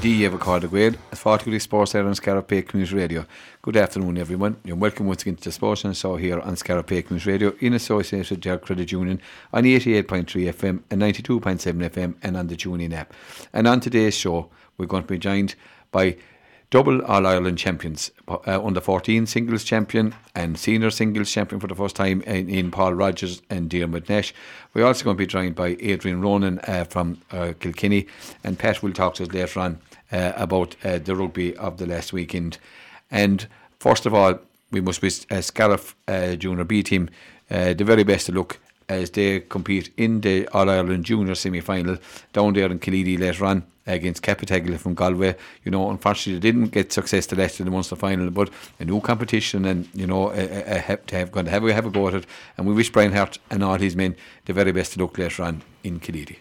D. 0.00 0.20
Evercard 0.22 0.62
Aguil, 0.62 0.96
at 1.12 1.18
40 1.18 1.58
Sports 1.58 1.92
there 1.92 2.06
on 2.06 2.14
Scariff 2.14 2.46
Bay 2.46 2.62
Community 2.62 2.96
Radio. 2.96 3.26
Good 3.60 3.76
afternoon, 3.76 4.16
everyone. 4.16 4.56
You're 4.64 4.76
welcome 4.76 5.06
once 5.06 5.20
again 5.20 5.36
to 5.36 5.44
the 5.44 5.52
Sports 5.52 5.84
and 5.84 5.94
Show 5.94 6.16
here 6.16 6.40
on 6.40 6.56
Scariff 6.56 6.86
Bay 6.86 7.02
Community 7.02 7.30
Radio 7.30 7.52
in 7.60 7.74
association 7.74 8.36
with 8.36 8.42
Jack 8.42 8.62
Credit 8.62 8.90
Union 8.90 9.20
on 9.52 9.64
88.3 9.64 10.24
FM 10.24 10.82
and 10.90 11.02
92.7 11.02 11.90
FM 11.90 12.14
and 12.22 12.34
on 12.38 12.46
the 12.46 12.56
TuneIn 12.56 12.94
app. 12.94 13.12
And 13.52 13.68
on 13.68 13.80
today's 13.80 14.16
show, 14.16 14.48
we're 14.78 14.86
going 14.86 15.02
to 15.02 15.08
be 15.08 15.18
joined 15.18 15.54
by 15.92 16.16
double 16.70 17.02
All 17.02 17.26
Ireland 17.26 17.58
champions, 17.58 18.10
uh, 18.26 18.64
under 18.64 18.80
14 18.80 19.26
singles 19.26 19.64
champion 19.64 20.14
and 20.34 20.58
senior 20.58 20.90
singles 20.90 21.30
champion 21.30 21.60
for 21.60 21.66
the 21.66 21.74
first 21.74 21.96
time 21.96 22.22
in, 22.22 22.48
in 22.48 22.70
Paul 22.70 22.94
Rogers 22.94 23.42
and 23.50 23.68
Diarmuid 23.68 24.08
Nash. 24.08 24.32
We're 24.72 24.86
also 24.86 25.04
going 25.04 25.16
to 25.16 25.18
be 25.18 25.26
joined 25.26 25.56
by 25.56 25.76
Adrian 25.80 26.22
Ronan 26.22 26.60
uh, 26.60 26.84
from 26.84 27.20
uh, 27.32 27.52
Kilkenny, 27.60 28.06
and 28.42 28.58
Pat 28.58 28.82
will 28.82 28.94
talk 28.94 29.14
to 29.16 29.24
us 29.24 29.32
later 29.32 29.60
on 29.60 29.74
uh, 29.74 29.89
about 30.12 30.76
uh, 30.84 30.98
the 30.98 31.14
rugby 31.14 31.56
of 31.56 31.78
the 31.78 31.86
last 31.86 32.12
weekend. 32.12 32.58
And 33.10 33.46
first 33.78 34.06
of 34.06 34.14
all, 34.14 34.38
we 34.70 34.80
must 34.80 35.02
wish 35.02 35.26
uh, 35.30 35.40
Scariff 35.40 35.94
uh, 36.06 36.36
Junior 36.36 36.64
B 36.64 36.82
team 36.82 37.10
uh, 37.50 37.74
the 37.74 37.84
very 37.84 38.04
best 38.04 38.28
of 38.28 38.36
luck 38.36 38.58
as 38.88 39.10
they 39.10 39.40
compete 39.40 39.92
in 39.96 40.20
the 40.20 40.48
All 40.48 40.68
Ireland 40.68 41.04
Junior 41.04 41.34
semi 41.34 41.60
final 41.60 41.96
down 42.32 42.54
there 42.54 42.70
in 42.70 42.78
Killeedy 42.78 43.18
later 43.18 43.44
on 43.44 43.64
against 43.86 44.22
Cappataggle 44.22 44.78
from 44.78 44.94
Galway. 44.94 45.36
You 45.64 45.70
know, 45.70 45.90
unfortunately, 45.90 46.40
they 46.40 46.52
didn't 46.52 46.72
get 46.72 46.92
success 46.92 47.26
the 47.26 47.36
last 47.36 47.60
in 47.60 47.66
the 47.66 47.72
Munster 47.72 47.96
final, 47.96 48.30
but 48.30 48.50
a 48.78 48.84
new 48.84 49.00
competition 49.00 49.64
and, 49.64 49.88
you 49.94 50.06
know, 50.06 50.30
a, 50.30 50.76
a, 50.76 50.78
have 50.78 51.06
to 51.06 51.16
have, 51.16 51.32
going 51.32 51.46
to 51.46 51.52
have, 51.52 51.62
have 51.62 51.86
a 51.86 51.90
go 51.90 52.08
at 52.08 52.14
it. 52.14 52.26
And 52.56 52.66
we 52.66 52.74
wish 52.74 52.90
Brian 52.90 53.12
Hart 53.12 53.38
and 53.50 53.64
all 53.64 53.78
his 53.78 53.96
men 53.96 54.16
the 54.44 54.52
very 54.52 54.72
best 54.72 54.94
of 54.94 55.02
luck 55.02 55.18
later 55.18 55.42
on 55.42 55.62
in 55.82 56.00
Killeedy. 56.00 56.36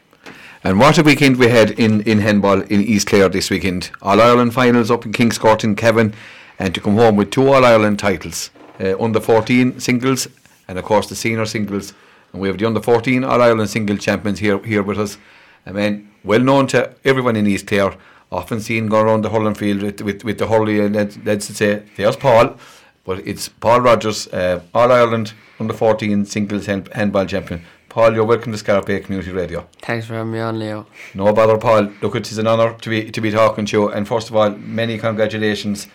And 0.62 0.77
what 0.77 0.98
a 0.98 1.04
weekend 1.04 1.38
we 1.38 1.48
had 1.48 1.72
in, 1.72 2.02
in 2.02 2.20
handball 2.20 2.59
in 2.59 2.81
East 2.81 3.08
Clare 3.08 3.30
this 3.30 3.50
weekend. 3.50 3.92
All 4.02 4.20
Ireland 4.20 4.53
finals 4.53 4.92
up 4.92 5.06
in 5.06 5.14
Kingscourt 5.14 5.64
in 5.64 5.73
Cavan, 5.73 6.14
and 6.59 6.75
to 6.75 6.81
come 6.81 6.95
home 6.95 7.16
with 7.16 7.31
two 7.31 7.47
All 7.47 7.64
Ireland 7.64 7.97
titles 7.97 8.52
uh, 8.78 9.02
under 9.02 9.22
14 9.22 9.80
singles, 9.80 10.28
and 10.67 10.78
of 10.78 10.83
course 10.83 11.08
the 11.08 11.16
senior 11.16 11.45
singles. 11.45 11.94
And 12.33 12.42
we 12.42 12.50
have 12.50 12.58
the 12.58 12.66
under 12.66 12.81
14 12.81 13.23
All 13.23 13.42
Ireland 13.42 13.70
single 13.70 13.95
champions 13.95 14.39
here 14.39 14.59
here 14.66 14.83
with 14.83 15.00
us. 15.00 15.17
I 15.66 15.72
mean, 15.72 16.09
well 16.25 16.42
known 16.42 16.67
to 16.67 16.94
everyone 17.05 17.38
in 17.38 17.48
East 17.48 17.66
Clare, 17.66 17.95
often 18.30 18.59
seen 18.59 18.88
going 18.88 19.05
around 19.05 19.22
the 19.22 19.30
hurling 19.30 19.55
field 19.55 19.81
with, 19.81 20.02
with, 20.02 20.26
with 20.26 20.39
the 20.39 20.48
hurley, 20.48 20.81
and 20.81 20.94
let's, 21.26 21.45
say, 21.45 21.83
there's 21.95 22.17
Paul, 22.17 22.58
but 23.05 23.26
it's 23.26 23.48
Paul 23.48 23.80
Rogers, 23.80 24.28
uh, 24.28 24.61
All 24.73 24.92
Ireland 24.92 25.31
under 25.58 25.73
14 25.73 26.26
singles 26.26 26.66
hand, 26.66 26.89
handball 26.94 27.26
champion. 27.26 27.61
Paul, 28.00 28.14
you're 28.14 28.23
welcome 28.23 28.53
to 28.53 28.58
Scariff 28.58 28.86
Bay 28.86 29.02
Community 29.02 29.33
Radio. 29.33 29.67
Thanks 29.81 30.05
for 30.08 30.14
having 30.14 30.31
me 30.31 30.39
on, 30.39 30.58
Leo. 30.58 30.88
No 31.14 31.33
bother, 31.33 31.58
Paul. 31.58 31.92
Look, 32.02 32.16
it 32.16 32.31
is 32.31 32.38
an 32.38 32.47
honour 32.47 32.78
to 32.80 32.89
be 32.89 33.11
to 33.11 33.19
be 33.19 33.30
talking 33.30 33.66
to 33.66 33.78
you. 33.78 33.89
And 33.89 34.08
first 34.08 34.30
of 34.30 34.38
all, 34.38 34.52
many 34.52 34.97
congratulations 34.97 35.86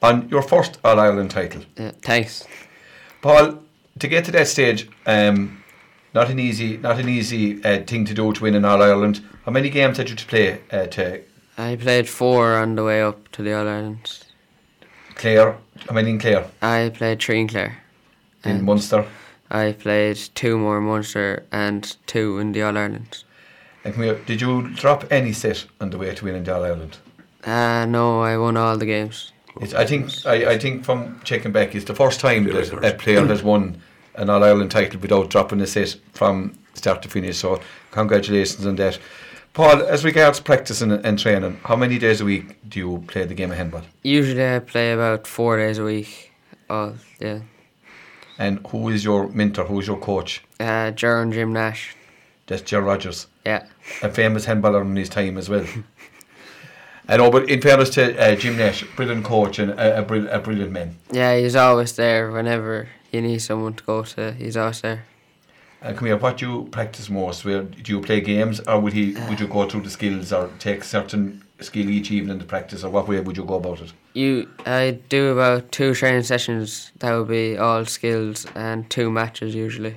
on 0.00 0.28
your 0.28 0.42
first 0.42 0.78
All 0.84 1.00
Ireland 1.00 1.32
title. 1.32 1.62
Uh, 1.76 1.90
thanks. 2.00 2.46
Paul, 3.22 3.58
to 3.98 4.06
get 4.06 4.24
to 4.26 4.30
that 4.30 4.46
stage, 4.46 4.88
um, 5.04 5.64
not 6.14 6.30
an 6.30 6.38
easy, 6.38 6.76
not 6.76 7.00
an 7.00 7.08
easy 7.08 7.60
uh, 7.64 7.82
thing 7.82 8.04
to 8.04 8.14
do 8.14 8.32
to 8.34 8.40
win 8.40 8.54
an 8.54 8.64
All 8.64 8.80
Ireland. 8.80 9.20
How 9.44 9.50
many 9.50 9.68
games 9.68 9.96
had 9.98 10.08
you 10.10 10.14
to 10.14 10.26
play 10.26 10.60
uh, 10.70 10.86
to 10.86 11.22
I 11.58 11.74
played 11.74 12.08
four 12.08 12.54
on 12.54 12.76
the 12.76 12.84
way 12.84 13.02
up 13.02 13.32
to 13.32 13.42
the 13.42 13.52
All 13.58 13.66
Ireland. 13.66 14.20
Clare? 15.16 15.58
How 15.88 15.92
many 15.92 16.10
in 16.10 16.20
Clare? 16.20 16.46
I 16.62 16.92
played 16.94 17.20
three 17.20 17.40
in 17.40 17.48
Clare. 17.48 17.82
In 18.44 18.50
And 18.52 18.62
Munster? 18.62 19.04
I 19.50 19.72
played 19.72 20.16
two 20.34 20.58
more 20.58 20.78
in 20.78 20.84
Munster 20.84 21.44
and 21.50 21.96
two 22.06 22.38
in 22.38 22.52
the 22.52 22.62
All 22.62 22.76
Ireland. 22.76 23.24
And 23.84 23.94
come 23.94 24.04
here, 24.04 24.20
did 24.26 24.40
you 24.40 24.68
drop 24.74 25.10
any 25.10 25.32
set 25.32 25.64
on 25.80 25.90
the 25.90 25.98
way 25.98 26.14
to 26.14 26.24
winning 26.24 26.44
the 26.44 26.54
All 26.54 26.64
Ireland? 26.64 26.98
Uh, 27.44 27.86
no, 27.86 28.20
I 28.20 28.36
won 28.36 28.56
all 28.56 28.76
the 28.76 28.86
games. 28.86 29.32
It's, 29.60 29.74
I 29.74 29.86
think 29.86 30.10
I, 30.26 30.52
I 30.52 30.58
think 30.58 30.84
from 30.84 31.20
checking 31.24 31.52
back, 31.52 31.74
it's 31.74 31.86
the 31.86 31.94
first 31.94 32.20
time 32.20 32.44
that 32.44 32.84
a 32.84 32.94
player 32.94 33.26
has 33.26 33.42
won 33.42 33.80
an 34.14 34.28
All 34.28 34.44
Ireland 34.44 34.70
title 34.70 35.00
without 35.00 35.30
dropping 35.30 35.60
a 35.60 35.66
set 35.66 35.96
from 36.12 36.58
start 36.74 37.02
to 37.02 37.08
finish. 37.08 37.38
So 37.38 37.60
congratulations 37.90 38.66
on 38.66 38.76
that. 38.76 38.98
Paul, 39.54 39.82
as 39.82 40.04
regards 40.04 40.38
practicing 40.40 40.92
and 40.92 41.18
training, 41.18 41.58
how 41.64 41.74
many 41.74 41.98
days 41.98 42.20
a 42.20 42.24
week 42.24 42.56
do 42.68 42.78
you 42.78 43.04
play 43.08 43.24
the 43.24 43.34
game 43.34 43.50
of 43.50 43.56
handball? 43.56 43.82
Usually 44.02 44.46
I 44.46 44.58
play 44.60 44.92
about 44.92 45.26
four 45.26 45.56
days 45.56 45.78
a 45.78 45.84
week. 45.84 46.32
Oh, 46.70 46.94
yeah. 47.18 47.40
And 48.38 48.64
who 48.68 48.88
is 48.88 49.04
your 49.04 49.28
mentor? 49.28 49.64
Who 49.64 49.80
is 49.80 49.86
your 49.86 49.98
coach? 49.98 50.42
Uh, 50.60 50.92
Jaron 50.92 51.32
Jim 51.32 51.52
Nash. 51.52 51.94
That's 52.46 52.62
Ger 52.62 52.80
Rogers, 52.80 53.26
Yeah. 53.44 53.66
a 54.02 54.08
famous 54.08 54.46
handballer 54.46 54.80
in 54.82 54.96
his 54.96 55.08
time 55.10 55.36
as 55.36 55.48
well. 55.50 55.66
I 57.08 57.16
know, 57.16 57.30
but 57.30 57.48
in 57.50 57.60
fairness 57.60 57.90
to 57.90 58.18
uh, 58.18 58.36
Jim 58.36 58.56
Nash, 58.56 58.84
brilliant 58.96 59.24
coach 59.24 59.58
and 59.58 59.72
a, 59.72 59.98
a, 59.98 60.02
brill- 60.02 60.28
a 60.28 60.38
brilliant 60.38 60.72
man. 60.72 60.96
Yeah, 61.10 61.36
he's 61.36 61.56
always 61.56 61.94
there 61.96 62.30
whenever 62.30 62.88
you 63.12 63.20
need 63.22 63.40
someone 63.40 63.74
to 63.74 63.84
go 63.84 64.02
to. 64.02 64.32
He's 64.32 64.56
always 64.56 64.80
there. 64.82 65.04
And 65.82 65.96
come 65.96 66.06
here, 66.06 66.16
what 66.16 66.38
do 66.38 66.48
you 66.50 66.68
practice 66.70 67.08
most? 67.10 67.44
Where 67.44 67.62
do 67.62 67.92
you 67.92 68.00
play 68.00 68.20
games, 68.20 68.60
or 68.60 68.80
would 68.80 68.92
he 68.94 69.14
would 69.28 69.40
you 69.40 69.46
go 69.46 69.68
through 69.68 69.82
the 69.82 69.90
skills, 69.90 70.32
or 70.32 70.50
take 70.58 70.84
certain 70.84 71.42
skill 71.60 71.88
each 71.90 72.10
evening 72.10 72.38
to 72.38 72.44
practice, 72.44 72.84
or 72.84 72.90
what 72.90 73.08
way 73.08 73.20
would 73.20 73.36
you 73.36 73.44
go 73.44 73.54
about 73.54 73.80
it? 73.80 73.92
You, 74.14 74.48
I 74.66 74.98
do 75.08 75.28
about 75.32 75.70
two 75.72 75.94
training 75.94 76.22
sessions. 76.22 76.92
That 76.98 77.14
would 77.16 77.28
be 77.28 77.56
all 77.56 77.84
skills 77.84 78.46
and 78.54 78.88
two 78.90 79.10
matches 79.10 79.54
usually. 79.54 79.96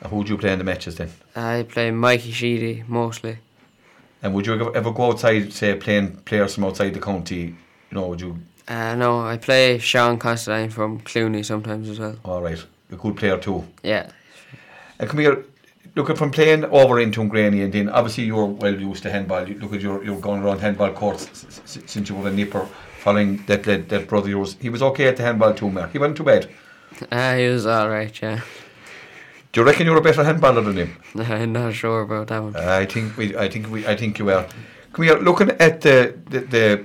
And 0.00 0.10
who 0.10 0.16
would 0.18 0.28
you 0.28 0.38
play 0.38 0.52
in 0.52 0.58
the 0.58 0.64
matches 0.64 0.96
then? 0.96 1.10
I 1.36 1.64
play 1.68 1.90
Mikey 1.90 2.32
Sheedy 2.32 2.84
mostly. 2.86 3.38
And 4.22 4.34
would 4.34 4.46
you 4.46 4.54
ever- 4.54 4.76
ever 4.76 4.92
go 4.92 5.08
outside, 5.10 5.52
say, 5.52 5.74
playing 5.74 6.16
players 6.24 6.54
from 6.54 6.64
outside 6.64 6.94
the 6.94 7.00
county? 7.00 7.40
You 7.40 7.54
know, 7.92 8.06
would 8.08 8.20
you? 8.20 8.38
Uh, 8.68 8.94
no, 8.94 9.20
I 9.20 9.36
play 9.36 9.78
Sean 9.78 10.18
Constantine 10.18 10.70
from 10.70 11.00
Clooney 11.00 11.44
sometimes 11.44 11.88
as 11.88 11.98
well. 11.98 12.16
All 12.24 12.40
right, 12.42 12.64
a 12.90 12.96
good 12.96 13.16
player 13.16 13.36
too. 13.38 13.64
Yeah, 13.82 14.10
And 14.98 15.10
come 15.10 15.18
here, 15.20 15.44
looking 15.94 16.16
from 16.16 16.30
playing 16.30 16.64
over 16.66 17.00
in 17.00 17.10
Tuamgraney, 17.10 17.64
and 17.64 17.72
then 17.72 17.88
obviously 17.88 18.24
you're 18.24 18.46
well 18.46 18.74
used 18.78 19.02
to 19.04 19.10
handball. 19.10 19.48
You 19.48 19.58
look 19.58 19.72
at 19.74 19.80
your 19.80 20.02
you're 20.04 20.20
going 20.20 20.42
around 20.42 20.60
handball 20.60 20.90
courts 20.92 21.28
s- 21.30 21.60
s- 21.64 21.78
since 21.86 22.08
you 22.08 22.14
were 22.14 22.28
a 22.28 22.32
nipper, 22.32 22.66
following 23.00 23.42
that 23.46 23.62
that, 23.64 23.88
that 23.88 24.08
brother 24.08 24.28
yours. 24.28 24.56
He 24.60 24.68
was 24.68 24.82
okay 24.82 25.06
at 25.08 25.16
the 25.16 25.22
handball 25.22 25.54
too, 25.54 25.70
Mark. 25.70 25.92
He 25.92 25.98
went 25.98 26.16
too 26.16 26.24
bad. 26.24 26.48
uh, 27.10 27.36
he 27.40 27.46
was 27.48 27.66
alright, 27.66 28.20
yeah. 28.22 28.40
Do 29.52 29.60
you 29.60 29.66
reckon 29.66 29.84
you're 29.86 29.98
a 29.98 30.00
better 30.00 30.22
handballer 30.24 30.64
than 30.64 30.76
him? 30.76 30.96
I'm 31.30 31.52
not 31.52 31.74
sure 31.74 32.00
about 32.02 32.28
that 32.28 32.42
one. 32.42 32.56
I 32.56 32.86
think 32.86 33.16
we, 33.18 33.36
I 33.36 33.48
think 33.48 33.70
we, 33.70 33.86
I 33.86 33.94
think 33.96 34.18
you 34.18 34.30
are. 34.30 34.46
Come 34.94 35.04
here, 35.04 35.18
looking 35.18 35.50
at 35.50 35.80
the, 35.82 36.18
the 36.30 36.40
the 36.40 36.84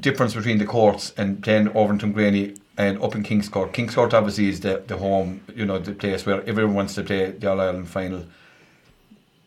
difference 0.00 0.34
between 0.34 0.58
the 0.58 0.64
courts 0.64 1.12
and 1.16 1.42
playing 1.42 1.68
over 1.76 1.92
in 1.92 1.98
Tuamgraney 1.98 2.56
and 2.78 3.02
up 3.02 3.14
in 3.16 3.24
Kingscourt. 3.24 3.72
Kings 3.72 3.94
Court 3.94 4.14
obviously 4.14 4.48
is 4.48 4.60
the, 4.60 4.82
the 4.86 4.96
home, 4.96 5.40
you 5.54 5.66
know, 5.66 5.78
the 5.78 5.92
place 5.92 6.24
where 6.24 6.42
everyone 6.48 6.74
wants 6.74 6.94
to 6.94 7.02
play 7.02 7.32
the 7.32 7.50
All 7.50 7.60
Ireland 7.60 7.88
final. 7.88 8.24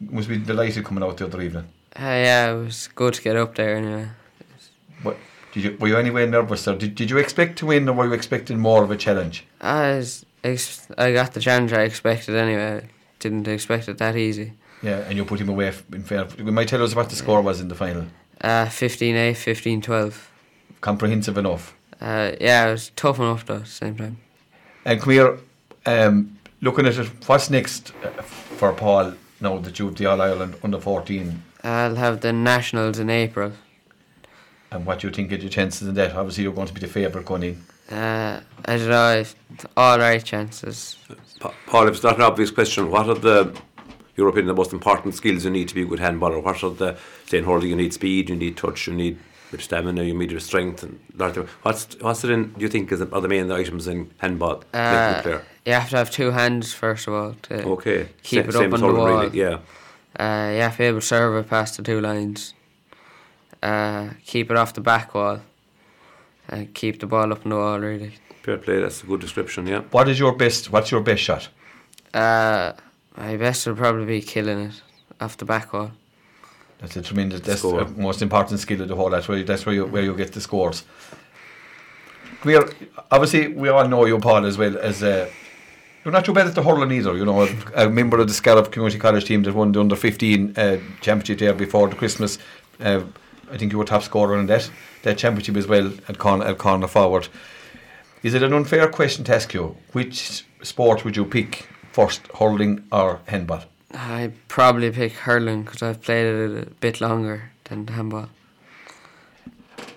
Must 0.01 0.27
be 0.27 0.37
delighted 0.37 0.83
coming 0.83 1.03
out 1.03 1.17
the 1.17 1.25
other 1.25 1.41
evening. 1.41 1.67
Uh, 1.95 2.01
yeah, 2.01 2.51
it 2.51 2.65
was 2.65 2.89
good 2.89 3.13
to 3.15 3.21
get 3.21 3.37
up 3.37 3.55
there 3.55 3.77
anyway. 3.77 4.09
What 5.01 5.17
did 5.53 5.63
you 5.63 5.77
were 5.79 5.87
you 5.87 5.97
anyway 5.97 6.25
nervous 6.27 6.67
or 6.67 6.75
did, 6.75 6.95
did 6.95 7.09
you 7.09 7.17
expect 7.17 7.57
to 7.59 7.67
win 7.67 7.87
or 7.87 7.93
were 7.93 8.07
you 8.07 8.13
expecting 8.13 8.59
more 8.59 8.83
of 8.83 8.91
a 8.91 8.97
challenge? 8.97 9.45
I, 9.61 9.95
was, 9.95 10.25
I 10.97 11.13
got 11.13 11.33
the 11.33 11.39
challenge 11.39 11.71
I 11.71 11.83
expected 11.83 12.35
anyway. 12.35 12.89
Didn't 13.19 13.47
expect 13.47 13.87
it 13.87 13.97
that 13.99 14.17
easy. 14.17 14.53
Yeah, 14.81 14.99
and 14.99 15.15
you 15.15 15.23
put 15.23 15.39
him 15.39 15.49
away 15.49 15.73
in 15.93 16.03
fair. 16.03 16.27
You 16.37 16.45
might 16.45 16.67
tell 16.67 16.83
us 16.83 16.95
what 16.95 17.09
the 17.09 17.15
score 17.15 17.41
was 17.41 17.61
in 17.61 17.67
the 17.67 17.75
final. 17.75 18.07
Uh, 18.41 18.65
15-8, 18.65 19.33
15-12. 19.33 20.15
Comprehensive 20.81 21.37
enough. 21.37 21.75
Uh, 22.01 22.31
yeah, 22.41 22.67
it 22.67 22.71
was 22.71 22.91
tough 22.95 23.19
enough 23.19 23.45
though 23.45 23.55
at 23.57 23.63
the 23.65 23.69
same 23.69 23.95
time. 23.95 24.17
And 24.85 24.99
come 24.99 25.11
here, 25.13 25.39
um, 25.85 26.37
looking 26.61 26.85
at 26.87 26.97
it, 26.97 27.07
what's 27.27 27.49
next 27.49 27.93
uh, 28.03 28.09
for 28.23 28.73
Paul 28.73 29.13
now 29.39 29.57
that 29.59 29.77
you've 29.79 29.95
the 29.95 30.07
All 30.07 30.21
Ireland 30.21 30.55
under 30.63 30.79
14 30.79 31.43
I'll 31.63 31.95
have 31.95 32.21
the 32.21 32.33
nationals 32.33 32.97
in 32.97 33.09
April. 33.11 33.51
and 34.71 34.85
what 34.85 34.99
do 34.99 35.07
you 35.07 35.13
think 35.13 35.31
of 35.31 35.41
your 35.43 35.49
chances 35.51 35.87
in 35.87 35.93
that? 35.95 36.15
Obviously, 36.15 36.43
you're 36.43 36.53
going 36.53 36.67
to 36.67 36.73
be 36.73 36.79
the 36.79 36.87
favourite 36.87 37.25
going 37.25 37.43
in. 37.43 37.95
Uh, 37.95 38.41
I 38.65 38.77
don't 38.77 38.89
know, 38.89 39.11
if- 39.19 39.35
all 39.77 39.99
right 39.99 40.23
chances. 40.23 40.97
Pa- 41.39 41.53
Paul, 41.67 41.87
if 41.87 41.95
it's 41.95 42.03
not 42.03 42.15
an 42.15 42.21
obvious 42.23 42.49
question, 42.49 42.89
what 42.89 43.07
are 43.07 43.15
the, 43.15 43.55
European 44.15 44.47
the 44.47 44.53
most 44.55 44.73
important 44.73 45.13
skills 45.13 45.43
you 45.45 45.51
need 45.51 45.67
to 45.67 45.75
be 45.75 45.83
a 45.83 45.85
good 45.85 45.99
handballer? 45.99 46.41
What 46.41 46.63
are 46.63 46.71
the, 46.71 46.97
say 47.27 47.37
in 47.39 47.43
hurling, 47.43 47.69
you 47.69 47.75
need 47.75 47.93
speed, 47.93 48.29
you 48.29 48.35
need 48.35 48.57
touch, 48.57 48.87
you 48.87 48.93
need 48.93 49.19
your 49.51 49.59
stamina, 49.61 50.03
you 50.03 50.13
need 50.17 50.31
your 50.31 50.39
strength, 50.39 50.83
and 50.83 50.99
a 51.15 51.17
lot 51.23 51.37
of, 51.37 51.49
what's 51.63 51.95
what's 51.99 52.23
it 52.23 52.29
in? 52.31 52.53
Do 52.53 52.61
you 52.61 52.69
think 52.69 52.91
is 52.91 52.99
the, 52.99 53.09
are 53.13 53.21
the 53.21 53.27
main 53.27 53.51
items 53.51 53.87
in 53.87 54.11
handball? 54.17 54.63
make 54.73 55.25
you 55.25 55.31
a 55.31 55.35
Uh, 55.35 55.41
you 55.65 55.73
have 55.73 55.89
to 55.89 55.97
have 55.97 56.11
two 56.11 56.31
hands 56.31 56.73
first 56.73 57.07
of 57.07 57.13
all 57.13 57.35
to 57.43 57.63
Okay, 57.63 58.09
keep 58.23 58.43
Sa- 58.45 58.49
it 58.49 58.53
same 58.53 58.73
up 58.73 58.77
as 58.77 58.83
on 58.83 58.93
the 58.93 58.99
wall. 58.99 59.07
really, 59.21 59.37
Yeah, 59.37 59.57
Uh, 60.19 60.51
you 60.53 60.61
have 60.61 60.73
to 60.73 60.77
be 60.79 60.83
able 60.85 60.99
to 60.99 61.05
serve 61.05 61.35
it 61.45 61.49
past 61.49 61.77
the 61.77 61.83
two 61.83 61.99
lines. 62.01 62.53
Uh, 63.61 64.09
keep 64.25 64.49
it 64.49 64.57
off 64.57 64.73
the 64.73 64.81
back 64.81 65.13
wall. 65.13 65.39
Uh, 66.49 66.63
keep 66.73 66.99
the 66.99 67.05
ball 67.07 67.31
up 67.31 67.43
in 67.43 67.49
the 67.49 67.55
wall, 67.55 67.79
really. 67.79 68.13
fair 68.43 68.57
play. 68.57 68.79
That's 68.81 69.03
a 69.03 69.05
good 69.05 69.21
description. 69.21 69.67
Yeah. 69.67 69.81
What 69.91 70.07
is 70.09 70.17
your 70.19 70.35
best? 70.35 70.71
What's 70.71 70.89
your 70.91 71.01
best 71.01 71.21
shot? 71.21 71.47
Uh, 72.13 72.73
my 73.15 73.37
best 73.37 73.67
would 73.67 73.77
probably 73.77 74.05
be 74.05 74.21
killing 74.21 74.59
it 74.59 74.81
off 75.21 75.37
the 75.37 75.45
back 75.45 75.71
wall. 75.73 75.91
That's 76.81 76.95
a 76.95 77.01
tremendous. 77.01 77.41
That's 77.41 77.59
Score. 77.59 77.83
the 77.83 78.01
most 78.01 78.21
important 78.21 78.59
skill 78.59 78.81
of 78.81 78.87
the 78.87 78.95
whole. 78.95 79.09
That's 79.09 79.27
where 79.27 79.37
you, 79.37 79.43
that's 79.43 79.65
where 79.65 79.75
you 79.75 79.85
where 79.85 80.03
you 80.03 80.15
get 80.15 80.33
the 80.33 80.41
scores. 80.41 80.83
Come 82.41 82.51
here. 82.51 82.69
Obviously, 83.11 83.49
we 83.49 83.69
all 83.69 83.87
know 83.87 84.05
you, 84.05 84.17
Paul, 84.19 84.45
as 84.45 84.57
well 84.57 84.77
as. 84.77 85.03
Uh, 85.03 85.29
you're 86.03 86.11
not 86.11 86.25
too 86.25 86.33
bad 86.33 86.47
at 86.47 86.55
the 86.55 86.63
hurling 86.63 86.91
either. 86.91 87.15
You 87.15 87.25
know, 87.25 87.47
a 87.75 87.87
member 87.87 88.19
of 88.19 88.27
the 88.27 88.33
Scariff 88.33 88.71
Community 88.71 88.97
College 88.97 89.25
team 89.25 89.43
that 89.43 89.53
won 89.53 89.71
the 89.71 89.79
under 89.79 89.95
15 89.95 90.57
uh, 90.57 90.77
championship 90.99 91.37
there 91.37 91.53
before 91.53 91.87
the 91.89 91.95
Christmas. 91.95 92.39
Uh, 92.79 93.03
I 93.51 93.57
think 93.57 93.71
you 93.71 93.77
were 93.77 93.85
top 93.85 94.01
scorer 94.01 94.39
in 94.39 94.47
that 94.47 94.71
that 95.03 95.19
championship 95.19 95.57
as 95.57 95.67
well 95.67 95.93
at 96.07 96.17
corner, 96.17 96.45
at 96.45 96.57
corner 96.57 96.87
forward. 96.87 97.27
Is 98.23 98.33
it 98.33 98.41
an 98.41 98.53
unfair 98.53 98.87
question 98.87 99.23
to 99.25 99.35
ask 99.35 99.53
you? 99.53 99.77
Which 99.91 100.43
sport 100.63 101.05
would 101.05 101.15
you 101.15 101.25
pick 101.25 101.67
first, 101.91 102.27
hurling 102.39 102.83
or 102.91 103.19
handball? 103.27 103.63
I 103.93 104.31
probably 104.47 104.91
pick 104.91 105.13
hurling 105.13 105.63
because 105.63 105.81
I've 105.81 106.01
played 106.01 106.25
it 106.25 106.67
a 106.67 106.69
bit 106.79 107.01
longer 107.01 107.51
than 107.65 107.87
handball. 107.87 108.29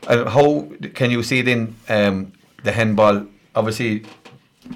And 0.08 0.28
how 0.28 0.68
can 0.94 1.10
you 1.10 1.22
see 1.22 1.42
then 1.42 1.76
um, 1.88 2.32
the 2.62 2.72
handball? 2.72 3.26
Obviously, 3.54 4.04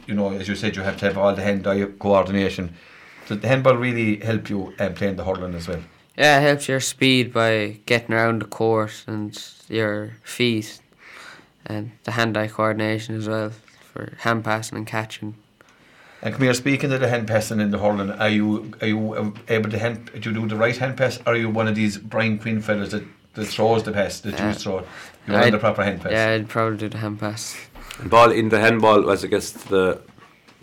you 0.06 0.15
know, 0.15 0.32
as 0.32 0.49
you 0.49 0.55
said, 0.55 0.76
you 0.76 0.82
have 0.82 0.97
to 0.99 1.06
have 1.06 1.19
all 1.19 1.35
the 1.35 1.43
hand-eye 1.43 1.85
coordination. 1.99 2.75
Does 3.26 3.41
the 3.41 3.49
handball 3.49 3.76
really 3.76 4.17
help 4.20 4.49
you 4.49 4.73
um, 4.79 4.94
playing 4.94 5.17
the 5.17 5.25
hurling 5.25 5.55
as 5.55 5.69
well? 5.69 5.82
Yeah, 6.17 6.38
it 6.38 6.43
helps 6.43 6.69
your 6.69 6.81
speed 6.81 7.32
by 7.32 7.81
getting 7.87 8.15
around 8.15 8.43
the 8.43 8.47
court 8.47 9.05
and 9.06 9.38
your 9.69 10.17
feet 10.23 10.81
and 11.67 11.93
the 12.05 12.12
hand-eye 12.12 12.49
coordination 12.49 13.17
as 13.17 13.29
well 13.29 13.50
for 13.93 14.15
hand 14.20 14.44
passing 14.44 14.79
and 14.79 14.87
catching. 14.87 15.35
And 16.23 16.35
come 16.35 16.43
here, 16.43 16.55
speaking 16.55 16.91
to 16.91 16.99
the 16.99 17.09
hand 17.09 17.29
passing 17.29 17.61
in 17.61 17.70
the 17.70 17.79
hurling, 17.79 18.11
are 18.11 18.29
you 18.29 18.73
are 18.81 18.87
you 18.88 19.35
able 19.49 19.70
to 19.70 19.79
hand 19.79 20.11
to 20.23 20.32
do 20.32 20.47
the 20.49 20.56
right 20.56 20.76
hand 20.76 20.97
pass? 20.97 21.19
Or 21.26 21.32
are 21.32 21.37
you 21.37 21.49
one 21.49 21.69
of 21.69 21.75
these 21.76 21.97
Brian 21.99 22.38
Quinn 22.38 22.61
fellas 22.61 22.91
that, 22.91 23.05
that 23.35 23.47
throws 23.47 23.85
the 23.85 23.93
pass, 23.93 24.20
that 24.20 24.35
Yeah. 24.35 24.49
you 24.49 24.55
throw? 24.55 24.85
You 25.26 25.35
want 25.35 25.53
the 25.53 25.59
proper 25.59 25.85
hand 25.85 26.00
pass. 26.00 26.12
Yeah, 26.12 26.31
I'd 26.31 26.49
probably 26.49 26.79
do 26.79 26.88
the 26.88 26.99
hand 26.99 27.20
pass. 27.20 27.56
Ball 28.05 28.32
in 28.32 28.49
the 28.49 28.59
handball 28.59 29.11
as 29.11 29.23
it 29.25 29.29
gets 29.29 29.53
to 29.53 29.69
the 29.69 30.00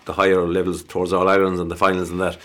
the 0.05 0.13
higher 0.13 0.41
levels 0.45 0.83
towards 0.83 1.13
All 1.13 1.27
Irelands 1.27 1.59
and 1.59 1.71
the 1.71 1.75
finals 1.75 2.09
and 2.11 2.19
that. 2.21 2.37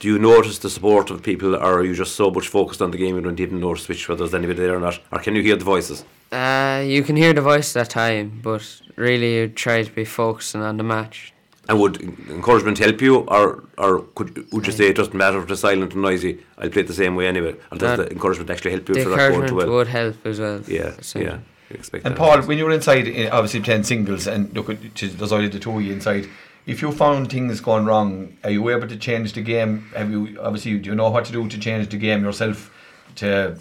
Do 0.00 0.08
you 0.08 0.18
notice 0.18 0.58
the 0.58 0.70
support 0.70 1.10
of 1.10 1.22
people, 1.22 1.54
or 1.56 1.78
are 1.80 1.84
you 1.84 1.94
just 1.94 2.14
so 2.16 2.30
much 2.30 2.48
focused 2.48 2.80
on 2.82 2.90
the 2.90 2.98
game 2.98 3.14
you 3.16 3.20
don't 3.22 3.38
even 3.40 3.60
notice 3.60 3.88
which 3.88 4.08
whether 4.08 4.20
there's 4.20 4.34
anybody 4.34 4.60
there 4.60 4.76
or 4.76 4.80
not, 4.80 4.98
or 5.12 5.18
can 5.18 5.34
you 5.34 5.42
hear 5.42 5.56
the 5.56 5.64
voices? 5.64 6.04
Uh, 6.32 6.82
you 6.86 7.02
can 7.02 7.16
hear 7.16 7.32
the 7.32 7.40
voice 7.40 7.74
at 7.76 7.80
that 7.80 7.90
time, 7.90 8.40
but 8.42 8.62
really 8.96 9.34
you 9.36 9.48
try 9.48 9.82
to 9.82 9.90
be 9.90 10.04
focusing 10.04 10.62
on 10.62 10.76
the 10.78 10.82
match. 10.82 11.33
And 11.68 11.80
would 11.80 12.00
encouragement 12.28 12.78
help 12.78 13.00
you, 13.00 13.16
or 13.20 13.64
or 13.78 14.00
could 14.14 14.50
would 14.52 14.66
you 14.66 14.72
say 14.72 14.88
it 14.88 14.96
doesn't 14.96 15.14
matter 15.14 15.38
if 15.42 15.50
it's 15.50 15.60
silent 15.62 15.92
and 15.94 16.02
noisy? 16.02 16.38
I'll 16.58 16.68
play 16.68 16.82
it 16.82 16.88
the 16.88 16.92
same 16.94 17.14
way 17.16 17.26
anyway. 17.26 17.54
Or 17.72 17.78
does 17.78 17.96
the 17.98 18.10
encouragement 18.10 18.50
actually 18.50 18.72
help 18.72 18.88
you 18.88 18.94
The 18.96 19.02
for 19.04 19.08
that 19.10 19.16
going 19.16 19.32
encouragement 19.32 19.48
too 19.48 19.56
well? 19.68 19.76
would 19.78 19.88
help 19.88 20.26
as 20.26 20.40
well. 20.40 20.60
Yeah, 20.68 20.92
So- 21.00 21.20
yeah. 21.20 21.38
Expect 21.70 22.04
And. 22.06 22.14
Paul, 22.14 22.42
when 22.42 22.58
you 22.58 22.64
were 22.66 22.70
inside, 22.70 23.08
eh, 23.08 23.28
obviously 23.32 23.60
playing 23.60 23.84
singles, 23.84 24.26
and 24.26 24.54
look, 24.54 24.68
at, 24.68 24.78
there's 24.94 25.32
only 25.32 25.48
the 25.48 25.58
two 25.58 25.72
of 25.76 25.82
you 25.82 25.92
inside. 25.94 26.28
If 26.66 26.82
you 26.82 26.92
found 26.92 27.30
things 27.30 27.60
going 27.60 27.84
wrong, 27.86 28.36
are 28.44 28.50
you 28.50 28.68
able 28.68 28.86
to 28.88 28.96
change 28.96 29.32
the 29.32 29.40
game? 29.42 29.90
Have 29.96 30.10
you 30.10 30.38
obviously 30.40 30.78
do 30.78 30.90
you 30.90 30.94
know 30.96 31.10
what 31.10 31.24
to 31.26 31.32
do 31.32 31.48
to 31.48 31.58
change 31.58 31.88
the 31.88 31.96
game 31.96 32.22
yourself? 32.22 32.70
To 33.16 33.56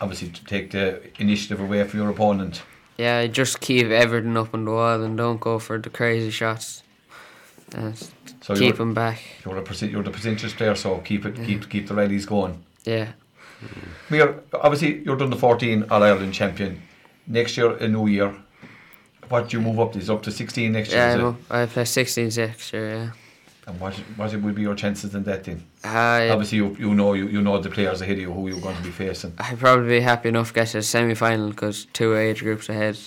obviously 0.00 0.28
to 0.28 0.44
take 0.44 0.70
the 0.72 1.00
initiative 1.18 1.60
away 1.60 1.84
from 1.84 2.00
your 2.00 2.10
opponent. 2.10 2.62
Yeah, 2.98 3.26
just 3.26 3.60
keep 3.60 3.86
everything 3.86 4.36
up 4.36 4.54
on 4.54 4.64
the 4.66 4.70
wall 4.70 5.02
and 5.02 5.16
don't 5.16 5.40
go 5.40 5.58
for 5.58 5.78
the 5.78 5.90
crazy 5.90 6.30
shots. 6.30 6.82
Uh, 7.74 7.92
So 8.40 8.54
keep 8.54 8.62
you're, 8.62 8.72
them 8.72 8.94
back. 8.94 9.20
you're, 9.44 9.56
a, 9.56 9.62
percent- 9.62 9.90
you're 9.92 10.02
the 10.02 10.10
percentage 10.10 10.54
player, 10.56 10.74
so 10.74 10.98
keep 10.98 11.24
it, 11.26 11.34
keep 11.46 11.68
keep 11.68 11.88
the 11.88 11.94
rallies 11.94 12.26
going. 12.26 12.62
Yeah. 12.84 13.12
We're 14.10 14.34
obviously 14.52 15.02
you're 15.04 15.16
done 15.16 15.30
the 15.30 15.36
14 15.36 15.86
All 15.90 16.02
Ireland 16.02 16.34
champion. 16.34 16.82
Next 17.26 17.56
year, 17.56 17.70
a 17.76 17.88
new 17.88 18.06
year. 18.06 18.34
What 19.30 19.48
do 19.48 19.56
you 19.56 19.62
move 19.62 19.80
up? 19.80 19.96
Is 19.96 20.10
it 20.10 20.12
up 20.12 20.22
to 20.24 20.30
16 20.30 20.70
next 20.72 20.90
year? 20.90 20.98
Yeah, 21.16 21.34
I, 21.50 21.64
play 21.66 21.84
16 21.86 22.28
next 22.36 22.72
year, 22.72 22.90
yeah. 22.90 23.10
And 23.66 23.80
what 23.80 23.94
what 24.16 24.34
would 24.36 24.54
be 24.54 24.60
your 24.62 24.74
chances 24.74 25.14
in 25.14 25.22
that 25.24 25.44
then? 25.44 25.64
I, 25.82 26.28
Obviously, 26.28 26.58
you, 26.58 26.76
you 26.78 26.94
know 26.94 27.14
you, 27.14 27.28
you 27.28 27.40
know 27.40 27.58
the 27.58 27.70
players 27.70 28.02
ahead 28.02 28.16
of 28.16 28.20
you 28.20 28.32
who 28.32 28.48
you're 28.48 28.60
going 28.60 28.76
to 28.76 28.82
be 28.82 28.90
facing. 28.90 29.32
I'd 29.38 29.58
probably 29.58 29.88
be 29.88 30.00
happy 30.00 30.28
enough 30.28 30.48
to 30.48 30.54
get 30.54 30.68
to 30.68 30.76
the 30.78 30.82
semi 30.82 31.14
final 31.14 31.48
because 31.48 31.86
two 31.94 32.14
age 32.14 32.40
groups 32.42 32.68
ahead, 32.68 32.98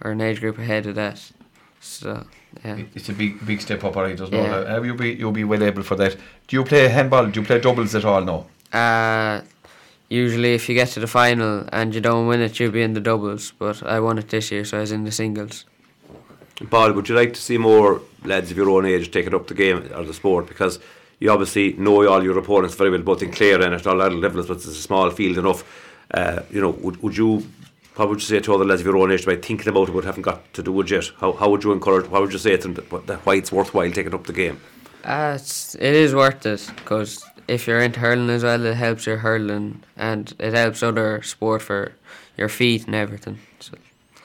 or 0.00 0.12
an 0.12 0.20
age 0.20 0.38
group 0.40 0.58
ahead 0.58 0.86
of 0.86 0.94
that. 0.94 1.32
So, 1.80 2.24
yeah. 2.64 2.78
It's 2.94 3.08
a 3.08 3.12
big 3.12 3.44
big 3.46 3.60
step 3.60 3.84
up, 3.84 3.96
alright. 3.96 4.16
There's 4.16 4.30
no 4.30 4.42
Yeah. 4.42 4.50
doubt. 4.64 4.78
Uh, 4.78 4.82
you'll 4.82 4.96
be 4.96 5.10
you'll 5.14 5.32
be 5.32 5.44
well 5.44 5.62
able 5.62 5.82
for 5.82 5.96
that. 5.96 6.16
Do 6.48 6.56
you 6.56 6.64
play 6.64 6.88
handball? 6.88 7.26
Do 7.26 7.40
you 7.40 7.46
play 7.46 7.60
doubles 7.60 7.94
at 7.94 8.04
all? 8.04 8.22
No. 8.22 8.46
Uh, 8.78 9.42
usually, 10.08 10.54
if 10.54 10.68
you 10.68 10.74
get 10.74 10.88
to 10.88 11.00
the 11.00 11.06
final 11.06 11.64
and 11.72 11.94
you 11.94 12.00
don't 12.00 12.26
win 12.26 12.40
it, 12.40 12.58
you'll 12.58 12.72
be 12.72 12.82
in 12.82 12.94
the 12.94 13.00
doubles. 13.00 13.52
But 13.58 13.82
I 13.82 14.00
won 14.00 14.18
it 14.18 14.28
this 14.28 14.50
year, 14.50 14.64
so 14.64 14.78
I 14.78 14.80
was 14.80 14.92
in 14.92 15.04
the 15.04 15.12
singles. 15.12 15.64
Paul, 16.70 16.92
would 16.92 17.08
you 17.08 17.14
like 17.14 17.34
to 17.34 17.40
see 17.40 17.56
more 17.56 18.00
lads 18.24 18.50
of 18.50 18.56
your 18.56 18.68
own 18.70 18.84
age 18.84 19.10
taking 19.12 19.34
up 19.34 19.46
the 19.46 19.54
game 19.54 19.88
or 19.94 20.04
the 20.04 20.12
sport? 20.14 20.48
Because 20.48 20.80
you 21.20 21.30
obviously 21.30 21.74
know 21.74 22.06
all 22.08 22.22
your 22.24 22.36
opponents 22.38 22.74
very 22.74 22.90
well, 22.90 23.02
both 23.02 23.22
in 23.22 23.30
Clare 23.30 23.62
and 23.62 23.74
at 23.74 23.86
all 23.86 24.00
other 24.00 24.16
levels, 24.16 24.46
but 24.48 24.56
it's 24.56 24.66
a 24.66 24.74
small 24.74 25.10
field 25.10 25.38
enough. 25.38 25.62
Uh, 26.12 26.40
you 26.50 26.60
know, 26.60 26.70
would, 26.70 27.00
would 27.02 27.16
you, 27.16 27.46
what 27.98 28.08
would 28.08 28.20
you 28.20 28.26
say 28.26 28.40
to 28.40 28.54
other 28.54 28.64
lads 28.64 28.80
of 28.80 28.86
your 28.86 28.96
own 28.96 29.10
age 29.10 29.26
by 29.26 29.36
thinking 29.36 29.68
about 29.68 29.88
it 29.88 29.92
but 29.92 30.04
haven't 30.04 30.22
got 30.22 30.52
to 30.54 30.62
do 30.62 30.80
it 30.80 30.90
yet? 30.90 31.10
How, 31.20 31.32
how 31.32 31.50
would 31.50 31.64
you 31.64 31.72
encourage, 31.72 32.06
how 32.10 32.20
would 32.20 32.32
you 32.32 32.38
say 32.38 32.56
to 32.56 32.62
them 32.62 32.74
that, 32.74 33.06
that 33.08 33.26
why 33.26 33.34
it's 33.34 33.50
worthwhile 33.52 33.90
taking 33.90 34.14
up 34.14 34.24
the 34.26 34.32
game? 34.32 34.60
Uh, 35.04 35.32
it's, 35.36 35.74
it 35.74 35.94
is 35.94 36.14
worth 36.14 36.46
it 36.46 36.70
because 36.76 37.24
if 37.48 37.66
you're 37.66 37.80
into 37.80 37.98
hurling 38.00 38.30
as 38.30 38.44
well, 38.44 38.64
it 38.64 38.74
helps 38.76 39.04
your 39.06 39.16
hurling 39.18 39.82
and 39.96 40.32
it 40.38 40.52
helps 40.54 40.82
other 40.82 41.22
sport 41.22 41.62
for 41.62 41.92
your 42.36 42.48
feet 42.48 42.86
and 42.86 42.94
everything. 42.94 43.38
So, 43.58 43.74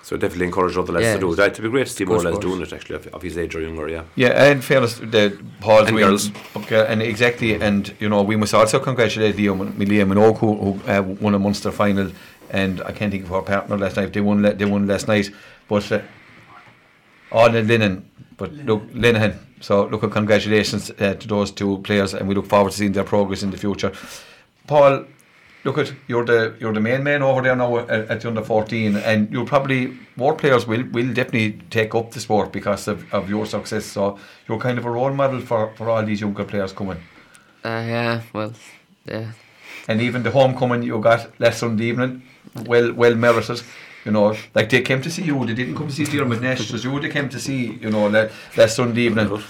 So 0.04 0.18
definitely 0.18 0.48
encourage 0.48 0.78
other 0.78 0.94
lads 0.94 1.06
Yeah, 1.06 1.14
to 1.16 1.20
do 1.22 1.30
it. 1.30 1.40
it's 1.40 1.60
It'd 1.60 1.64
be 1.64 1.70
great 1.70 1.88
to 1.88 1.94
see 1.94 2.06
more 2.06 2.22
lads 2.22 2.38
doing 2.40 2.62
it 2.62 2.74
actually, 2.74 2.98
of, 2.98 3.08
of 3.08 3.22
his 3.24 3.38
age 3.38 3.56
or 3.56 3.62
younger, 3.62 3.88
yeah. 3.90 4.04
Yeah, 4.16 4.52
in 4.52 4.62
fairness, 4.62 5.00
the 5.00 5.40
Paul's 5.62 5.88
And 5.88 5.96
wins, 5.96 6.30
girls. 6.30 6.32
okay, 6.58 6.86
and 6.88 7.02
exactly, 7.02 7.54
and 7.60 7.92
you 8.00 8.10
know 8.10 8.22
we 8.22 8.36
must 8.36 8.54
also 8.54 8.80
congratulate 8.80 9.36
Liam, 9.38 9.72
Liam 9.78 10.10
Minogue 10.14 10.38
who, 10.40 10.54
who 10.56 10.92
uh, 10.92 11.02
won 11.02 11.34
a 11.34 11.40
Munster 11.40 11.72
final, 11.72 12.12
and 12.54 12.82
I 12.82 12.92
can't 12.94 13.12
think 13.12 13.26
of 13.26 13.34
our 13.34 13.42
partner 13.42 13.78
last 13.78 13.98
night. 13.98 14.14
They 14.14 14.22
won, 14.22 14.42
la- 14.42 14.54
they 14.54 14.66
won 14.66 14.88
last 14.88 15.08
night, 15.08 15.30
but 15.68 15.92
uh, 15.92 16.02
all 17.32 17.54
in 17.56 17.68
Lennon, 17.68 18.10
but 18.38 18.54
look, 18.54 18.84
Linehan. 18.94 19.36
So 19.60 19.86
look, 19.88 20.12
congratulations 20.12 20.92
uh, 20.92 21.16
to 21.16 21.28
those 21.28 21.52
two 21.52 21.80
players, 21.80 22.14
and 22.14 22.28
we 22.28 22.36
look 22.36 22.48
forward 22.48 22.72
to 22.72 22.78
seeing 22.78 22.94
their 22.94 23.04
progress 23.04 23.44
in 23.44 23.52
the 23.52 23.58
future. 23.58 23.92
Paul, 24.68 25.06
look 25.64 25.78
at 25.78 25.94
you're 26.08 26.26
the 26.26 26.54
you're 26.60 26.74
the 26.74 26.82
main 26.82 27.02
man 27.04 27.24
over 27.24 27.42
there 27.42 27.56
now 27.56 27.78
at, 27.78 27.90
at 27.90 28.22
the 28.22 28.28
under 28.28 28.44
fourteen, 28.44 28.98
and 28.98 29.32
you'll 29.32 29.46
probably 29.46 29.98
more 30.16 30.36
players 30.36 30.68
will 30.68 30.84
will 30.92 31.14
definitely 31.14 31.62
take 31.70 31.96
up 31.96 32.12
the 32.12 32.20
sport 32.20 32.52
because 32.52 32.92
of, 32.92 33.14
of 33.14 33.30
your 33.30 33.46
success. 33.46 33.86
So 33.86 34.20
you're 34.48 34.60
kind 34.60 34.78
of 34.78 34.86
a 34.86 34.90
role 34.92 35.14
model 35.14 35.40
for, 35.40 35.74
for 35.76 35.90
all 35.90 36.06
these 36.06 36.22
younger 36.22 36.44
players 36.44 36.74
coming. 36.74 36.98
uh, 37.66 37.84
yeah, 37.88 38.22
well, 38.34 38.54
yeah. 39.06 39.32
And 39.88 40.02
even 40.02 40.24
the 40.24 40.32
homecoming 40.32 40.84
you 40.84 41.00
got 41.00 41.40
last 41.40 41.60
Sunday 41.60 41.86
evening, 41.86 42.22
well 42.66 42.94
well 42.94 43.16
merited. 43.16 43.62
You 44.06 44.12
know, 44.12 44.36
like 44.54 44.70
they 44.70 44.82
came 44.82 45.02
to 45.02 45.10
see 45.10 45.24
you. 45.24 45.46
They 45.46 45.54
didn't 45.54 45.76
come 45.76 45.88
to 45.88 45.94
see 45.94 46.04
Dermot 46.04 46.42
Nash. 46.42 46.62
It 46.62 46.72
was 46.74 46.84
you 46.84 47.00
they 47.00 47.10
came 47.10 47.30
to 47.30 47.40
see. 47.40 47.78
You 47.82 47.90
know, 47.90 48.10
that, 48.10 48.32
last 48.58 48.76
Sunday 48.76 49.02
evening. 49.02 49.42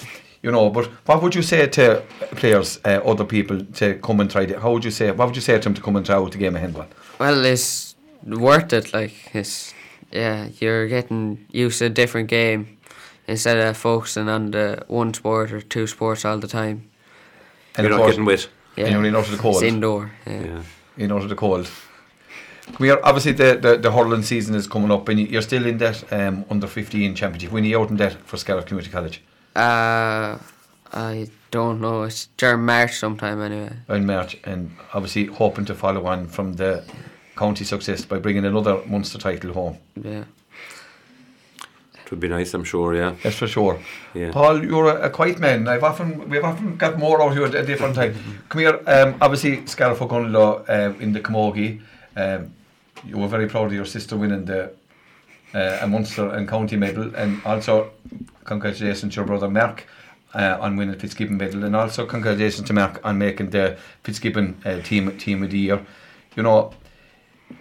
You 0.43 0.51
know, 0.51 0.69
but 0.69 0.87
what 1.05 1.23
would 1.23 1.33
you 1.33 1.41
say 1.41 1.67
to 1.67 2.03
players, 2.35 2.77
uh, 2.83 2.99
other 3.05 3.23
people, 3.23 3.63
to 3.63 3.95
come 3.95 4.19
and 4.19 4.29
try? 4.29 4.45
The, 4.45 4.59
how 4.59 4.73
would 4.73 4.83
you 4.83 4.91
say? 4.91 5.09
What 5.11 5.27
would 5.27 5.35
you 5.35 5.41
say 5.41 5.53
to 5.53 5.59
them 5.61 5.73
to 5.73 5.81
come 5.81 5.95
and 5.95 6.05
try 6.05 6.15
out 6.15 6.31
the 6.31 6.37
game 6.37 6.55
of 6.55 6.61
handball? 6.61 6.85
Well, 7.17 7.45
it's 7.45 7.95
worth 8.25 8.73
it. 8.73 8.93
Like 8.93 9.13
it's 9.33 9.73
yeah, 10.11 10.49
you're 10.59 10.87
getting 10.87 11.45
used 11.49 11.79
to 11.79 11.85
a 11.85 11.89
different 11.89 12.29
game 12.29 12.77
instead 13.27 13.57
of 13.57 13.77
focusing 13.77 14.29
on 14.29 14.51
the 14.51 14.83
one 14.87 15.13
sport 15.13 15.51
or 15.51 15.61
two 15.61 15.87
sports 15.87 16.25
all 16.25 16.37
the 16.37 16.47
time. 16.47 16.89
And 17.75 17.85
You're 17.85 17.91
not 17.91 18.01
course, 18.01 18.11
getting 18.11 18.25
wet. 18.25 18.49
Yeah, 18.75 18.85
And 18.85 18.93
you're 18.93 19.05
in 19.05 19.15
out 19.15 19.25
of 19.25 19.31
the 19.31 19.37
cold. 19.37 19.55
It's 19.55 19.63
indoor. 19.63 20.11
Yeah. 20.27 20.43
Yeah. 20.43 20.63
you 20.97 21.07
know, 21.07 21.19
to 21.19 21.27
the 21.27 21.35
cold. 21.35 21.69
We 22.79 22.89
are 22.89 22.99
obviously 23.03 23.33
the, 23.33 23.55
the, 23.61 23.77
the 23.77 23.91
hurling 23.91 24.23
season 24.23 24.55
is 24.55 24.67
coming 24.67 24.91
up, 24.91 25.07
and 25.09 25.19
you're 25.19 25.41
still 25.41 25.65
in 25.65 25.77
that 25.79 26.11
um, 26.13 26.45
under 26.49 26.67
15 26.67 27.13
championship. 27.15 27.51
When 27.51 27.63
are 27.63 27.67
you 27.67 27.79
out 27.79 27.89
in 27.89 27.97
that 27.97 28.13
for 28.25 28.37
Scariff 28.37 28.65
Community 28.65 28.91
College 28.91 29.21
Uh, 29.55 30.37
I 30.93 31.27
don't 31.51 31.81
know. 31.81 32.03
It's 32.03 32.27
during 32.37 32.65
March 32.65 32.97
sometime 32.97 33.41
anyway. 33.41 33.73
in 33.89 34.05
March, 34.05 34.37
and 34.45 34.71
obviously 34.93 35.25
hoping 35.25 35.65
to 35.65 35.75
follow 35.75 36.05
on 36.05 36.27
from 36.27 36.53
the 36.53 36.83
county 37.35 37.65
success 37.65 38.05
by 38.05 38.17
bringing 38.19 38.45
another 38.45 38.81
Munster 38.85 39.17
title 39.17 39.53
home. 39.53 39.77
Yeah. 40.01 40.23
It 42.05 42.11
would 42.11 42.19
be 42.19 42.27
nice, 42.27 42.53
I'm 42.53 42.63
sure, 42.63 42.93
yeah. 42.95 43.15
That's 43.23 43.37
for 43.37 43.47
sure. 43.47 43.79
Yeah. 44.13 44.31
Paul, 44.31 44.63
you're 44.63 44.87
a, 44.87 45.07
a 45.07 45.09
quiet 45.09 45.39
man. 45.39 45.67
I've 45.67 45.83
often 45.83 46.29
we've 46.29 46.43
often 46.43 46.75
got 46.77 46.97
more 46.99 47.21
out 47.21 47.31
of 47.31 47.37
you 47.37 47.45
at 47.45 47.55
a 47.55 47.65
different 47.65 47.95
time. 47.95 48.13
Come 48.49 48.61
here. 48.61 48.79
Um, 48.85 49.15
obviously, 49.19 49.65
Scariff 49.65 49.99
Ogonnelloe 49.99 50.69
um, 50.69 51.01
in 51.01 51.13
the 51.13 51.19
Camogie. 51.19 51.81
Um, 52.15 52.53
you 53.05 53.17
were 53.17 53.27
very 53.27 53.47
proud 53.47 53.67
of 53.67 53.73
your 53.73 53.85
sister 53.85 54.15
winning 54.15 54.45
the 54.45 54.73
uh, 55.53 55.79
a 55.81 55.87
Munster 55.87 56.29
and 56.29 56.47
County 56.47 56.77
medal, 56.77 57.15
and 57.15 57.41
also 57.45 57.91
congratulations 58.43 59.13
to 59.13 59.19
your 59.19 59.25
brother 59.25 59.49
Mark 59.49 59.87
uh, 60.33 60.57
on 60.59 60.75
winning 60.75 60.95
the 60.95 60.99
Fitzgibbon 60.99 61.37
medal, 61.37 61.63
and 61.63 61.75
also 61.75 62.05
congratulations 62.05 62.67
to 62.67 62.73
Mark 62.73 62.99
on 63.03 63.17
making 63.17 63.51
the 63.51 63.77
Fitzgibbon 64.03 64.61
uh, 64.65 64.79
team 64.81 65.15
team 65.17 65.43
of 65.43 65.51
the 65.51 65.59
year. 65.59 65.85
you 66.35 66.43
know, 66.43 66.73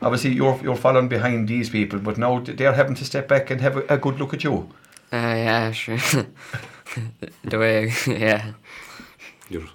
obviously 0.00 0.32
you're 0.32 0.58
you're 0.62 0.76
following 0.76 1.08
behind 1.08 1.48
these 1.48 1.70
people, 1.70 1.98
but 1.98 2.18
now 2.18 2.40
they're 2.40 2.72
having 2.72 2.94
to 2.94 3.04
step 3.04 3.28
back 3.28 3.50
and 3.50 3.60
have 3.60 3.76
a, 3.76 3.84
a 3.88 3.98
good 3.98 4.18
look 4.18 4.34
at 4.34 4.44
you. 4.44 4.68
Uh, 5.12 5.16
yeah, 5.16 5.70
sure. 5.72 5.98
the 7.44 7.58
way, 7.58 7.92
yeah. 8.06 8.52
You're, 9.50 9.68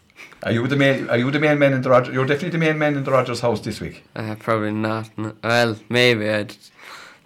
Are 0.44 0.51
you 0.51 0.67
the 0.67 0.75
main? 0.75 1.10
Are 1.10 1.17
you 1.17 1.32
the 1.32 1.39
main 1.39 1.58
man 1.60 1.74
in 1.74 1.82
the 1.82 1.89
Rogers? 1.89 2.13
You're 2.13 2.25
definitely 2.25 2.51
the 2.51 2.58
main 2.65 2.77
man 2.77 2.96
in 2.96 3.03
the 3.03 3.12
Rogers 3.12 3.39
house 3.41 3.60
this 3.62 3.79
week. 3.82 4.03
Uh, 4.15 4.36
probably 4.39 4.72
not. 4.72 5.10
n- 5.17 5.36
Well, 5.44 5.77
maybe 5.89 6.29
I'd. 6.29 6.56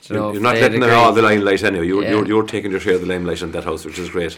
You 0.10 0.16
know, 0.16 0.32
you're 0.34 0.42
not 0.42 0.56
they'd 0.56 0.62
letting 0.62 0.80
them 0.82 0.90
all 0.98 1.14
the 1.14 1.22
limelight 1.22 1.64
anyway. 1.64 1.86
You're, 1.88 2.04
Yeah. 2.04 2.10
you're, 2.12 2.28
you're 2.28 2.44
taking 2.48 2.72
your 2.72 2.80
share 2.80 2.96
of 2.96 3.02
the 3.02 3.08
limelight 3.08 3.42
in 3.44 3.52
that 3.52 3.66
house, 3.66 3.86
which 3.86 4.00
is 4.00 4.10
great. 4.10 4.38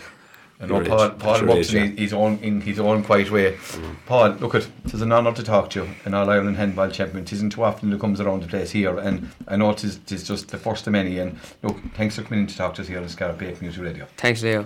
I 0.61 0.65
know 0.65 0.83
Paul, 0.83 1.09
Paul 1.11 1.37
your 1.39 1.47
works 1.47 1.69
age, 1.73 1.75
in 1.91 1.97
his 1.97 2.13
own 2.13 2.37
in 2.39 2.61
his 2.61 2.79
own 2.79 3.03
quiet 3.03 3.31
way. 3.31 3.57
Paul, 4.05 4.31
look 4.39 4.55
at 4.55 4.67
it 4.85 4.93
is 4.93 5.01
an 5.01 5.11
honour 5.11 5.33
to 5.33 5.43
talk 5.43 5.69
to 5.71 5.83
you, 5.83 5.89
an 6.05 6.13
All 6.13 6.29
Ireland 6.29 6.57
handball 6.57 6.89
champion. 6.89 7.23
It 7.23 7.33
isn't 7.33 7.51
too 7.51 7.63
often 7.63 7.91
it 7.93 7.99
comes 7.99 8.19
around 8.21 8.43
the 8.43 8.47
place 8.47 8.71
here, 8.71 8.97
and 8.97 9.29
I 9.47 9.55
know 9.55 9.71
it 9.71 9.83
is, 9.83 9.97
it 9.97 10.11
is 10.11 10.27
just 10.27 10.49
the 10.49 10.57
first 10.57 10.85
of 10.87 10.93
many. 10.93 11.17
And 11.19 11.39
look, 11.63 11.77
thanks 11.95 12.15
for 12.15 12.23
coming 12.23 12.41
in 12.41 12.47
to 12.47 12.55
talk 12.57 12.75
to 12.75 12.81
us 12.81 12.87
here 12.87 12.99
on 12.99 13.07
Scariff 13.09 13.37
Bay 13.37 13.51
Community 13.53 13.81
Radio. 13.81 14.07
Thanks, 14.17 14.41
Leo. 14.43 14.65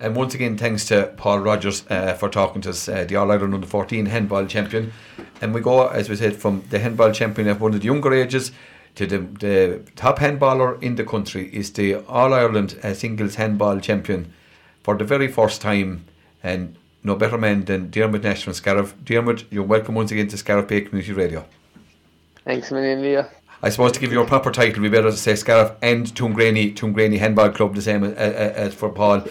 And 0.00 0.16
once 0.16 0.34
again, 0.34 0.56
thanks 0.56 0.86
to 0.86 1.12
Paul 1.18 1.40
Rogers 1.40 1.84
uh, 1.90 2.14
for 2.14 2.30
talking 2.30 2.62
to 2.62 2.70
us, 2.70 2.88
uh, 2.88 3.04
the 3.04 3.16
All 3.16 3.30
Ireland 3.30 3.52
Under 3.52 3.66
14 3.66 4.06
handball 4.06 4.46
champion. 4.46 4.94
And 5.42 5.52
we 5.52 5.60
go, 5.60 5.88
as 5.88 6.08
we 6.08 6.16
said, 6.16 6.36
from 6.36 6.64
the 6.70 6.78
handball 6.78 7.12
champion 7.12 7.48
at 7.48 7.60
one 7.60 7.74
of 7.74 7.80
the 7.80 7.86
younger 7.86 8.14
ages 8.14 8.50
to 8.94 9.06
the, 9.06 9.18
the 9.18 9.82
top 9.96 10.18
handballer 10.18 10.82
in 10.82 10.96
the 10.96 11.04
country 11.04 11.50
is 11.54 11.70
the 11.72 11.96
All 11.96 12.32
Ireland 12.32 12.78
uh, 12.82 12.94
singles 12.94 13.34
handball 13.34 13.78
champion 13.78 14.32
for 14.82 14.96
the 14.96 15.04
very 15.04 15.28
first 15.28 15.60
time. 15.60 16.06
And 16.42 16.76
no 17.04 17.14
better 17.14 17.36
man 17.36 17.66
than 17.66 17.90
Dermot 17.90 18.22
Nash 18.22 18.44
from 18.44 18.54
Scariff. 18.54 18.94
Dermot, 19.04 19.44
you're 19.52 19.64
welcome 19.64 19.94
once 19.94 20.10
again 20.10 20.28
to 20.28 20.38
Scariff 20.38 20.66
Bay 20.66 20.80
Community 20.80 21.12
Radio. 21.12 21.44
Thanks 22.44 22.70
a 22.70 22.74
million, 22.74 23.02
Leah. 23.02 23.30
I 23.62 23.68
suppose 23.68 23.92
to 23.92 24.00
give 24.00 24.12
you 24.12 24.22
a 24.22 24.26
proper 24.26 24.50
title, 24.50 24.82
we 24.82 24.88
better 24.88 25.12
say 25.12 25.34
Scariff 25.34 25.72
and 25.82 26.06
Tuamgraney, 26.06 26.74
Tuamgraney 26.74 27.18
Handball 27.18 27.50
Club, 27.50 27.74
the 27.74 27.82
same 27.82 28.04
as, 28.04 28.14
as 28.14 28.74
for 28.74 28.88
Paul. 28.88 29.24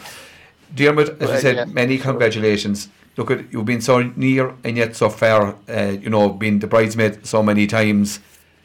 Dermot, 0.76 1.22
as 1.22 1.30
I 1.30 1.40
said, 1.40 1.56
yeah. 1.56 1.66
many 1.66 1.98
congratulations. 1.98 2.90
Look 3.18 3.32
at 3.32 3.52
you've 3.52 3.66
been 3.66 3.82
so 3.82 4.02
near 4.16 4.54
and 4.64 4.78
yet 4.78 4.96
so 4.96 5.10
far. 5.10 5.56
Uh, 5.68 5.98
you 6.02 6.10
know, 6.10 6.30
been 6.30 6.60
the 6.60 6.68
bridesmaid 6.68 7.26
so 7.26 7.44
many 7.44 7.68
times. 7.68 8.20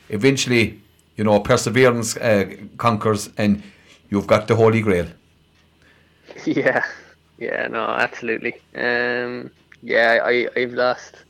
Eventually, 0.09 0.81
you 1.17 1.25
know, 1.25 1.41
perseverance 1.41 2.17
uh, 2.17 2.55
conquers, 2.77 3.31
and 3.37 3.63
you've 4.11 4.27
got 4.27 4.49
the 4.49 4.57
holy 4.57 4.81
grail. 4.81 5.07
Yeah, 6.47 6.85
yeah, 7.39 7.69
no, 7.69 7.85
absolutely. 7.85 8.55
Um, 8.75 9.51
yeah, 9.83 10.19
I 10.23 10.49
I've 10.57 10.73
lost. 10.73 11.25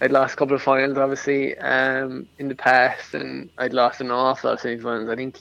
I'd 0.00 0.12
lost 0.12 0.34
a 0.34 0.36
couple 0.36 0.54
of 0.54 0.62
finals, 0.62 0.98
obviously, 0.98 1.56
um, 1.58 2.26
in 2.38 2.48
the 2.48 2.54
past, 2.54 3.14
and 3.14 3.48
I'd 3.58 3.72
lost 3.72 4.00
an 4.00 4.10
awful 4.10 4.50
lot 4.50 4.54
of 4.54 4.60
semi-finals. 4.60 5.08
I 5.08 5.16
think, 5.16 5.40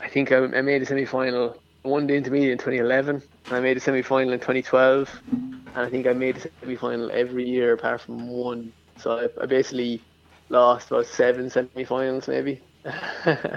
I 0.00 0.08
think 0.08 0.32
I, 0.32 0.38
I 0.38 0.62
made 0.62 0.82
a 0.82 0.86
semi-final. 0.86 1.56
Won 1.84 2.06
the 2.06 2.14
intermediate 2.14 2.52
in 2.52 2.58
2011, 2.58 3.22
and 3.46 3.54
I 3.54 3.60
made 3.60 3.76
a 3.76 3.80
semi-final 3.80 4.32
in 4.32 4.40
2012, 4.40 5.20
and 5.32 5.60
I 5.74 5.90
think 5.90 6.06
I 6.06 6.14
made 6.14 6.38
a 6.38 6.40
semi-final 6.60 7.10
every 7.12 7.46
year 7.46 7.74
apart 7.74 8.00
from 8.00 8.26
one. 8.28 8.72
So 8.98 9.18
I, 9.18 9.42
I 9.42 9.46
basically 9.46 10.00
lost 10.48 10.90
about 10.90 11.04
seven 11.06 11.50
semi-finals, 11.50 12.26
maybe. 12.26 12.60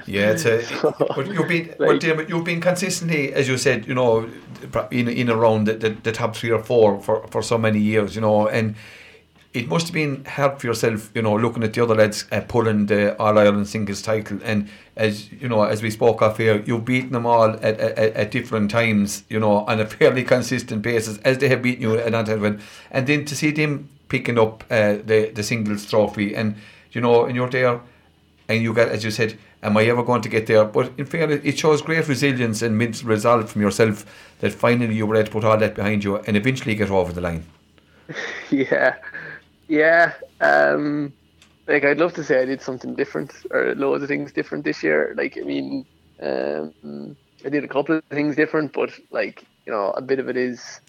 Yeah, 0.08 0.32
it's 0.32 0.46
a, 0.46 0.64
So, 0.64 0.94
but 1.16 1.28
you've 1.28 1.48
been, 1.48 1.74
like- 1.80 2.00
Dermot, 2.00 2.30
you've 2.30 2.44
been 2.46 2.62
consistently, 2.62 3.34
as 3.34 3.48
you 3.48 3.58
said, 3.58 3.86
you 3.88 3.94
know, 3.94 4.30
in 4.92 5.08
in 5.10 5.30
around 5.30 5.66
the, 5.66 5.74
the, 5.74 5.90
the 5.90 6.12
top 6.12 6.36
three 6.36 6.52
or 6.52 6.64
four 6.64 7.02
for, 7.02 7.28
for 7.28 7.42
so 7.42 7.58
many 7.58 7.80
years, 7.80 8.16
you 8.16 8.22
know, 8.22 8.48
and 8.48 8.76
it 9.54 9.68
must 9.68 9.88
have 9.88 9.94
been 9.94 10.26
hard 10.26 10.60
for 10.60 10.68
yourself, 10.68 11.10
you 11.16 11.22
know, 11.22 11.36
looking 11.36 11.64
at 11.64 11.74
the 11.74 11.84
other 11.84 11.96
lads 11.96 12.26
uh, 12.32 12.42
pulling 12.42 12.86
the 12.86 13.18
All 13.18 13.38
Ireland 13.38 13.68
singles 13.68 14.02
title, 14.02 14.40
and 14.44 14.70
as 14.96 15.32
you 15.32 15.48
know, 15.48 15.64
as 15.64 15.82
we 15.82 15.90
spoke 15.90 16.22
of 16.22 16.38
here, 16.38 16.64
you've 16.66 16.86
beaten 16.86 17.12
them 17.12 17.26
all 17.26 17.52
at, 17.52 17.62
at, 17.64 17.98
at 17.98 18.32
different 18.32 18.72
times, 18.72 19.24
you 19.30 19.40
know, 19.40 19.66
on 19.66 19.80
a 19.80 19.86
fairly 19.98 20.24
consistent 20.24 20.82
basis, 20.82 21.18
as 21.20 21.38
they 21.38 21.50
have 21.50 21.62
beaten 21.62 21.82
you 21.82 21.98
at 21.98 22.14
Antwerp, 22.14 22.60
and 22.92 23.08
then 23.08 23.26
to 23.26 23.36
see 23.36 23.52
them 23.52 23.90
picking 24.10 24.38
up 24.38 24.64
uh, 24.70 24.98
the 25.04 25.32
the 25.34 25.44
singles 25.44 25.86
trophy, 25.90 26.36
and 26.36 26.56
you 26.92 27.02
know, 27.02 27.26
and 27.26 27.36
you're 27.36 27.50
there 27.50 27.82
and 28.50 28.64
you 28.64 28.74
got, 28.74 28.90
as 28.90 29.04
you 29.04 29.12
said, 29.12 29.38
am 29.62 29.78
I 29.78 29.86
ever 29.86 30.04
going 30.04 30.22
to 30.22 30.30
get 30.30 30.48
there? 30.48 30.66
But 30.66 30.92
in 30.98 31.06
fairness, 31.06 31.42
it 31.44 31.60
shows 31.60 31.82
great 31.82 32.08
resilience 32.08 32.62
and 32.62 32.78
mental 32.78 33.10
resolve 33.10 33.50
from 33.50 33.62
yourself 33.62 34.06
that 34.40 34.54
finally 34.54 34.96
you 34.96 35.06
were 35.06 35.16
able 35.16 35.26
to 35.26 35.32
put 35.32 35.44
all 35.44 35.58
that 35.58 35.76
behind 35.76 36.04
you 36.04 36.18
and 36.18 36.38
eventually 36.38 36.76
get 36.76 36.90
over 36.90 37.12
the 37.12 37.22
line. 37.22 37.46
yeah, 38.50 38.96
yeah. 39.68 40.14
Um, 40.40 41.14
like 41.68 41.84
I'd 41.84 42.00
love 42.00 42.14
to 42.14 42.24
say 42.24 42.42
I 42.42 42.46
did 42.46 42.62
something 42.62 42.96
different 42.96 43.34
or 43.52 43.76
loads 43.76 44.04
of 44.04 44.10
things 44.10 44.32
different 44.32 44.64
this 44.64 44.84
year. 44.84 45.14
Like 45.18 45.38
I 45.38 45.42
mean, 45.42 45.86
um, 46.22 47.18
I 47.46 47.50
did 47.50 47.64
a 47.64 47.68
couple 47.68 47.98
of 47.98 48.04
things 48.10 48.36
different, 48.36 48.74
but 48.74 48.92
like 49.12 49.44
you 49.66 49.74
know, 49.74 49.92
a 49.92 50.02
bit 50.02 50.20
of 50.20 50.30
it 50.30 50.38
is 50.38 50.80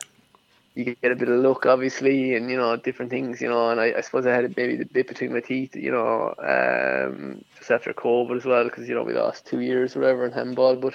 you 0.79 0.95
get 1.03 1.11
a 1.11 1.17
bit 1.17 1.29
of 1.29 1.41
luck, 1.41 1.67
obviously, 1.67 2.37
and 2.37 2.49
you 2.49 2.57
know, 2.57 2.77
different 2.77 3.11
things, 3.11 3.41
you 3.41 3.49
know. 3.49 3.71
And 3.71 3.81
I, 3.81 3.95
I 3.97 4.01
suppose 4.01 4.27
I 4.27 4.35
had 4.35 4.57
maybe 4.57 4.77
the 4.77 4.85
bit 4.85 5.09
between 5.09 5.33
my 5.33 5.41
teeth, 5.41 5.75
you 5.75 5.91
know, 5.91 6.33
um, 6.39 7.45
just 7.57 7.73
after 7.73 7.93
COVID 7.93 8.37
as 8.37 8.45
well, 8.45 8.65
because 8.65 8.89
you 8.89 8.95
know 8.95 9.03
we 9.03 9.13
lost 9.13 9.47
two 9.47 9.61
years 9.61 9.97
or 9.97 10.01
whatever 10.01 10.25
in 10.25 10.33
handball. 10.33 10.77
But 10.77 10.95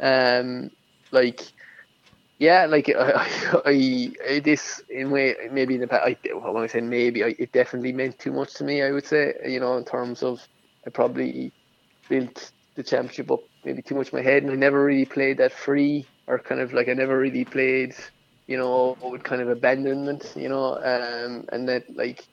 um, 0.00 0.70
like 1.10 1.40
yeah, 2.42 2.66
like 2.66 2.88
I, 2.98 4.12
I, 4.28 4.40
this 4.44 4.82
in 4.88 5.10
way 5.10 5.36
maybe 5.50 5.74
in 5.76 5.80
the 5.80 5.88
past. 5.88 6.04
I, 6.06 6.16
well, 6.34 6.52
when 6.54 6.64
I 6.64 6.66
say 6.66 6.80
maybe, 6.80 7.24
I, 7.24 7.34
it 7.38 7.52
definitely 7.52 7.92
meant 7.92 8.18
too 8.18 8.32
much 8.32 8.54
to 8.54 8.64
me. 8.64 8.82
I 8.82 8.90
would 8.90 9.06
say, 9.06 9.34
you 9.46 9.60
know, 9.60 9.76
in 9.76 9.84
terms 9.84 10.22
of 10.22 10.40
I 10.86 10.90
probably 10.90 11.52
built 12.08 12.52
the 12.76 12.82
championship 12.84 13.30
up 13.30 13.40
maybe 13.64 13.82
too 13.82 13.94
much 13.96 14.12
in 14.12 14.18
my 14.18 14.22
head, 14.24 14.42
and 14.42 14.52
I 14.52 14.56
never 14.56 14.84
really 14.84 15.06
played 15.06 15.38
that 15.38 15.52
free 15.52 16.08
or 16.26 16.38
kind 16.38 16.60
of 16.60 16.72
like 16.72 16.88
I 16.88 16.94
never 16.94 17.18
really 17.18 17.44
played, 17.44 17.94
you 18.46 18.58
know, 18.58 18.96
with 19.02 19.22
kind 19.24 19.42
of 19.42 19.48
abandonment, 19.48 20.32
you 20.36 20.48
know, 20.48 20.76
um, 20.78 21.46
and 21.52 21.68
that 21.68 21.84
like. 21.96 22.26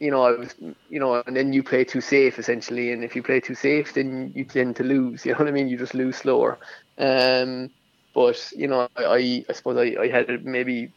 You 0.00 0.10
know, 0.10 0.22
I 0.24 0.32
was, 0.32 0.54
you 0.90 1.00
know, 1.00 1.22
and 1.26 1.36
then 1.36 1.52
you 1.54 1.62
play 1.62 1.84
too 1.84 2.02
safe 2.02 2.38
essentially, 2.38 2.92
and 2.92 3.04
if 3.04 3.16
you 3.16 3.22
play 3.22 3.40
too 3.40 3.54
safe, 3.54 3.94
then 3.94 4.32
you 4.34 4.44
tend 4.44 4.76
to 4.76 4.84
lose. 4.84 5.24
You 5.26 5.32
know 5.32 5.38
what 5.38 5.48
I 5.48 5.52
mean? 5.52 5.68
You 5.68 5.78
just 5.78 5.94
lose 5.94 6.16
slower. 6.18 6.58
Um, 6.98 7.70
but 8.16 8.50
you 8.56 8.66
know, 8.66 8.88
I 8.96 9.44
I 9.46 9.52
suppose 9.52 9.76
I, 9.76 9.94
I 10.00 10.08
had 10.08 10.46
maybe 10.46 10.90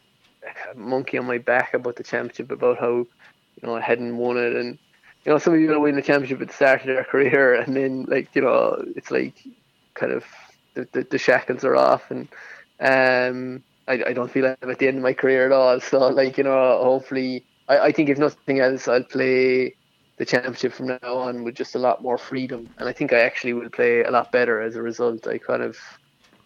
a 0.72 0.74
monkey 0.74 1.18
on 1.18 1.26
my 1.26 1.36
back 1.36 1.74
about 1.74 1.96
the 1.96 2.02
championship, 2.02 2.50
about 2.50 2.78
how 2.78 2.96
you 2.96 3.62
know 3.62 3.76
I 3.76 3.82
hadn't 3.82 4.16
won 4.16 4.38
it, 4.38 4.56
and 4.56 4.78
you 5.24 5.30
know 5.30 5.36
some 5.36 5.52
of 5.52 5.60
you 5.60 5.78
win 5.78 5.96
the 5.96 6.02
championship 6.02 6.40
at 6.40 6.48
the 6.48 6.54
start 6.54 6.80
of 6.80 6.86
their 6.86 7.04
career, 7.04 7.54
and 7.60 7.76
then 7.76 8.06
like 8.08 8.34
you 8.34 8.40
know 8.40 8.82
it's 8.96 9.10
like 9.10 9.34
kind 9.92 10.12
of 10.12 10.24
the 10.72 10.88
the, 10.92 11.02
the 11.10 11.18
shackles 11.18 11.62
are 11.62 11.76
off, 11.76 12.10
and 12.10 12.26
um 12.80 13.62
I, 13.86 14.02
I 14.08 14.12
don't 14.14 14.30
feel 14.30 14.44
like 14.46 14.56
I'm 14.62 14.70
at 14.70 14.78
the 14.78 14.88
end 14.88 14.96
of 14.96 15.02
my 15.02 15.12
career 15.12 15.44
at 15.44 15.52
all. 15.52 15.78
So 15.78 15.98
like 16.08 16.38
you 16.38 16.44
know 16.44 16.80
hopefully 16.82 17.44
I, 17.68 17.78
I 17.88 17.92
think 17.92 18.08
if 18.08 18.16
nothing 18.16 18.60
else 18.60 18.88
I'll 18.88 19.04
play 19.04 19.74
the 20.16 20.24
championship 20.24 20.72
from 20.72 20.86
now 20.86 21.14
on 21.26 21.44
with 21.44 21.54
just 21.54 21.74
a 21.74 21.78
lot 21.78 22.02
more 22.02 22.16
freedom, 22.16 22.70
and 22.78 22.88
I 22.88 22.92
think 22.94 23.12
I 23.12 23.20
actually 23.20 23.52
will 23.52 23.68
play 23.68 24.04
a 24.04 24.10
lot 24.10 24.32
better 24.32 24.62
as 24.62 24.74
a 24.74 24.80
result. 24.80 25.26
I 25.26 25.36
kind 25.36 25.62
of 25.62 25.76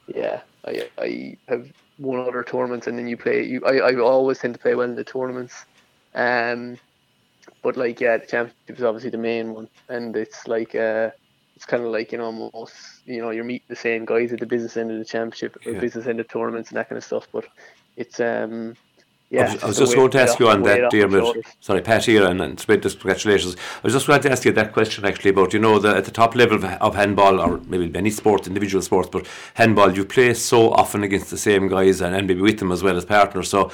yeah, 0.06 0.42
I 0.66 0.90
I 0.98 1.36
have 1.48 1.66
won 1.98 2.20
other 2.20 2.44
tournaments, 2.44 2.86
and 2.86 2.98
then 2.98 3.06
you 3.06 3.16
play. 3.16 3.44
You 3.44 3.62
I, 3.64 3.78
I 3.90 3.96
always 3.96 4.38
tend 4.38 4.54
to 4.54 4.60
play 4.60 4.74
well 4.74 4.88
in 4.88 4.96
the 4.96 5.04
tournaments, 5.04 5.64
um, 6.14 6.78
but 7.62 7.76
like 7.76 8.00
yeah, 8.00 8.18
the 8.18 8.26
championship 8.26 8.78
is 8.78 8.84
obviously 8.84 9.10
the 9.10 9.18
main 9.18 9.54
one, 9.54 9.68
and 9.88 10.16
it's 10.16 10.46
like 10.48 10.74
uh, 10.74 11.10
it's 11.56 11.66
kind 11.66 11.84
of 11.84 11.90
like 11.90 12.12
you 12.12 12.18
know 12.18 12.50
most 12.54 12.74
you 13.04 13.20
know 13.22 13.30
you're 13.30 13.44
meeting 13.44 13.66
the 13.68 13.76
same 13.76 14.04
guys 14.04 14.32
at 14.32 14.40
the 14.40 14.46
business 14.46 14.76
end 14.76 14.90
of 14.90 14.98
the 14.98 15.04
championship, 15.04 15.56
or 15.66 15.74
Yeah. 15.74 15.80
business 15.80 16.06
end 16.06 16.20
of 16.20 16.28
tournaments 16.28 16.70
and 16.70 16.78
that 16.78 16.88
kind 16.88 16.98
of 16.98 17.04
stuff. 17.04 17.26
But 17.32 17.46
it's 17.96 18.20
um 18.20 18.76
yeah. 19.34 19.48
I 19.48 19.52
was, 19.52 19.62
I 19.62 19.66
was 19.66 19.78
just 19.78 19.94
going 19.94 20.10
to 20.10 20.20
ask 20.20 20.38
you 20.38 20.48
on 20.48 20.62
that, 20.62 20.90
Dermot. 20.90 21.44
Sorry, 21.60 21.80
Pat 21.82 22.04
here, 22.04 22.24
and, 22.26 22.40
and 22.40 22.58
spread 22.58 22.82
congratulations. 22.82 23.56
I 23.56 23.80
was 23.82 23.92
just 23.92 24.06
going 24.06 24.20
to 24.22 24.30
ask 24.30 24.44
you 24.44 24.52
that 24.52 24.72
question 24.72 25.04
actually 25.04 25.30
about, 25.30 25.52
you 25.52 25.58
know, 25.58 25.78
the, 25.78 25.96
at 25.96 26.04
the 26.04 26.10
top 26.10 26.34
level 26.34 26.56
of, 26.56 26.64
of 26.64 26.94
handball, 26.94 27.40
or 27.40 27.58
maybe 27.66 27.90
any 27.96 28.10
sport, 28.10 28.46
individual 28.46 28.82
sports, 28.82 29.08
but 29.10 29.26
handball, 29.54 29.94
you 29.94 30.04
play 30.04 30.34
so 30.34 30.70
often 30.72 31.02
against 31.02 31.30
the 31.30 31.38
same 31.38 31.68
guys 31.68 32.00
and, 32.00 32.14
and 32.14 32.26
maybe 32.26 32.40
with 32.40 32.58
them 32.58 32.72
as 32.72 32.82
well 32.82 32.96
as 32.96 33.04
partners. 33.04 33.48
So, 33.50 33.70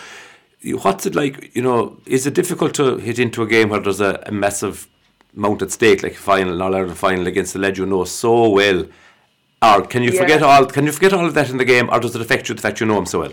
what's 0.82 1.06
it 1.06 1.14
like, 1.14 1.54
you 1.54 1.62
know, 1.62 1.96
is 2.06 2.26
it 2.26 2.34
difficult 2.34 2.74
to 2.74 2.96
hit 2.98 3.18
into 3.18 3.42
a 3.42 3.46
game 3.46 3.68
where 3.70 3.80
there's 3.80 4.00
a, 4.00 4.22
a 4.26 4.32
massive 4.32 4.88
amount 5.36 5.62
at 5.62 5.70
stake, 5.70 6.02
like 6.02 6.12
a 6.12 6.16
final, 6.16 6.54
an 6.54 6.60
All 6.60 6.74
Ireland 6.74 6.98
final 6.98 7.26
against 7.26 7.52
the 7.52 7.58
lad 7.58 7.78
you 7.78 7.86
know 7.86 8.04
so 8.04 8.48
well? 8.50 8.86
Or 9.62 9.82
can 9.82 10.02
you 10.02 10.10
Yeah. 10.12 10.20
forget 10.20 10.42
all? 10.42 10.66
Can 10.66 10.86
you 10.86 10.92
forget 10.92 11.12
all 11.12 11.26
of 11.26 11.34
that 11.34 11.50
in 11.50 11.58
the 11.58 11.64
game, 11.64 11.90
or 11.90 12.00
does 12.00 12.14
it 12.16 12.22
affect 12.22 12.48
you 12.48 12.54
the 12.54 12.62
fact 12.62 12.80
you 12.80 12.86
know 12.86 12.98
him 12.98 13.06
so 13.06 13.20
well? 13.20 13.32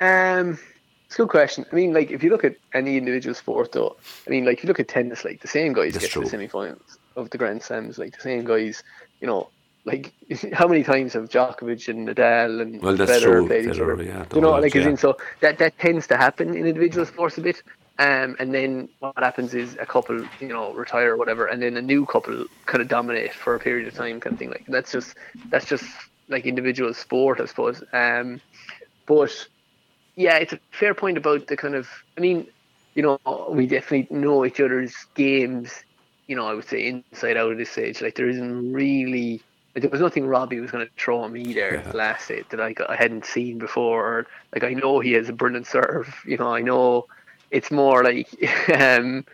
Um, 0.00 0.58
it's 1.06 1.14
a 1.14 1.18
good 1.18 1.28
question. 1.28 1.64
I 1.70 1.74
mean, 1.74 1.92
like 1.92 2.10
if 2.10 2.22
you 2.22 2.30
look 2.30 2.44
at 2.44 2.56
any 2.74 2.96
individual 2.96 3.34
sport, 3.34 3.72
though, 3.72 3.96
I 4.26 4.30
mean, 4.30 4.44
like 4.44 4.58
if 4.58 4.64
you 4.64 4.68
look 4.68 4.80
at 4.80 4.88
tennis, 4.88 5.24
like 5.24 5.40
the 5.40 5.48
same 5.48 5.72
guys 5.72 5.92
That's 5.92 6.06
get 6.06 6.12
to 6.12 6.20
the 6.20 6.26
semi-finals 6.28 6.98
of 7.14 7.30
the 7.30 7.38
Grand 7.38 7.62
Slams, 7.62 7.98
like 7.98 8.14
the 8.16 8.22
same 8.22 8.44
guys. 8.44 8.82
You 9.20 9.26
know, 9.28 9.48
like 9.84 10.12
how 10.52 10.66
many 10.66 10.82
times 10.82 11.12
have 11.14 11.28
Djokovic 11.28 11.88
and 11.88 12.08
Nadal 12.08 12.60
and 12.60 12.82
Well, 12.82 12.96
that's 12.96 13.10
Federer 13.10 13.22
true. 13.22 13.46
played 13.46 13.66
each 13.66 13.80
other? 13.80 14.02
yeah, 14.02 14.24
you 14.34 14.40
know, 14.40 14.50
like 14.52 14.74
yeah. 14.74 14.88
in, 14.88 14.96
so 14.96 15.16
that 15.40 15.58
that 15.58 15.78
tends 15.78 16.06
to 16.08 16.16
happen 16.16 16.50
in 16.50 16.66
individual 16.66 17.06
sports 17.06 17.38
a 17.38 17.40
bit. 17.40 17.62
Um, 17.98 18.36
and 18.38 18.52
then 18.52 18.90
what 18.98 19.16
happens 19.16 19.54
is 19.54 19.74
a 19.80 19.86
couple, 19.86 20.22
you 20.38 20.48
know, 20.48 20.74
retire 20.74 21.14
or 21.14 21.16
whatever, 21.16 21.46
and 21.46 21.62
then 21.62 21.78
a 21.78 21.82
new 21.82 22.04
couple 22.04 22.44
kind 22.66 22.82
of 22.82 22.88
dominate 22.88 23.32
for 23.32 23.54
a 23.54 23.58
period 23.58 23.88
of 23.88 23.94
time, 23.94 24.20
kind 24.20 24.34
of 24.34 24.38
thing. 24.38 24.50
Like 24.50 24.66
that's 24.66 24.92
just 24.92 25.14
that's 25.48 25.64
just 25.64 25.84
like 26.28 26.44
individual 26.44 26.92
sport, 26.92 27.40
I 27.40 27.46
suppose. 27.46 27.82
Um, 27.92 28.40
but 29.06 29.46
yeah, 30.16 30.36
it's 30.36 30.52
a 30.52 30.60
fair 30.72 30.94
point 30.94 31.18
about 31.18 31.46
the 31.46 31.56
kind 31.56 31.74
of. 31.74 31.88
I 32.18 32.20
mean, 32.20 32.46
you 32.94 33.02
know, 33.02 33.18
we 33.50 33.66
definitely 33.66 34.08
know 34.16 34.44
each 34.44 34.60
other's 34.60 34.94
games. 35.14 35.72
You 36.28 36.36
know, 36.36 36.46
I 36.46 36.54
would 36.54 36.66
say 36.66 37.02
inside 37.12 37.36
out 37.36 37.52
at 37.52 37.58
this 37.58 37.70
stage. 37.70 38.00
Like 38.02 38.14
there 38.16 38.28
isn't 38.28 38.72
really. 38.72 39.44
Like, 39.74 39.82
there 39.82 39.90
was 39.90 40.00
nothing 40.00 40.26
Robbie 40.26 40.60
was 40.60 40.70
going 40.70 40.86
to 40.86 40.92
throw 40.98 41.24
at 41.26 41.30
me 41.30 41.52
there 41.52 41.84
Yeah. 41.84 41.92
last 41.92 42.28
day 42.28 42.44
that 42.50 42.60
I, 42.60 42.74
I 42.88 42.96
hadn't 42.96 43.26
seen 43.26 43.58
before. 43.58 44.06
Or, 44.20 44.26
like 44.54 44.64
I 44.64 44.72
know 44.72 45.00
he 45.00 45.12
has 45.12 45.28
a 45.28 45.34
brilliant 45.34 45.66
serve. 45.66 46.14
You 46.26 46.38
know, 46.38 46.54
I 46.54 46.62
know 46.62 47.04
it's 47.50 47.70
more 47.70 48.02
like 48.02 48.28
um 48.74 49.24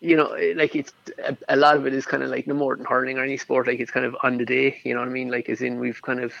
you 0.00 0.16
know 0.16 0.36
like 0.56 0.74
it's 0.76 0.92
a, 1.24 1.36
a 1.48 1.56
lot 1.56 1.76
of 1.76 1.86
it 1.86 1.94
is 1.94 2.06
kind 2.06 2.22
of 2.22 2.30
like 2.30 2.46
no 2.46 2.54
more 2.54 2.76
than 2.76 2.84
hurling 2.86 3.18
or 3.18 3.24
any 3.24 3.36
sport 3.36 3.66
like 3.66 3.80
it's 3.80 3.90
kind 3.90 4.06
of 4.06 4.16
on 4.22 4.36
the 4.38 4.44
day 4.44 4.80
you 4.84 4.94
know 4.94 5.00
what 5.00 5.08
i 5.08 5.12
mean 5.12 5.30
like 5.30 5.48
as 5.48 5.62
in 5.62 5.78
we've 5.80 6.02
kind 6.02 6.20
of 6.20 6.34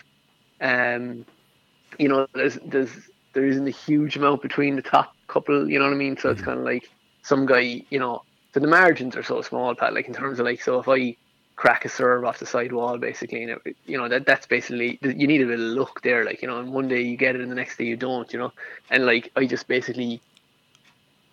um 0.60 1.24
you 1.98 2.08
know 2.08 2.26
there's 2.34 2.58
there's 2.66 2.90
there 3.34 3.44
isn't 3.44 3.66
a 3.66 3.70
huge 3.70 4.16
amount 4.16 4.42
between 4.42 4.76
the 4.76 4.82
top 4.82 5.14
couple 5.26 5.68
you 5.68 5.78
know 5.78 5.84
what 5.84 5.94
i 5.94 5.96
mean? 5.96 6.16
So 6.16 6.30
it's 6.30 6.42
kind 6.42 6.58
of 6.58 6.64
like 6.64 6.90
some 7.22 7.46
guy 7.46 7.82
you 7.90 7.98
know 7.98 8.22
so 8.52 8.60
the 8.60 8.68
margins 8.68 9.16
are 9.16 9.22
so 9.22 9.42
small 9.42 9.74
pat 9.74 9.94
like 9.94 10.06
in 10.06 10.14
terms 10.14 10.38
of 10.38 10.46
like 10.46 10.62
so 10.62 10.78
if 10.78 10.88
i 10.88 11.16
crack 11.56 11.84
a 11.84 11.88
serve 11.88 12.24
off 12.24 12.40
the 12.40 12.46
side 12.46 12.72
wall 12.72 12.98
basically 12.98 13.44
and 13.44 13.60
it, 13.64 13.76
you 13.86 13.96
know 13.96 14.08
that 14.08 14.26
that's 14.26 14.46
basically 14.46 14.98
you 15.02 15.26
need 15.26 15.40
a 15.40 15.46
bit 15.46 15.60
of 15.60 15.66
luck 15.66 16.02
there 16.02 16.24
like 16.24 16.42
you 16.42 16.48
know 16.48 16.58
and 16.58 16.72
one 16.72 16.88
day 16.88 17.00
you 17.00 17.16
get 17.16 17.34
it 17.34 17.40
and 17.40 17.50
the 17.50 17.54
next 17.54 17.76
day 17.78 17.84
you 17.84 17.96
don't 17.96 18.32
you 18.32 18.38
know? 18.38 18.52
And 18.90 19.06
like 19.06 19.30
i 19.36 19.46
just 19.46 19.68
basically 19.68 20.20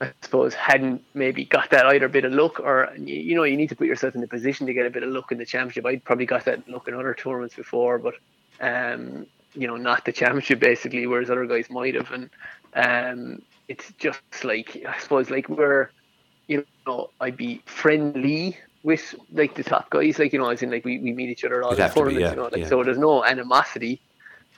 I 0.02 0.12
suppose 0.22 0.56
hadn't 0.56 1.04
maybe 1.14 1.46
got 1.46 1.70
that 1.70 1.86
either 1.86 2.08
bit 2.08 2.26
of 2.26 2.34
luck 2.34 2.60
or 2.60 2.90
you 2.98 3.16
you 3.16 3.36
know 3.36 3.44
you 3.44 3.56
need 3.56 3.70
to 3.70 3.76
put 3.76 3.86
yourself 3.88 4.16
in 4.16 4.22
the 4.22 4.28
position 4.28 4.66
to 4.66 4.74
get 4.74 4.88
a 4.88 4.90
bit 4.90 5.04
of 5.04 5.10
luck 5.10 5.32
in 5.32 5.38
the 5.38 5.46
championship. 5.46 5.86
I'd 5.86 6.04
probably 6.04 6.26
got 6.26 6.46
that 6.46 6.68
luck 6.68 6.88
in 6.88 6.96
other 6.96 7.14
tournaments 7.14 7.56
before, 7.56 8.00
but 8.00 8.16
um, 8.60 9.28
you 9.54 9.68
know 9.68 9.78
not 9.78 10.06
the 10.06 10.12
championship 10.12 10.60
basically, 10.60 11.06
whereas 11.08 11.30
other 11.30 11.46
guys 11.46 11.70
might 11.70 11.96
have. 11.96 12.12
And 12.12 12.30
um, 12.76 13.42
it's 13.68 13.92
just 13.98 14.22
like 14.44 14.84
I 14.88 14.98
suppose 15.00 15.30
like 15.30 15.50
we're 15.50 15.90
you 16.48 16.66
know 16.88 17.10
I'd 17.20 17.38
be 17.38 17.62
friendly 17.66 18.58
with 18.84 19.14
like 19.32 19.56
the 19.56 19.64
top 19.64 19.90
guys, 19.90 20.20
like 20.20 20.34
you 20.34 20.40
know 20.40 20.50
as 20.50 20.62
in 20.62 20.72
like 20.72 20.86
we, 20.86 21.00
we 21.00 21.14
meet 21.14 21.30
each 21.30 21.44
other 21.46 21.64
all 21.64 21.76
the 21.76 21.84
have 21.84 21.94
to 21.94 22.06
be, 22.06 22.14
tournaments, 22.16 22.22
yeah, 22.24 22.30
you 22.32 22.36
know, 22.38 22.50
like 22.52 22.58
yeah. 22.62 22.68
so 22.68 22.84
there's 22.84 22.98
no 22.98 23.24
animosity, 23.24 24.02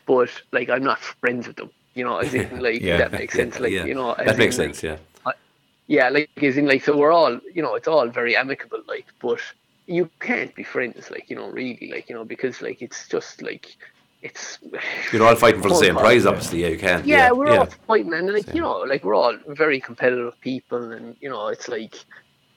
but 0.06 0.30
like 0.52 0.70
I'm 0.70 0.84
not 0.84 1.00
friends 1.00 1.48
with 1.48 1.58
them. 1.58 1.70
You 1.96 2.06
know, 2.06 2.18
as 2.18 2.34
in 2.34 2.60
like 2.68 2.82
Yeah. 2.82 2.98
that 2.98 3.12
makes 3.12 3.34
sense. 3.42 3.60
Like 3.60 3.72
Yeah. 3.72 3.86
you 3.86 3.94
know, 3.96 4.16
that 4.18 4.38
makes 4.38 4.58
in, 4.58 4.66
like, 4.68 4.76
sense. 4.76 4.84
Yeah. 4.84 5.32
yeah, 5.88 6.10
like 6.10 6.30
as 6.42 6.58
in 6.58 6.66
like 6.68 6.84
so 6.84 6.96
we're 6.98 7.12
all 7.12 7.40
you 7.54 7.62
know 7.62 7.76
it's 7.76 7.88
all 7.88 8.08
very 8.08 8.36
amicable 8.36 8.82
like, 8.88 9.08
but 9.22 9.40
you 9.86 10.10
can't 10.22 10.56
be 10.56 10.64
friends 10.64 11.12
like 11.12 11.30
you 11.30 11.36
know 11.36 11.50
really 11.50 11.92
like 11.94 12.08
you 12.10 12.16
know 12.16 12.24
because 12.24 12.62
like 12.62 12.82
it's 12.82 13.08
just 13.10 13.42
like 13.42 13.76
it's 14.24 14.60
You're 15.12 15.24
all 15.24 15.36
fighting 15.36 15.62
for 15.62 15.70
the 15.70 15.76
same 15.76 15.96
prize, 15.96 16.26
obviously. 16.26 16.62
Yeah, 16.62 16.70
you 16.70 16.78
can. 16.80 17.04
yeah, 17.06 17.32
we're 17.32 17.52
yeah. 17.52 17.60
all 17.60 17.66
fighting 17.88 18.14
and 18.14 18.32
like 18.32 18.54
you 18.54 18.62
know 18.62 18.80
like 18.80 19.04
we're 19.04 19.16
all 19.16 19.38
very 19.48 19.80
competitive 19.80 20.40
people 20.42 20.92
and 20.92 21.16
you 21.20 21.30
know 21.30 21.48
it's 21.48 21.68
like 21.68 21.96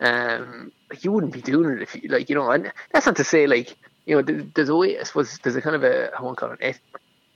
um 0.01 0.73
like 0.91 1.03
you 1.05 1.11
wouldn't 1.11 1.33
be 1.33 1.41
doing 1.41 1.77
it 1.77 1.83
if 1.83 1.95
you 1.97 2.09
like 2.09 2.29
you 2.31 2.37
know 2.37 2.51
and 2.51 2.73
that's 2.93 3.07
not 3.07 3.17
to 3.17 3.25
say 3.25 3.47
like 3.47 3.77
you 4.05 4.15
know 4.15 4.23
there's 4.55 4.71
always 4.71 4.99
I 5.01 5.03
suppose 5.03 5.39
there's 5.43 5.57
a 5.57 5.63
kind 5.63 5.75
of 5.75 5.83
a 5.83 6.11
I 6.17 6.23
won't 6.23 6.39
call 6.39 6.53
it 6.53 6.59
et- 6.63 6.81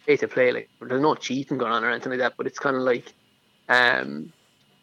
way 0.07 0.17
to 0.17 0.29
play 0.29 0.53
like 0.53 0.71
there's 0.81 1.03
no 1.03 1.15
cheating 1.15 1.59
going 1.59 1.73
on 1.73 1.85
or 1.85 1.91
anything 1.91 2.11
like 2.11 2.21
that 2.21 2.35
but 2.37 2.47
it's 2.47 2.59
kind 2.59 2.77
of 2.77 2.83
like 2.83 3.13
um 3.69 4.33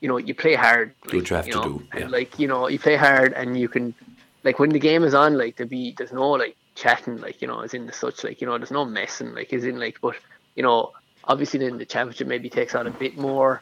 you 0.01 0.07
know 0.07 0.17
you 0.17 0.35
play 0.35 0.55
hard 0.55 0.93
like, 1.05 1.29
you 1.29 1.35
have 1.35 1.47
you 1.47 1.53
to 1.53 1.59
know, 1.59 1.79
do, 1.79 1.87
and 1.93 2.11
like 2.11 2.37
you 2.37 2.47
know 2.47 2.67
you 2.67 2.79
play 2.79 2.95
hard 2.95 3.33
and 3.33 3.57
you 3.57 3.69
can 3.69 3.93
like 4.43 4.59
when 4.59 4.69
the 4.69 4.79
game 4.79 5.03
is 5.03 5.13
on 5.13 5.37
like 5.37 5.55
there 5.55 5.65
be 5.65 5.93
there's 5.97 6.11
no 6.11 6.31
like 6.31 6.55
chatting 6.77 7.17
like 7.17 7.41
you 7.41 7.47
know 7.47 7.59
as 7.61 7.73
in 7.73 7.87
the 7.87 7.91
such 7.91 8.23
like 8.23 8.39
you 8.39 8.47
know 8.47 8.57
there's 8.57 8.71
no 8.71 8.85
messing 8.85 9.33
like 9.33 9.51
as 9.51 9.65
in 9.65 9.79
like 9.79 9.97
but 9.99 10.15
you 10.55 10.61
know 10.61 10.91
obviously 11.23 11.59
then 11.59 11.77
the 11.77 11.85
championship 11.85 12.27
maybe 12.27 12.49
takes 12.49 12.75
on 12.75 12.85
a 12.87 12.91
bit 12.91 13.17
more 13.17 13.61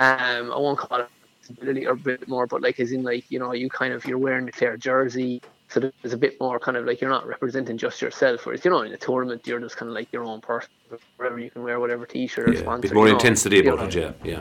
um 0.00 0.52
I 0.52 0.58
won't 0.58 0.76
call 0.78 1.00
it 1.00 1.08
responsibility 1.40 1.86
or 1.86 1.92
a 1.92 1.96
bit 1.96 2.28
more 2.28 2.46
but 2.46 2.60
like 2.60 2.80
as 2.80 2.90
in 2.92 3.02
like 3.04 3.30
you 3.30 3.38
know 3.38 3.52
you 3.52 3.68
kind 3.70 3.94
of 3.94 4.04
you're 4.04 4.18
wearing 4.18 4.46
the 4.46 4.52
Clare 4.52 4.76
jersey 4.76 5.40
so 5.68 5.78
there's 5.80 6.14
a 6.14 6.18
bit 6.18 6.40
more 6.40 6.58
kind 6.58 6.76
of 6.76 6.84
like 6.84 7.00
you're 7.00 7.10
not 7.10 7.26
representing 7.26 7.78
just 7.78 8.02
yourself 8.02 8.44
whereas 8.44 8.64
you 8.64 8.70
know 8.70 8.82
in 8.82 8.92
a 8.92 8.96
tournament 8.96 9.46
you're 9.46 9.60
just 9.60 9.76
kind 9.76 9.88
of 9.88 9.94
like 9.94 10.12
your 10.12 10.24
own 10.24 10.40
person 10.40 10.70
wherever 11.16 11.38
you 11.38 11.50
can 11.50 11.62
wear 11.62 11.78
whatever 11.78 12.06
t-shirt 12.06 12.48
or 12.48 12.52
Yeah. 12.52 12.60
sponsor 12.60 12.88
bit 12.88 12.94
more 12.94 13.06
you 13.06 13.12
know, 13.12 13.18
intensity 13.18 13.60
about 13.60 13.78
know. 13.78 13.84
it. 13.86 13.94
Yeah. 13.94 14.12
Yeah. 14.24 14.40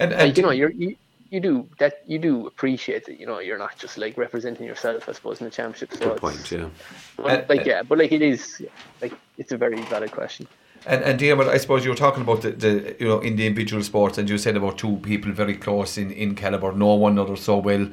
And, 0.00 0.10
like 0.10 0.20
and 0.20 0.36
you 0.36 0.42
know 0.42 0.50
you're 0.50 0.70
you, 0.70 0.96
you 1.30 1.40
do 1.40 1.68
that 1.78 2.02
you 2.06 2.18
do 2.18 2.46
appreciate 2.46 3.04
that 3.06 3.20
you 3.20 3.26
know 3.26 3.38
you're 3.38 3.58
not 3.58 3.76
just 3.76 3.98
like 3.98 4.16
representing 4.16 4.66
yourself 4.66 5.08
I 5.08 5.12
suppose 5.12 5.40
in 5.40 5.44
the 5.44 5.50
championship 5.50 5.92
so 5.92 6.10
Good 6.10 6.20
point. 6.20 6.50
Yeah. 6.50 6.68
but, 7.16 7.24
Uh, 7.26 7.44
like 7.48 7.60
uh, 7.60 7.64
yeah 7.64 7.82
but 7.82 7.98
like 7.98 8.12
it 8.12 8.22
is 8.22 8.62
like 9.02 9.12
it's 9.36 9.52
a 9.52 9.56
very 9.56 9.80
valid 9.82 10.10
question 10.10 10.46
And 10.86 11.02
and 11.02 11.18
Diarmuid, 11.18 11.48
I 11.48 11.58
suppose 11.58 11.84
you 11.84 11.90
were 11.90 11.96
talking 11.96 12.22
about 12.22 12.42
the, 12.42 12.50
the 12.52 12.96
you 13.00 13.08
know 13.08 13.20
in 13.20 13.36
the 13.36 13.46
individual 13.46 13.82
sports, 13.82 14.16
and 14.18 14.30
you 14.30 14.38
said 14.38 14.56
about 14.56 14.78
two 14.78 14.96
people 14.98 15.32
very 15.32 15.56
close 15.56 15.98
in, 15.98 16.10
in 16.12 16.34
caliber, 16.34 16.72
know 16.72 16.94
one 16.94 17.12
another 17.12 17.36
so 17.36 17.56
well. 17.58 17.88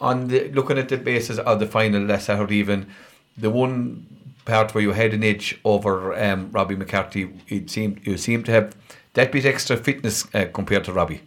On 0.00 0.28
the 0.28 0.50
looking 0.50 0.78
at 0.78 0.88
the 0.88 0.98
basis 0.98 1.38
of 1.38 1.58
the 1.60 1.66
final 1.66 2.02
last 2.02 2.26
Saturday 2.26 2.56
even, 2.56 2.86
the 3.38 3.50
one 3.50 4.06
part 4.44 4.74
where 4.74 4.82
you 4.82 4.92
had 4.92 5.14
an 5.14 5.24
edge 5.24 5.58
over 5.64 6.14
um, 6.22 6.50
Robbie 6.52 6.76
McCarthy, 6.76 7.28
it 7.48 7.70
seemed 7.70 8.06
you 8.06 8.18
seemed 8.18 8.44
to 8.46 8.52
have 8.52 8.76
that 9.14 9.32
bit 9.32 9.46
extra 9.46 9.76
fitness 9.76 10.26
uh, 10.34 10.44
compared 10.52 10.84
to 10.84 10.92
Robbie. 10.92 11.22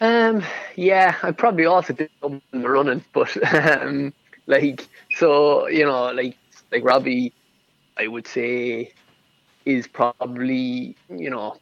Um, 0.00 0.42
yeah, 0.74 1.16
I 1.22 1.32
probably 1.32 1.64
also 1.64 1.92
did 1.94 2.10
the 2.20 2.40
running, 2.52 3.04
but 3.12 3.36
um, 3.54 4.12
like 4.46 4.86
so, 5.12 5.68
you 5.68 5.84
know, 5.84 6.12
like 6.12 6.36
like 6.70 6.84
Robbie, 6.84 7.32
I 7.96 8.06
would 8.06 8.26
say, 8.26 8.92
is 9.64 9.86
probably 9.86 10.96
you 11.08 11.30
know 11.30 11.56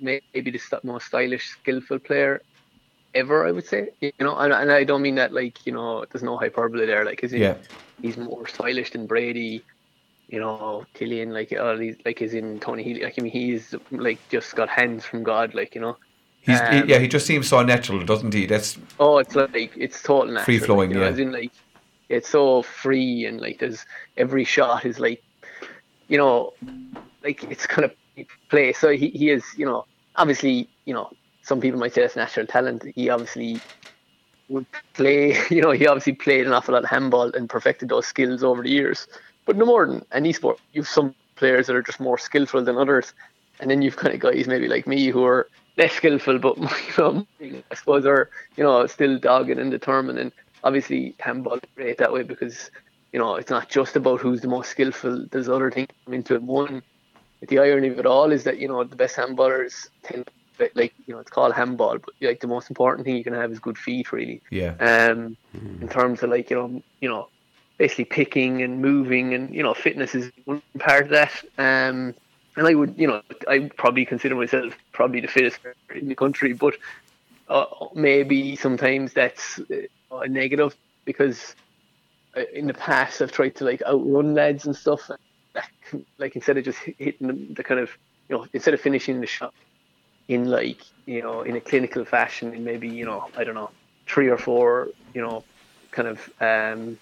maybe 0.00 0.50
the 0.50 0.58
st- 0.58 0.84
most 0.84 1.06
stylish, 1.06 1.50
skillful 1.50 2.00
player 2.00 2.42
ever. 3.14 3.46
I 3.46 3.52
would 3.52 3.66
say, 3.66 3.90
you 4.00 4.12
know, 4.18 4.36
and, 4.36 4.52
and 4.52 4.72
I 4.72 4.82
don't 4.82 5.02
mean 5.02 5.14
that 5.14 5.32
like 5.32 5.64
you 5.66 5.72
know, 5.72 6.04
there's 6.10 6.24
no 6.24 6.36
hyperbole 6.36 6.86
there. 6.86 7.04
Like, 7.04 7.22
is 7.22 7.30
he? 7.30 7.38
Yeah. 7.38 7.56
He's 8.02 8.16
more 8.16 8.48
stylish 8.48 8.90
than 8.90 9.06
Brady. 9.06 9.62
You 10.26 10.40
know, 10.40 10.86
Killian, 10.94 11.32
like 11.32 11.52
all 11.52 11.76
these, 11.76 11.96
like 12.04 12.20
is 12.20 12.34
in 12.34 12.58
Tony 12.58 12.82
Healy. 12.82 13.02
Like 13.04 13.14
I 13.18 13.22
mean, 13.22 13.30
he's 13.30 13.74
like 13.92 14.18
just 14.30 14.56
got 14.56 14.68
hands 14.68 15.04
from 15.04 15.22
God. 15.22 15.54
Like 15.54 15.74
you 15.76 15.80
know. 15.80 15.96
He's 16.44 16.60
he, 16.60 16.66
Um, 16.66 16.88
yeah, 16.88 16.98
he 16.98 17.08
just 17.08 17.26
seems 17.26 17.48
so 17.48 17.62
natural, 17.62 18.04
doesn't 18.04 18.34
he? 18.34 18.46
That's 18.46 18.78
Oh, 19.00 19.18
it's 19.18 19.34
like 19.34 19.72
it's 19.76 20.02
total 20.02 20.26
natural, 20.26 20.44
Free 20.44 20.58
flowing, 20.58 20.90
you 20.90 20.96
know, 20.96 21.02
yeah. 21.02 21.10
As 21.10 21.18
in 21.18 21.32
like 21.32 21.52
it's 22.08 22.28
so 22.28 22.62
free 22.62 23.24
and 23.24 23.40
like 23.40 23.58
there's 23.58 23.86
every 24.16 24.44
shot 24.44 24.84
is 24.84 25.00
like, 25.00 25.22
you 26.08 26.18
know, 26.18 26.52
like 27.22 27.42
it's 27.44 27.66
kind 27.66 27.84
of 27.86 28.26
play. 28.50 28.72
So 28.74 28.90
he, 28.90 29.08
he 29.08 29.30
is, 29.30 29.42
you 29.56 29.64
know, 29.64 29.86
obviously, 30.16 30.68
you 30.84 30.92
know, 30.92 31.10
some 31.42 31.60
people 31.60 31.80
might 31.80 31.94
say 31.94 32.02
that's 32.02 32.16
natural 32.16 32.46
talent. 32.46 32.84
He 32.94 33.08
obviously 33.08 33.58
would 34.50 34.66
play, 34.92 35.36
you 35.50 35.62
know, 35.62 35.70
he 35.70 35.86
obviously 35.86 36.12
played 36.12 36.46
an 36.46 36.52
awful 36.52 36.74
lot 36.74 36.84
of 36.84 36.90
handball 36.90 37.34
and 37.34 37.48
perfected 37.48 37.88
those 37.88 38.06
skills 38.06 38.44
over 38.44 38.62
the 38.62 38.70
years. 38.70 39.06
But 39.46 39.56
no 39.56 39.64
more 39.64 39.86
than 39.86 40.04
any 40.12 40.34
sport, 40.34 40.58
you've 40.72 40.88
some 40.88 41.14
players 41.36 41.66
that 41.66 41.76
are 41.76 41.82
just 41.82 42.00
more 42.00 42.18
skillful 42.18 42.62
than 42.62 42.76
others, 42.76 43.12
and 43.60 43.70
then 43.70 43.82
you've 43.82 43.96
kind 43.96 44.14
of 44.14 44.20
guys 44.20 44.46
maybe 44.46 44.68
like 44.68 44.86
me 44.86 45.08
who 45.08 45.24
are 45.24 45.48
less 45.76 45.92
skillful, 45.92 46.38
but 46.38 46.56
you 46.58 46.66
know, 46.98 47.26
I 47.70 47.74
suppose 47.74 48.06
are 48.06 48.30
you 48.56 48.64
know 48.64 48.86
still 48.86 49.18
dogged 49.18 49.50
and 49.50 49.70
determined. 49.70 50.18
And 50.18 50.32
obviously, 50.62 51.14
handball 51.18 51.54
is 51.54 51.62
great 51.76 51.98
that 51.98 52.12
way 52.12 52.22
because 52.22 52.70
you 53.12 53.18
know 53.18 53.36
it's 53.36 53.50
not 53.50 53.68
just 53.68 53.96
about 53.96 54.20
who's 54.20 54.40
the 54.40 54.48
most 54.48 54.70
skillful. 54.70 55.26
There's 55.30 55.48
other 55.48 55.70
things 55.70 55.88
into 56.06 56.34
it. 56.34 56.42
One, 56.42 56.82
the 57.48 57.58
irony 57.58 57.88
of 57.88 57.98
it 57.98 58.06
all 58.06 58.32
is 58.32 58.44
that 58.44 58.58
you 58.58 58.68
know 58.68 58.84
the 58.84 58.96
best 58.96 59.16
handballers 59.16 59.88
tend 60.02 60.30
to, 60.58 60.70
like 60.74 60.94
you 61.06 61.14
know 61.14 61.20
it's 61.20 61.30
called 61.30 61.54
handball, 61.54 61.98
but 61.98 62.14
like 62.20 62.40
the 62.40 62.46
most 62.46 62.70
important 62.70 63.04
thing 63.04 63.16
you 63.16 63.24
can 63.24 63.34
have 63.34 63.50
is 63.52 63.58
good 63.58 63.78
feet, 63.78 64.12
really 64.12 64.40
yeah. 64.50 64.74
um, 64.80 65.36
in 65.80 65.88
terms 65.88 66.22
of 66.22 66.30
like 66.30 66.50
you 66.50 66.56
know 66.56 66.82
you 67.00 67.08
know 67.08 67.28
basically 67.76 68.04
picking 68.04 68.62
and 68.62 68.80
moving 68.80 69.34
and 69.34 69.52
you 69.52 69.62
know 69.62 69.74
fitness 69.74 70.14
is 70.14 70.30
one 70.44 70.62
part 70.78 71.04
of 71.04 71.10
that 71.10 71.44
um, 71.58 72.14
and 72.56 72.66
I 72.66 72.74
would 72.74 72.94
you 72.98 73.06
know 73.06 73.22
I 73.48 73.70
probably 73.76 74.04
consider 74.04 74.34
myself 74.34 74.76
probably 74.92 75.20
the 75.20 75.28
fittest 75.28 75.60
in 75.94 76.08
the 76.08 76.14
country 76.14 76.52
but 76.52 76.74
uh, 77.48 77.66
maybe 77.94 78.56
sometimes 78.56 79.12
that's 79.12 79.58
uh, 79.58 80.16
a 80.16 80.28
negative 80.28 80.74
because 81.04 81.54
uh, 82.36 82.42
in 82.52 82.66
the 82.66 82.74
past 82.74 83.20
I've 83.20 83.32
tried 83.32 83.56
to 83.56 83.64
like 83.64 83.82
outrun 83.82 84.34
lads 84.34 84.66
and 84.66 84.74
stuff 84.74 85.10
like, 86.18 86.34
instead 86.34 86.56
of 86.56 86.64
just 86.64 86.78
hitting 86.78 87.28
the, 87.28 87.54
the 87.54 87.64
kind 87.64 87.80
of 87.80 87.90
you 88.28 88.36
know 88.36 88.46
instead 88.52 88.74
of 88.74 88.80
finishing 88.80 89.20
the 89.20 89.26
shot 89.26 89.54
in 90.28 90.46
like 90.46 90.80
you 91.06 91.22
know 91.22 91.42
in 91.42 91.56
a 91.56 91.60
clinical 91.60 92.04
fashion 92.04 92.54
in 92.54 92.64
maybe 92.64 92.88
you 92.88 93.04
know 93.04 93.28
I 93.36 93.44
don't 93.44 93.54
know 93.54 93.70
three 94.06 94.28
or 94.28 94.38
four 94.38 94.88
you 95.12 95.20
know 95.20 95.44
kind 95.90 96.08
of 96.08 96.30
um 96.40 96.98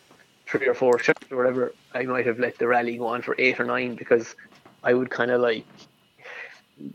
three 0.46 0.66
or 0.66 0.74
four 0.74 0.98
shots 0.98 1.24
or 1.30 1.36
whatever 1.36 1.72
I 1.94 2.02
might 2.02 2.26
have 2.26 2.38
let 2.38 2.58
the 2.58 2.66
rally 2.66 2.96
go 2.96 3.06
on 3.06 3.22
for 3.22 3.34
eight 3.38 3.60
or 3.60 3.64
nine 3.64 3.94
because 3.94 4.34
I 4.84 4.94
would 4.94 5.10
kind 5.10 5.30
of 5.30 5.40
like 5.40 5.64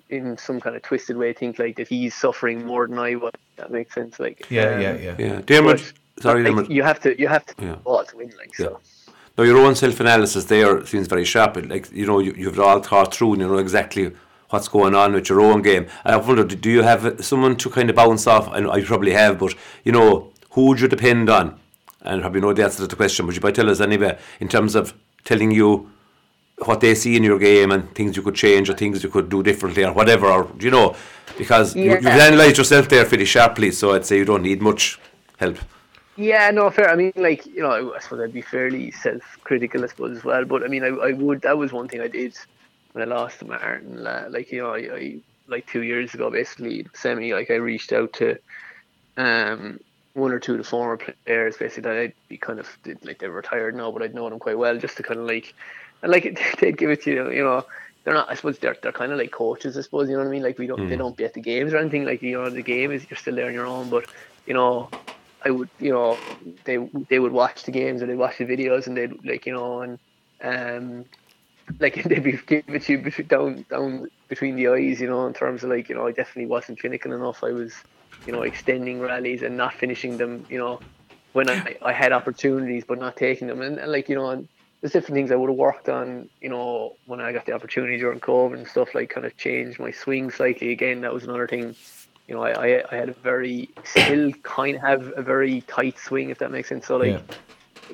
in 0.10 0.38
some 0.38 0.60
kind 0.60 0.76
of 0.76 0.82
twisted 0.82 1.16
way 1.18 1.34
think 1.34 1.60
like 1.60 1.76
that 1.78 1.88
he's 1.88 2.14
suffering 2.14 2.66
more 2.66 2.88
than 2.88 3.00
I 3.00 3.16
was. 3.16 3.32
That 3.56 3.72
makes 3.72 3.94
sense. 3.94 4.20
Like 4.20 4.46
Yeah, 4.50 4.76
um, 4.76 4.82
yeah, 4.82 4.96
yeah. 4.98 5.16
Yeah, 5.18 5.42
Dermot. 5.46 5.94
but, 6.16 6.24
sorry, 6.24 6.44
like, 6.44 6.52
Dermot. 6.56 6.72
you 6.72 6.84
have 6.84 7.00
to 7.02 7.20
you 7.20 7.28
have 7.28 7.46
to 7.46 7.54
Yeah. 7.64 7.76
ball 7.76 8.04
to 8.04 8.18
win. 8.18 8.32
Like 8.38 8.54
so. 8.56 8.80
Now 9.38 9.44
your 9.44 9.58
own 9.60 9.76
self-analysis 9.76 10.46
there 10.46 10.86
seems 10.86 11.08
very 11.08 11.24
sharp. 11.24 11.58
Like 11.70 11.92
you 11.92 12.06
know, 12.08 12.20
you, 12.20 12.34
you've 12.36 12.60
all 12.60 12.80
thought 12.82 13.14
through, 13.14 13.34
and 13.34 13.42
you 13.42 13.48
know 13.48 13.58
exactly 13.58 14.12
what's 14.50 14.68
going 14.68 14.96
on 14.96 15.14
with 15.14 15.30
your 15.30 15.42
own 15.42 15.62
game. 15.62 15.88
And 16.06 16.16
I 16.16 16.18
wonder, 16.18 16.44
do 16.44 16.70
you 16.70 16.82
have 16.82 17.24
someone 17.24 17.56
to 17.58 17.70
kind 17.70 17.90
of 17.90 17.96
bounce 17.98 18.26
off? 18.28 18.52
And 18.54 18.70
I 18.72 18.82
probably 18.82 19.12
have, 19.12 19.38
but 19.38 19.54
you 19.84 19.92
know, 19.92 20.32
who 20.52 20.68
would 20.68 20.80
you 20.80 20.88
depend 20.88 21.30
on? 21.30 21.60
And 22.02 22.22
probably 22.22 22.42
know 22.42 22.54
the 22.54 22.64
answer 22.64 22.78
to 22.78 22.88
the 22.88 22.96
question, 22.96 23.26
but 23.26 23.36
you 23.36 23.42
might 23.42 23.56
tell 23.56 23.70
us 23.70 23.80
anyway 23.82 24.18
in 24.40 24.48
terms 24.48 24.74
of 24.76 24.94
telling 25.26 25.52
you 25.52 25.92
what 26.66 26.80
they 26.80 26.96
see 26.96 27.16
in 27.16 27.24
your 27.24 27.38
game 27.38 27.72
and 27.72 27.94
things 27.94 28.16
you 28.16 28.24
could 28.24 28.36
change 28.36 28.70
or 28.70 28.74
things 28.74 29.04
you 29.04 29.10
could 29.10 29.30
do 29.30 29.44
differently 29.44 29.84
or 29.86 29.94
whatever, 29.94 30.28
or 30.28 30.52
you 30.60 30.72
know, 30.72 30.96
because 31.38 31.76
you, 31.76 31.92
you've 31.92 32.06
analysed 32.06 32.58
yourself 32.58 32.90
there 32.90 33.06
pretty 33.06 33.26
sharply. 33.26 33.72
So 33.72 33.94
I'd 33.94 34.06
say 34.06 34.18
you 34.18 34.26
don't 34.26 34.44
need 34.44 34.62
much 34.62 35.00
help. 35.38 35.58
Yeah, 36.16 36.50
no, 36.50 36.72
fair. 36.72 36.90
I 36.90 36.96
mean, 36.96 37.14
like 37.16 37.46
you 37.46 37.62
know, 37.62 37.94
I 37.94 38.00
suppose 38.00 38.22
I'd 38.22 38.34
be 38.34 38.42
fairly 38.42 38.90
self-critical, 38.92 39.84
I 39.84 39.88
suppose 39.88 40.18
as 40.18 40.24
well. 40.24 40.46
But 40.46 40.64
I 40.64 40.68
mean, 40.68 40.84
I, 40.84 40.88
I 40.88 41.12
would. 41.14 41.42
That 41.44 41.58
was 41.60 41.72
one 41.72 41.88
thing 41.88 42.02
I 42.02 42.08
did 42.08 42.36
when 42.94 43.04
I 43.04 43.16
lost 43.16 43.40
to 43.40 43.46
Martin. 43.46 44.04
Like 44.04 44.52
you 44.52 44.64
know, 44.64 44.74
I, 44.74 44.80
I 44.96 45.20
like 45.48 45.68
two 45.68 45.84
years 45.84 46.16
ago, 46.16 46.32
basically 46.32 46.88
semi. 46.94 47.34
Like 47.34 47.52
I 47.52 47.56
reached 47.56 47.94
out 47.94 48.14
to 48.14 48.40
um 49.18 49.80
one 50.14 50.32
or 50.32 50.40
two 50.40 50.54
of 50.54 50.58
the 50.58 50.64
former 50.64 50.98
players, 50.98 51.58
basically 51.58 51.84
that 51.84 51.96
I'd 51.96 52.14
be 52.28 52.38
kind 52.38 52.60
of 52.60 52.68
like 53.04 53.20
they're 53.20 53.30
retired 53.30 53.76
now, 53.76 53.92
but 53.92 54.02
I'd 54.02 54.16
known 54.16 54.32
them 54.32 54.40
quite 54.40 54.58
well, 54.58 54.76
just 54.76 54.98
to 54.98 55.04
kind 55.04 55.20
of 55.20 55.28
like 55.28 55.54
and 56.02 56.12
like 56.12 56.40
they'd 56.60 56.78
give 56.78 56.90
it 56.90 57.04
to 57.04 57.12
you, 57.12 57.32
you 57.32 57.44
know. 57.44 57.66
They're 58.04 58.14
not. 58.14 58.30
I 58.30 58.36
suppose 58.36 58.58
they're 58.60 58.78
they're 58.82 58.94
kind 58.94 59.12
of 59.12 59.18
like 59.18 59.32
coaches. 59.32 59.78
I 59.78 59.82
suppose 59.82 60.08
you 60.08 60.16
know 60.16 60.24
what 60.24 60.30
I 60.30 60.32
mean. 60.32 60.42
Like 60.42 60.58
we 60.58 60.66
don't. 60.66 60.88
They 60.88 60.96
don't 60.96 61.18
be 61.18 61.26
at 61.26 61.34
the 61.34 61.42
games 61.42 61.74
or 61.74 61.78
anything. 61.78 62.06
Like 62.06 62.22
you 62.22 62.38
know, 62.38 62.50
the 62.50 62.62
game 62.62 62.92
is 62.92 63.06
you're 63.10 63.18
still 63.18 63.36
there 63.36 63.48
on 63.48 63.54
your 63.54 63.66
own. 63.66 63.90
But 63.90 64.06
you 64.46 64.54
know, 64.54 64.90
I 65.44 65.52
would, 65.52 65.70
you 65.80 65.92
know, 65.92 66.18
they 66.64 66.78
they 67.10 67.20
would 67.20 67.32
watch 67.32 67.64
the 67.64 67.72
games 67.72 68.02
or 68.02 68.06
they'd 68.06 68.16
watch 68.16 68.38
the 68.38 68.46
videos 68.46 68.88
and 68.88 68.98
they'd 68.98 69.26
like, 69.26 69.46
you 69.46 69.54
know, 69.54 69.82
and 69.82 70.00
um, 70.42 71.06
like 71.80 72.04
they'd 72.04 72.24
be 72.24 72.40
giving 72.46 72.76
it 72.76 72.84
to 72.84 72.94
you 72.94 73.24
down 73.24 73.66
down 73.70 74.10
between 74.28 74.56
the 74.56 74.68
eyes, 74.68 75.00
you 75.00 75.08
know, 75.08 75.28
in 75.28 75.34
terms 75.34 75.64
of 75.64 75.70
like, 75.70 75.90
you 75.90 75.96
know, 75.96 76.08
I 76.08 76.12
definitely 76.12 76.48
wasn't 76.48 76.80
clinical 76.80 77.14
enough. 77.14 77.44
I 77.44 77.52
was, 77.52 77.74
you 78.26 78.34
know, 78.34 78.42
extending 78.42 79.00
rallies 79.00 79.42
and 79.42 79.58
not 79.58 79.74
finishing 79.74 80.18
them, 80.18 80.46
you 80.50 80.58
know, 80.58 80.80
when 81.34 81.50
I, 81.50 81.78
I 81.82 81.94
had 81.94 82.12
opportunities 82.12 82.84
but 82.88 83.00
not 83.00 83.16
taking 83.16 83.48
them, 83.48 83.62
and, 83.62 83.78
and 83.78 83.92
like, 83.92 84.10
you 84.10 84.16
know, 84.16 84.30
and 84.30 84.48
there's 84.82 84.94
different 84.94 85.16
things 85.16 85.32
I 85.32 85.36
would 85.36 85.50
have 85.50 85.58
worked 85.58 85.90
on, 85.90 86.30
you 86.42 86.50
know, 86.50 86.98
when 87.06 87.20
I 87.20 87.32
got 87.34 87.46
the 87.46 87.54
opportunity 87.54 87.98
during 87.98 88.20
COVID 88.20 88.54
and 88.56 88.68
stuff, 88.68 88.94
like 88.94 89.10
kind 89.10 89.26
of 89.26 89.36
changed 89.38 89.80
my 89.80 89.92
swing 89.92 90.30
slightly. 90.30 90.72
Again, 90.72 91.02
that 91.02 91.14
was 91.14 91.24
another 91.24 91.48
thing 91.48 91.76
you 92.28 92.36
know, 92.36 92.44
I, 92.44 92.52
I, 92.52 92.84
I 92.92 92.96
had 92.96 93.10
a 93.10 93.14
very 93.14 93.70
still 93.86 94.32
kind 94.44 94.76
of 94.76 94.82
have 94.82 95.14
a 95.16 95.22
very 95.22 95.62
tight 95.62 95.98
swing, 95.98 96.30
if 96.30 96.40
that 96.40 96.52
makes 96.52 96.70
sense. 96.70 96.86
So 96.88 96.98
like, 96.98 97.12
Yeah. 97.12 97.22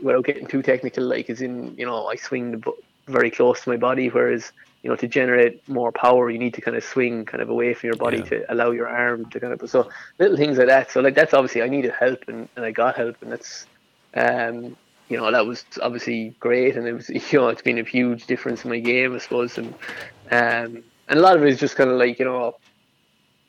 without 0.02 0.26
getting 0.26 0.48
too 0.48 0.63
technical, 0.63 1.04
like, 1.06 1.30
as 1.30 1.41
in, 1.41 1.76
you 1.78 1.86
know, 1.86 2.08
I 2.08 2.15
swing 2.15 2.52
the 2.52 2.72
very 3.08 3.30
close 3.30 3.62
to 3.62 3.69
my 3.69 3.78
body, 3.78 4.08
whereas 4.08 4.52
you 4.82 4.89
know, 4.89 4.96
to 4.98 5.08
generate 5.08 5.62
more 5.69 5.93
power, 5.93 6.30
you 6.30 6.39
need 6.39 6.54
to 6.56 6.62
kind 6.62 6.76
of 6.76 6.84
swing 6.84 7.24
kind 7.24 7.41
of 7.41 7.50
away 7.50 7.74
from 7.74 7.88
your 7.88 7.96
body 7.96 8.17
Yeah. 8.17 8.24
to 8.26 8.52
allow 8.52 8.72
your 8.72 8.89
arm 8.89 9.30
to 9.30 9.39
kind 9.39 9.54
of. 9.54 9.69
So 9.69 9.89
little 10.19 10.36
things 10.36 10.58
like 10.58 10.67
that. 10.67 10.91
So 10.91 11.00
like 11.00 11.15
that's 11.15 11.34
obviously 11.34 11.62
I 11.62 11.69
needed 11.69 11.93
help 11.98 12.19
and, 12.28 12.50
and 12.56 12.65
I 12.65 12.72
got 12.72 12.98
help, 12.98 13.15
and 13.22 13.32
that's, 13.32 13.67
um, 14.15 14.76
you 15.13 15.19
know, 15.19 15.32
that 15.32 15.45
was 15.45 15.63
obviously 15.82 16.36
great, 16.39 16.76
and 16.76 16.88
it 16.88 16.93
was 16.93 17.10
you 17.32 17.39
know 17.39 17.47
it's 17.47 17.62
been 17.62 17.80
a 17.80 17.84
huge 17.84 18.26
difference 18.28 18.63
in 18.65 18.69
my 18.69 18.80
game, 18.80 19.15
I 19.15 19.19
suppose, 19.19 19.58
and 19.58 19.73
um, 20.32 20.84
and 21.08 21.19
a 21.19 21.21
lot 21.21 21.38
of 21.38 21.43
it 21.43 21.49
is 21.49 21.60
just 21.60 21.76
kind 21.76 21.89
of 21.89 21.97
like 21.97 22.19
you 22.19 22.26
know 22.26 22.56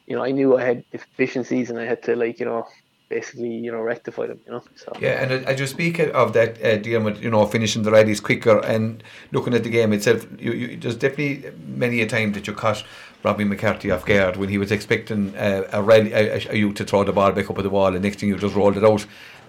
you 0.06 0.16
know, 0.16 0.24
I 0.24 0.30
knew 0.30 0.56
I 0.56 0.64
had 0.64 0.84
deficiencies 0.90 1.70
and 1.70 1.78
I 1.78 1.84
had 1.84 2.02
to 2.04 2.16
like, 2.16 2.38
you 2.38 2.46
know, 2.46 2.66
basically, 3.08 3.50
you 3.50 3.70
know, 3.70 3.80
rectify 3.80 4.26
them, 4.26 4.40
you 4.44 4.52
know. 4.52 4.62
So 4.76 4.92
Yeah, 5.00 5.22
and 5.22 5.46
as 5.46 5.60
you 5.60 5.66
speak 5.66 5.98
of 5.98 6.32
that, 6.34 6.62
uh, 6.62 6.76
Diarmuid, 6.76 7.22
you 7.22 7.30
know, 7.30 7.46
finishing 7.46 7.82
the 7.82 7.90
rallies 7.90 8.20
quicker 8.20 8.58
and 8.64 9.02
looking 9.32 9.54
at 9.54 9.62
the 9.62 9.70
game 9.70 9.92
itself, 9.92 10.26
you, 10.38 10.52
you, 10.52 10.76
there's 10.76 10.96
definitely 10.96 11.50
many 11.66 12.00
a 12.02 12.06
time 12.06 12.32
that 12.32 12.46
you 12.46 12.52
caught 12.52 12.84
Robbie 13.22 13.44
McCarthy 13.44 13.90
off 13.90 14.04
guard 14.04 14.36
when 14.36 14.50
he 14.50 14.58
was 14.58 14.70
expecting 14.70 15.34
uh, 15.36 15.66
a 15.72 15.82
rally, 15.82 16.12
a, 16.12 16.34
a, 16.50 16.56
you 16.56 16.72
to 16.74 16.84
throw 16.84 17.04
the 17.04 17.12
ball 17.12 17.32
back 17.32 17.48
up 17.48 17.56
at 17.56 17.64
the 17.64 17.70
wall, 17.70 17.94
and 17.94 18.02
next 18.02 18.20
thing 18.20 18.28
you 18.28 18.36
just 18.36 18.54
rolled 18.54 18.76
it 18.76 18.84
out, 18.84 19.06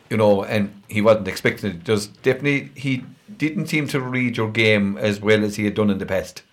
you 0.10 0.18
know, 0.18 0.44
and 0.44 0.84
he 0.88 1.02
wasn't 1.02 1.28
expecting 1.28 1.72
it. 1.72 1.86
There's 1.86 2.08
definitely 2.08 2.72
he 2.76 3.06
didn't 3.38 3.68
seem 3.68 3.88
to 3.90 4.02
read 4.02 4.38
your 4.38 4.50
game 4.52 4.98
as 4.98 5.20
well 5.22 5.44
as 5.44 5.56
he 5.58 5.66
had 5.66 5.76
done 5.76 5.90
in 5.90 5.98
the 6.00 6.06
past. 6.06 6.44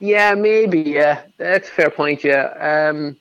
yeah, 0.00 0.34
maybe, 0.34 0.80
yeah, 0.82 1.22
that's 1.38 1.68
a 1.68 1.72
fair 1.72 1.90
point. 1.90 2.24
Yeah, 2.24 2.90
um, 2.90 3.16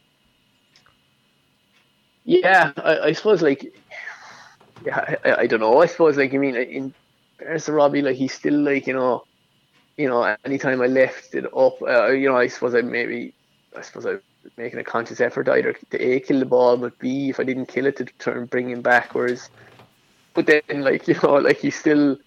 yeah, 2.26 2.72
I, 2.78 3.00
I 3.00 3.12
suppose 3.14 3.42
like, 3.42 3.74
yeah, 4.86 5.16
I, 5.24 5.36
I 5.42 5.48
don't 5.48 5.60
know. 5.60 5.82
I 5.82 5.86
suppose 5.88 6.18
like, 6.18 6.34
I 6.34 6.38
mean, 6.38 6.56
in 6.56 6.96
to 7.60 7.74
Robbie, 7.74 8.02
like 8.02 8.16
he's 8.16 8.34
still 8.34 8.60
like, 8.60 8.88
you 8.88 8.94
know, 8.94 9.26
you 9.98 10.08
know, 10.08 10.24
anytime 10.46 10.82
I 10.82 10.88
left 10.88 11.36
it 11.36 11.46
up, 11.56 11.82
uh, 11.82 12.08
you 12.12 12.30
know, 12.30 12.38
I 12.38 12.48
suppose 12.48 12.76
I 12.76 12.82
maybe, 12.82 13.34
I 13.76 13.82
suppose 13.82 14.06
I 14.06 14.18
making 14.58 14.80
a 14.80 14.84
conscious 14.84 15.22
effort 15.22 15.48
either 15.50 15.74
to 15.92 15.98
a 16.02 16.20
kill 16.20 16.40
the 16.40 16.46
ball, 16.46 16.78
but 16.78 16.98
b 17.00 17.30
if 17.30 17.40
I 17.40 17.44
didn't 17.44 17.68
kill 17.68 17.86
it 17.86 17.98
to 17.98 18.06
turn 18.20 18.46
bring 18.48 18.70
him 18.70 18.82
back. 18.82 19.14
Whereas, 19.16 19.50
but 20.36 20.48
then 20.48 20.82
like 20.82 21.08
you 21.08 21.16
know, 21.24 21.36
like 21.36 21.60
he's 21.60 21.76
still, 21.76 22.18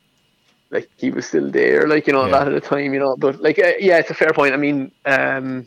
like 0.71 0.91
he 0.97 1.11
was 1.11 1.27
still 1.27 1.51
there, 1.51 1.87
like 1.89 2.07
you 2.07 2.13
know, 2.13 2.27
a 2.27 2.29
Yeah. 2.29 2.31
lot 2.31 2.49
of 2.49 2.55
the 2.55 2.61
time, 2.61 2.93
you 2.95 3.01
know. 3.01 3.17
But 3.17 3.41
like, 3.41 3.59
uh, 3.59 3.73
yeah, 3.79 3.99
it's 3.99 4.11
a 4.11 4.15
fair 4.15 4.33
point. 4.33 4.55
I 4.55 4.57
mean, 4.59 4.93
um, 5.05 5.67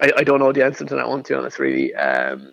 I, 0.00 0.12
I 0.18 0.24
don't 0.24 0.40
know 0.40 0.52
the 0.52 0.64
answer 0.64 0.84
to 0.84 0.94
that 0.96 1.08
one 1.08 1.22
to 1.24 1.32
be 1.34 1.38
honest, 1.38 1.58
really. 1.58 1.94
Um, 1.94 2.52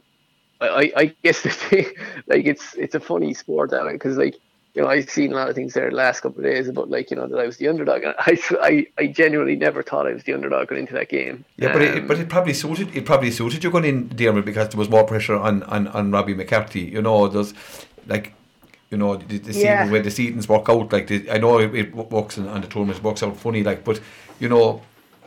I, 0.62 0.68
I, 0.68 0.92
I 0.98 1.16
guess 1.24 1.42
the 1.44 1.50
thing, 1.50 1.86
like 2.28 2.46
it's 2.46 2.76
it's 2.76 2.96
a 2.96 3.00
funny 3.00 3.34
sport 3.34 3.72
that 3.72 3.88
because 3.92 4.18
like 4.18 4.36
you 4.76 4.82
know 4.82 4.88
I've 4.90 5.10
seen 5.10 5.32
a 5.32 5.36
lot 5.36 5.50
of 5.50 5.56
things 5.56 5.74
there 5.74 5.90
the 5.90 5.96
last 5.96 6.22
couple 6.22 6.40
of 6.40 6.46
days 6.46 6.68
about 6.68 6.90
like 6.90 7.10
you 7.12 7.18
know 7.18 7.28
that 7.28 7.40
I 7.40 7.46
was 7.46 7.58
the 7.58 7.68
underdog 7.70 8.04
and 8.04 8.16
I, 8.20 8.38
I, 8.62 8.88
I 8.98 9.08
genuinely 9.08 9.56
never 9.56 9.82
thought 9.84 10.08
I 10.08 10.14
was 10.14 10.24
the 10.24 10.34
underdog 10.34 10.68
going 10.68 10.82
into 10.82 10.94
that 10.94 11.10
game. 11.10 11.46
Yeah, 11.58 11.70
but 11.74 11.82
it, 11.82 11.98
Um, 12.00 12.08
but 12.08 12.20
it 12.20 12.30
probably 12.30 12.54
suited 12.54 12.96
it 12.96 13.06
probably 13.06 13.32
suited 13.32 13.64
you 13.64 13.72
going 13.72 13.86
in 13.86 14.10
Diarmuid 14.10 14.46
because 14.46 14.70
there 14.70 14.78
was 14.80 14.90
more 14.90 15.06
pressure 15.06 15.36
on, 15.36 15.64
on, 15.64 15.88
on 15.90 16.12
Robbie 16.12 16.34
McCarthy. 16.36 16.82
You 16.82 17.02
know, 17.02 17.28
there's 17.28 17.54
like 18.08 18.34
you 18.92 18.98
know 18.98 19.16
the, 19.18 19.38
the 19.40 19.54
Yeah. 19.54 19.86
season 19.86 19.92
where 19.92 20.02
the 20.02 20.12
seasons 20.12 20.48
work 20.50 20.70
out. 20.70 20.92
Like 20.94 21.08
the, 21.08 21.30
I 21.32 21.38
know 21.38 21.60
it, 21.60 21.74
it 21.74 21.96
works 21.96 22.38
on, 22.38 22.48
on 22.48 22.62
the 22.62 22.68
tournaments 22.68 23.02
works 23.02 23.24
out 23.24 23.38
funny. 23.38 23.64
Like, 23.64 23.84
but 23.84 24.00
you 24.40 24.50
know. 24.50 24.82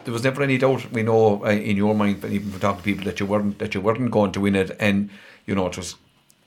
There 0.04 0.12
was 0.12 0.24
never 0.24 0.42
any 0.42 0.56
doubt. 0.56 0.90
We 0.92 1.02
know 1.02 1.44
uh, 1.44 1.50
in 1.50 1.76
your 1.76 1.94
mind, 1.94 2.22
but 2.22 2.30
even 2.30 2.50
from 2.50 2.60
talking 2.60 2.78
to 2.78 2.82
people, 2.84 3.04
that 3.04 3.20
you 3.20 3.26
weren't 3.26 3.58
that 3.58 3.74
you 3.74 3.82
weren't 3.82 4.10
going 4.10 4.32
to 4.32 4.40
win 4.40 4.54
it, 4.54 4.74
and 4.80 5.10
you 5.44 5.54
know, 5.54 5.66
it 5.66 5.76
was 5.76 5.96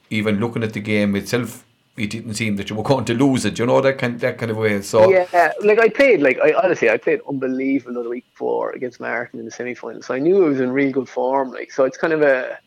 even 0.09 0.39
looking 0.39 0.63
at 0.63 0.73
the 0.73 0.79
game 0.79 1.15
itself, 1.15 1.63
it 1.97 2.09
didn't 2.09 2.35
seem 2.35 2.55
that 2.57 2.69
you 2.69 2.75
were 2.75 2.83
going 2.83 3.05
to 3.05 3.13
lose 3.13 3.45
it. 3.45 3.59
You 3.59 3.65
know 3.65 3.81
that 3.81 3.97
kind 3.97 4.19
that 4.19 4.37
kind 4.37 4.51
of 4.51 4.57
way. 4.57 4.81
So 4.81 5.23
Yeah, 5.33 5.53
like 5.63 5.79
I 5.79 5.89
played, 5.89 6.21
like 6.21 6.37
I 6.39 6.53
honestly, 6.53 6.89
I 6.89 6.97
played 6.97 7.21
unbelievable 7.27 8.03
the 8.03 8.09
week 8.09 8.25
before 8.31 8.71
against 8.71 8.99
Martin 8.99 9.39
in 9.39 9.45
the 9.45 9.51
semi 9.51 9.73
final. 9.73 10.01
So 10.01 10.13
I 10.13 10.19
knew 10.19 10.45
I 10.45 10.49
was 10.49 10.59
in 10.59 10.71
real 10.71 10.91
good 10.91 11.09
form. 11.09 11.51
Like, 11.51 11.71
so 11.71 11.85
it's 11.85 11.97
kind 11.97 12.13
of 12.13 12.21
a 12.21 12.57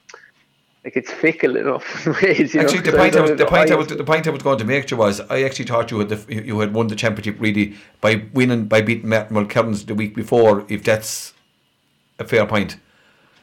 like 0.85 0.97
it's 0.97 1.13
fickle 1.13 1.57
enough 1.57 2.07
ways. 2.23 2.55
You 2.55 2.61
Actually, 2.61 2.83
know, 2.83 2.83
the 2.83 2.93
point 2.93 3.17
I 3.17 3.21
was, 3.21 3.33
the 3.33 3.47
point 3.47 3.71
I 3.71 3.75
was, 3.75 3.89
the 3.89 4.05
point 4.05 4.27
I 4.29 4.31
was 4.31 4.43
going 4.43 4.59
to 4.59 4.65
make 4.65 4.87
to 4.87 4.95
you 4.95 4.99
was 4.99 5.21
I 5.23 5.43
actually 5.43 5.65
thought 5.67 5.91
you 5.91 5.99
had 5.99 6.09
the, 6.09 6.35
you 6.45 6.61
had 6.61 6.73
won 6.73 6.87
the 6.87 6.95
championship 6.97 7.41
really 7.41 7.75
by 8.01 8.27
winning 8.33 8.67
by 8.67 8.81
beating 8.81 9.09
Martin 9.09 9.37
Mulkerrins 9.37 9.87
the 9.87 9.95
week 9.95 10.15
before. 10.15 10.65
If 10.69 10.85
that's 10.85 11.35
a 12.19 12.25
fair 12.27 12.47
point, 12.47 12.79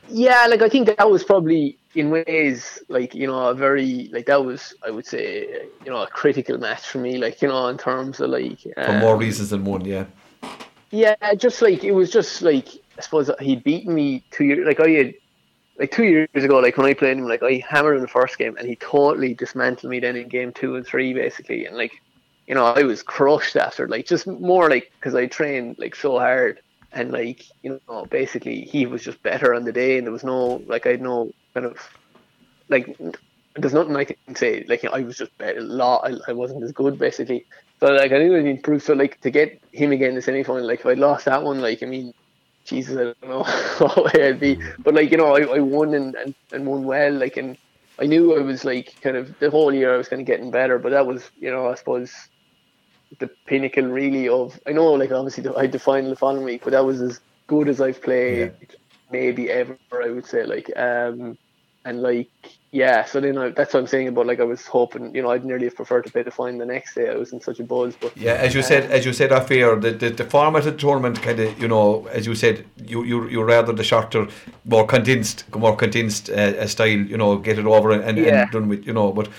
Yeah, 0.07 0.45
like 0.49 0.61
I 0.61 0.69
think 0.69 0.87
that 0.87 1.09
was 1.09 1.23
probably 1.23 1.77
in 1.95 2.09
ways 2.09 2.81
like 2.87 3.13
you 3.13 3.27
know 3.27 3.47
a 3.47 3.53
very 3.53 4.09
like 4.13 4.25
that 4.27 4.43
was 4.43 4.73
I 4.85 4.91
would 4.91 5.05
say 5.05 5.65
you 5.85 5.91
know 5.91 6.01
a 6.01 6.07
critical 6.07 6.57
match 6.57 6.87
for 6.87 6.99
me. 6.99 7.17
Like 7.17 7.41
you 7.41 7.47
know 7.47 7.67
in 7.67 7.77
terms 7.77 8.19
of 8.19 8.29
like 8.29 8.61
for 8.61 8.91
um, 8.91 8.99
more 8.99 9.17
reasons 9.17 9.49
than 9.49 9.65
one. 9.65 9.85
Yeah, 9.85 10.05
Yeah, 10.91 11.15
just 11.35 11.61
like 11.61 11.83
it 11.83 11.91
was 11.91 12.11
just 12.11 12.41
like 12.41 12.67
I 12.97 13.01
suppose 13.01 13.29
he'd 13.39 13.63
beaten 13.63 13.93
me 13.93 14.23
two 14.31 14.45
years 14.45 14.65
like 14.65 14.79
I 14.79 14.89
had 14.89 15.13
like 15.79 15.91
two 15.91 16.03
years 16.03 16.29
ago 16.33 16.59
like 16.59 16.77
when 16.77 16.85
I 16.85 16.93
played 16.93 17.17
him 17.17 17.27
like 17.27 17.43
I 17.43 17.63
hammered 17.67 17.95
in 17.95 18.01
the 18.01 18.07
first 18.07 18.37
game 18.37 18.55
and 18.57 18.67
he 18.67 18.75
totally 18.75 19.33
dismantled 19.33 19.89
me 19.89 19.99
then 19.99 20.15
in 20.15 20.27
game 20.27 20.51
two 20.53 20.75
and 20.75 20.85
three 20.85 21.13
basically 21.13 21.65
and 21.65 21.75
like 21.75 21.93
you 22.45 22.55
know 22.55 22.65
I 22.65 22.83
was 22.83 23.01
crushed 23.01 23.55
after 23.55 23.87
like 23.87 24.05
just 24.05 24.27
more 24.27 24.69
like 24.69 24.91
because 24.99 25.15
I 25.15 25.25
trained 25.25 25.77
like 25.79 25.95
so 25.95 26.19
hard 26.19 26.59
and 26.91 27.11
like 27.11 27.45
you 27.63 27.79
know 27.87 28.05
basically 28.05 28.61
he 28.61 28.85
was 28.85 29.03
just 29.03 29.23
better 29.23 29.53
on 29.53 29.63
the 29.63 29.71
day 29.71 29.97
and 29.97 30.05
there 30.05 30.11
was 30.11 30.23
no 30.23 30.61
like 30.67 30.85
I 30.85 30.91
had 30.91 31.01
no 31.01 31.31
kind 31.53 31.65
of 31.65 31.77
like 32.69 32.97
there's 33.55 33.73
nothing 33.73 33.95
I 33.95 34.05
can 34.05 34.35
say 34.35 34.65
like 34.67 34.85
I 34.85 35.01
was 35.01 35.17
just 35.17 35.37
better 35.37 35.59
a 35.59 35.63
lot 35.63 36.05
I, 36.05 36.31
I 36.31 36.33
wasn't 36.33 36.63
as 36.63 36.71
good 36.71 36.97
basically 36.97 37.45
so 37.81 37.87
like 37.87 38.11
I 38.11 38.19
knew 38.19 38.37
I'd 38.37 38.45
improved. 38.45 38.85
So 38.85 38.93
like 38.93 39.19
to 39.21 39.31
get 39.31 39.59
him 39.71 39.91
again 39.91 40.09
in 40.09 40.15
the 40.15 40.21
semi 40.21 40.43
final, 40.43 40.67
like 40.67 40.81
if 40.81 40.85
I'd 40.85 40.99
lost 40.99 41.25
that 41.25 41.41
one, 41.41 41.61
like 41.61 41.81
I 41.81 41.87
mean, 41.87 42.13
Jesus, 42.63 42.95
I 42.95 43.05
don't 43.05 43.23
know 43.23 44.03
way 44.13 44.29
I'd 44.29 44.39
be. 44.39 44.59
But 44.77 44.93
like 44.93 45.09
you 45.09 45.17
know, 45.17 45.35
I, 45.35 45.55
I 45.55 45.59
won 45.59 45.95
and, 45.95 46.13
and, 46.15 46.35
and 46.51 46.67
won 46.67 46.83
well. 46.83 47.11
Like 47.11 47.37
and 47.37 47.57
I 47.97 48.05
knew 48.05 48.37
I 48.37 48.43
was 48.43 48.63
like 48.63 49.01
kind 49.01 49.17
of 49.17 49.37
the 49.39 49.49
whole 49.49 49.73
year 49.73 49.95
I 49.95 49.97
was 49.97 50.07
kind 50.07 50.21
of 50.21 50.27
getting 50.27 50.51
better. 50.51 50.77
But 50.77 50.91
that 50.91 51.07
was 51.07 51.27
you 51.39 51.49
know 51.49 51.69
I 51.69 51.75
suppose 51.75 52.13
the 53.17 53.27
pinnacle 53.47 53.85
really 53.85 54.29
of 54.29 54.59
I 54.67 54.73
know 54.73 54.93
like 54.93 55.11
obviously 55.11 55.47
I 55.55 55.63
had 55.63 55.71
the 55.71 55.79
final 55.79 56.11
the 56.11 56.15
following 56.15 56.45
week, 56.45 56.61
but 56.63 56.73
that 56.73 56.85
was 56.85 57.01
as 57.01 57.19
good 57.47 57.67
as 57.67 57.81
I've 57.81 58.01
played 58.03 58.53
maybe 59.11 59.49
ever. 59.51 59.77
I 59.93 60.09
would 60.09 60.25
say 60.25 60.45
like 60.45 60.71
um, 60.77 61.37
and 61.85 62.01
like 62.01 62.29
yeah. 62.71 63.05
So 63.05 63.19
then 63.21 63.37
I, 63.37 63.49
that's 63.49 63.73
what 63.73 63.81
I'm 63.81 63.87
saying 63.87 64.07
about 64.09 64.27
like 64.27 64.39
I 64.39 64.43
was 64.45 64.65
hoping 64.67 65.15
you 65.15 65.21
know 65.21 65.31
I'd 65.31 65.45
nearly 65.45 65.65
have 65.65 65.75
preferred 65.75 66.05
to 66.05 66.11
pay 66.11 66.23
the 66.23 66.31
fine 66.31 66.57
the 66.57 66.65
next 66.65 66.95
day. 66.95 67.09
I 67.09 67.15
was 67.15 67.33
in 67.33 67.41
such 67.41 67.59
a 67.59 67.63
buzz, 67.63 67.95
but 67.99 68.15
Yeah, 68.15 68.33
as 68.33 68.53
you 68.53 68.61
said, 68.61 68.91
as 68.91 69.05
you 69.05 69.13
said 69.13 69.31
off 69.31 69.51
air, 69.51 69.75
the, 69.75 69.91
the, 69.91 70.09
the 70.11 70.25
format 70.25 70.65
of 70.67 70.73
the 70.73 70.79
tournament 70.79 71.21
kind 71.21 71.39
of, 71.39 71.59
you 71.59 71.67
know, 71.67 72.07
as 72.11 72.25
you 72.27 72.35
said, 72.35 72.65
you 72.77 73.03
you 73.03 73.27
you 73.29 73.43
rather 73.43 73.73
the 73.73 73.83
shorter, 73.83 74.27
more 74.65 74.85
condensed, 74.85 75.45
more 75.55 75.75
condensed 75.75 76.29
uh, 76.29 76.33
uh, 76.59 76.67
style, 76.67 76.89
you 76.89 77.17
know, 77.17 77.37
get 77.37 77.59
it 77.59 77.65
over 77.65 77.91
and, 77.91 78.03
and, 78.03 78.17
Yeah. 78.17 78.43
and 78.43 78.51
done 78.51 78.67
with, 78.69 78.85
you 78.85 78.93
know. 78.93 79.11
But 79.11 79.29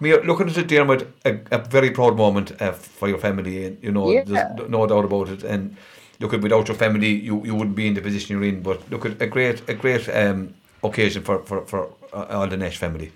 here, 0.00 0.20
looking 0.24 0.48
at 0.50 0.58
it, 0.58 0.68
Dermot, 0.68 1.08
a, 1.24 1.38
a 1.52 1.58
very 1.58 1.90
proud 1.90 2.16
moment 2.16 2.60
uh, 2.60 2.72
for 2.72 3.08
your 3.08 3.18
family, 3.18 3.64
and 3.66 3.82
you 3.82 3.92
know, 3.92 4.10
Yeah. 4.10 4.24
there's 4.26 4.68
no 4.68 4.86
doubt 4.86 5.04
about 5.06 5.28
it. 5.30 5.44
And 5.44 5.76
look 6.20 6.34
at 6.34 6.40
without 6.40 6.68
your 6.68 6.76
family, 6.76 7.08
you, 7.08 7.44
you 7.44 7.54
wouldn't 7.54 7.76
be 7.76 7.86
in 7.86 7.94
the 7.94 8.00
position 8.00 8.36
you're 8.36 8.48
in. 8.48 8.62
But 8.62 8.90
look 8.90 9.06
at 9.06 9.20
a 9.20 9.26
great 9.26 9.68
a 9.68 9.74
great 9.74 10.08
um, 10.08 10.54
occasion 10.82 11.22
for 11.22 11.40
for 11.40 11.66
for 11.66 11.90
uh, 12.12 12.26
all 12.30 12.46
the 12.46 12.56
Nash 12.56 12.78
family. 12.78 13.12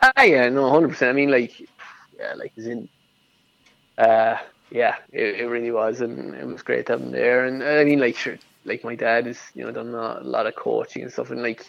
Ah, 0.00 0.22
yeah, 0.22 0.48
no, 0.50 0.70
hundred 0.70 0.88
percent. 0.90 1.10
I 1.10 1.12
mean, 1.12 1.30
like, 1.30 1.60
yeah, 2.18 2.34
like 2.36 2.52
as 2.58 2.66
in, 2.66 2.88
uh, 3.96 4.36
yeah, 4.70 4.96
it, 5.12 5.40
it 5.40 5.46
really 5.46 5.70
was, 5.70 6.00
and 6.00 6.34
it 6.34 6.46
was 6.46 6.62
great 6.62 6.90
him 6.90 7.10
there. 7.10 7.46
And 7.46 7.62
I 7.62 7.84
mean, 7.84 8.00
like, 8.00 8.16
sure, 8.16 8.38
like 8.66 8.84
my 8.84 8.94
dad 8.94 9.26
has, 9.26 9.38
you 9.54 9.64
know, 9.64 9.72
done 9.72 9.94
a 9.94 10.20
lot 10.20 10.46
of 10.46 10.56
coaching 10.56 11.02
and 11.02 11.12
stuff, 11.12 11.30
and 11.30 11.42
like, 11.42 11.66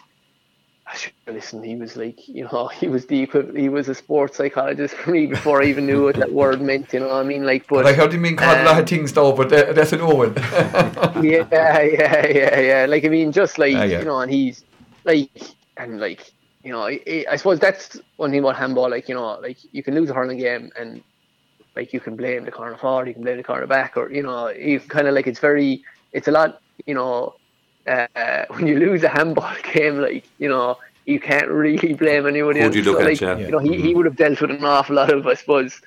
I 0.88 0.96
should 0.96 1.12
listen. 1.26 1.64
He 1.64 1.74
was 1.74 1.96
like, 1.96 2.28
you 2.28 2.44
know, 2.44 2.68
he 2.80 2.88
was 2.88 3.06
the 3.06 3.20
equivalent. 3.20 3.58
He 3.58 3.68
was 3.68 3.88
a 3.88 3.94
sports 3.94 4.36
psychologist 4.36 4.94
for 4.94 5.10
me 5.10 5.26
before 5.26 5.62
I 5.62 5.66
even 5.66 5.86
knew 5.86 6.04
what 6.04 6.16
that 6.16 6.32
word 6.32 6.60
meant. 6.60 6.92
You 6.92 7.00
know, 7.00 7.08
what 7.08 7.16
I 7.16 7.22
mean, 7.24 7.44
like, 7.44 7.66
but 7.68 7.86
I 7.86 7.92
heard 7.92 8.12
him 8.12 8.22
being 8.22 8.36
called 8.36 8.58
a 8.58 8.64
lot 8.64 8.74
um, 8.74 8.82
of 8.82 8.88
things 8.88 9.12
though, 9.12 9.32
but 9.32 9.48
that, 9.50 9.74
that's 9.74 9.92
an 9.92 10.00
Owen. 10.00 10.34
yeah, 10.36 11.46
yeah, 11.52 12.26
yeah, 12.26 12.60
yeah. 12.60 12.86
Like 12.88 13.04
I 13.04 13.08
mean, 13.08 13.32
just 13.32 13.58
like 13.58 13.74
Ah, 13.76 13.82
yeah. 13.82 13.98
you 13.98 14.04
know, 14.04 14.20
and 14.20 14.30
he's 14.30 14.64
like, 15.04 15.30
and 15.76 16.00
like 16.00 16.32
you 16.62 16.72
know, 16.72 16.82
I, 16.82 17.24
I 17.30 17.36
suppose 17.36 17.60
that's 17.60 18.00
one 18.16 18.30
thing 18.30 18.40
about 18.40 18.56
handball. 18.56 18.90
Like 18.90 19.08
you 19.08 19.14
know, 19.14 19.38
like 19.40 19.58
you 19.72 19.82
can 19.82 19.94
lose 19.94 20.10
a 20.10 20.14
hurling 20.14 20.38
game, 20.38 20.70
and 20.78 21.02
like 21.74 21.92
you 21.92 22.00
can 22.00 22.16
blame 22.16 22.44
the 22.44 22.50
corner 22.50 22.76
forward, 22.76 23.08
you 23.08 23.14
can 23.14 23.22
blame 23.22 23.36
the 23.36 23.42
corner 23.42 23.66
back, 23.66 23.96
or 23.96 24.10
you 24.10 24.22
know, 24.22 24.48
you 24.48 24.80
kind 24.80 25.08
of 25.08 25.14
like 25.14 25.26
it's 25.26 25.40
very, 25.40 25.84
it's 26.12 26.28
a 26.28 26.30
lot, 26.30 26.60
you 26.86 26.94
know, 26.94 27.34
uh, 27.86 28.44
when 28.50 28.66
you 28.66 28.78
lose 28.78 29.02
a 29.04 29.08
handball 29.08 29.54
game, 29.72 29.98
like 30.00 30.24
you 30.38 30.48
know, 30.48 30.78
you 31.04 31.20
can't 31.20 31.48
really 31.48 31.94
blame 31.94 32.26
anybody 32.26 32.60
Who 32.60 32.70
do 32.70 32.78
you 32.78 32.84
look 32.84 32.96
So, 32.96 33.02
at, 33.02 33.06
like, 33.08 33.20
yeah. 33.20 33.38
You 33.38 33.50
know, 33.52 33.58
he, 33.58 33.80
he 33.80 33.94
would 33.94 34.06
have 34.06 34.16
dealt 34.16 34.40
with 34.40 34.50
an 34.50 34.64
awful 34.64 34.96
lot 34.96 35.12
of, 35.12 35.26
I 35.26 35.34
suppose, 35.34 35.80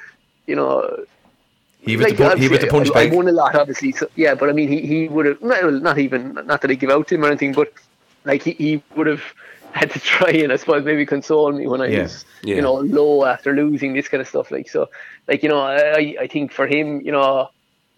you 0.47 0.55
know, 0.55 1.05
he 1.81 1.95
was 1.97 2.07
the 2.07 2.15
pu- 2.15 2.37
he 2.37 2.47
was 2.49 2.59
the 2.59 2.67
punch 2.67 2.89
I, 2.95 3.03
I 3.03 3.05
won 3.09 3.27
a 3.27 3.31
lot, 3.31 3.55
obviously. 3.55 3.91
So, 3.93 4.07
yeah, 4.15 4.35
but 4.35 4.49
I 4.49 4.53
mean, 4.53 4.69
he, 4.69 4.81
he 4.85 5.07
would 5.07 5.25
have 5.25 5.41
well, 5.41 5.71
not 5.71 5.97
even 5.97 6.33
not 6.45 6.61
that 6.61 6.71
I 6.71 6.73
give 6.75 6.89
out 6.89 7.07
to 7.07 7.15
him 7.15 7.23
or 7.23 7.27
anything, 7.27 7.53
but 7.53 7.71
like 8.25 8.43
he, 8.43 8.51
he 8.51 8.83
would 8.95 9.07
have 9.07 9.23
had 9.71 9.91
to 9.91 9.99
try 9.99 10.31
and 10.31 10.51
I 10.51 10.55
suppose 10.57 10.83
maybe 10.83 11.05
console 11.05 11.51
me 11.51 11.67
when 11.67 11.81
I 11.81 11.87
Yeah. 11.87 12.03
was 12.03 12.25
Yeah. 12.43 12.55
you 12.55 12.61
know 12.61 12.75
low 12.75 13.25
after 13.25 13.53
losing 13.53 13.93
this 13.93 14.07
kind 14.07 14.21
of 14.21 14.27
stuff. 14.27 14.51
Like 14.51 14.69
so, 14.69 14.89
like 15.27 15.41
you 15.43 15.49
know, 15.49 15.61
I 15.61 16.15
I 16.19 16.27
think 16.27 16.51
for 16.51 16.67
him, 16.67 17.01
you 17.01 17.11
know. 17.11 17.49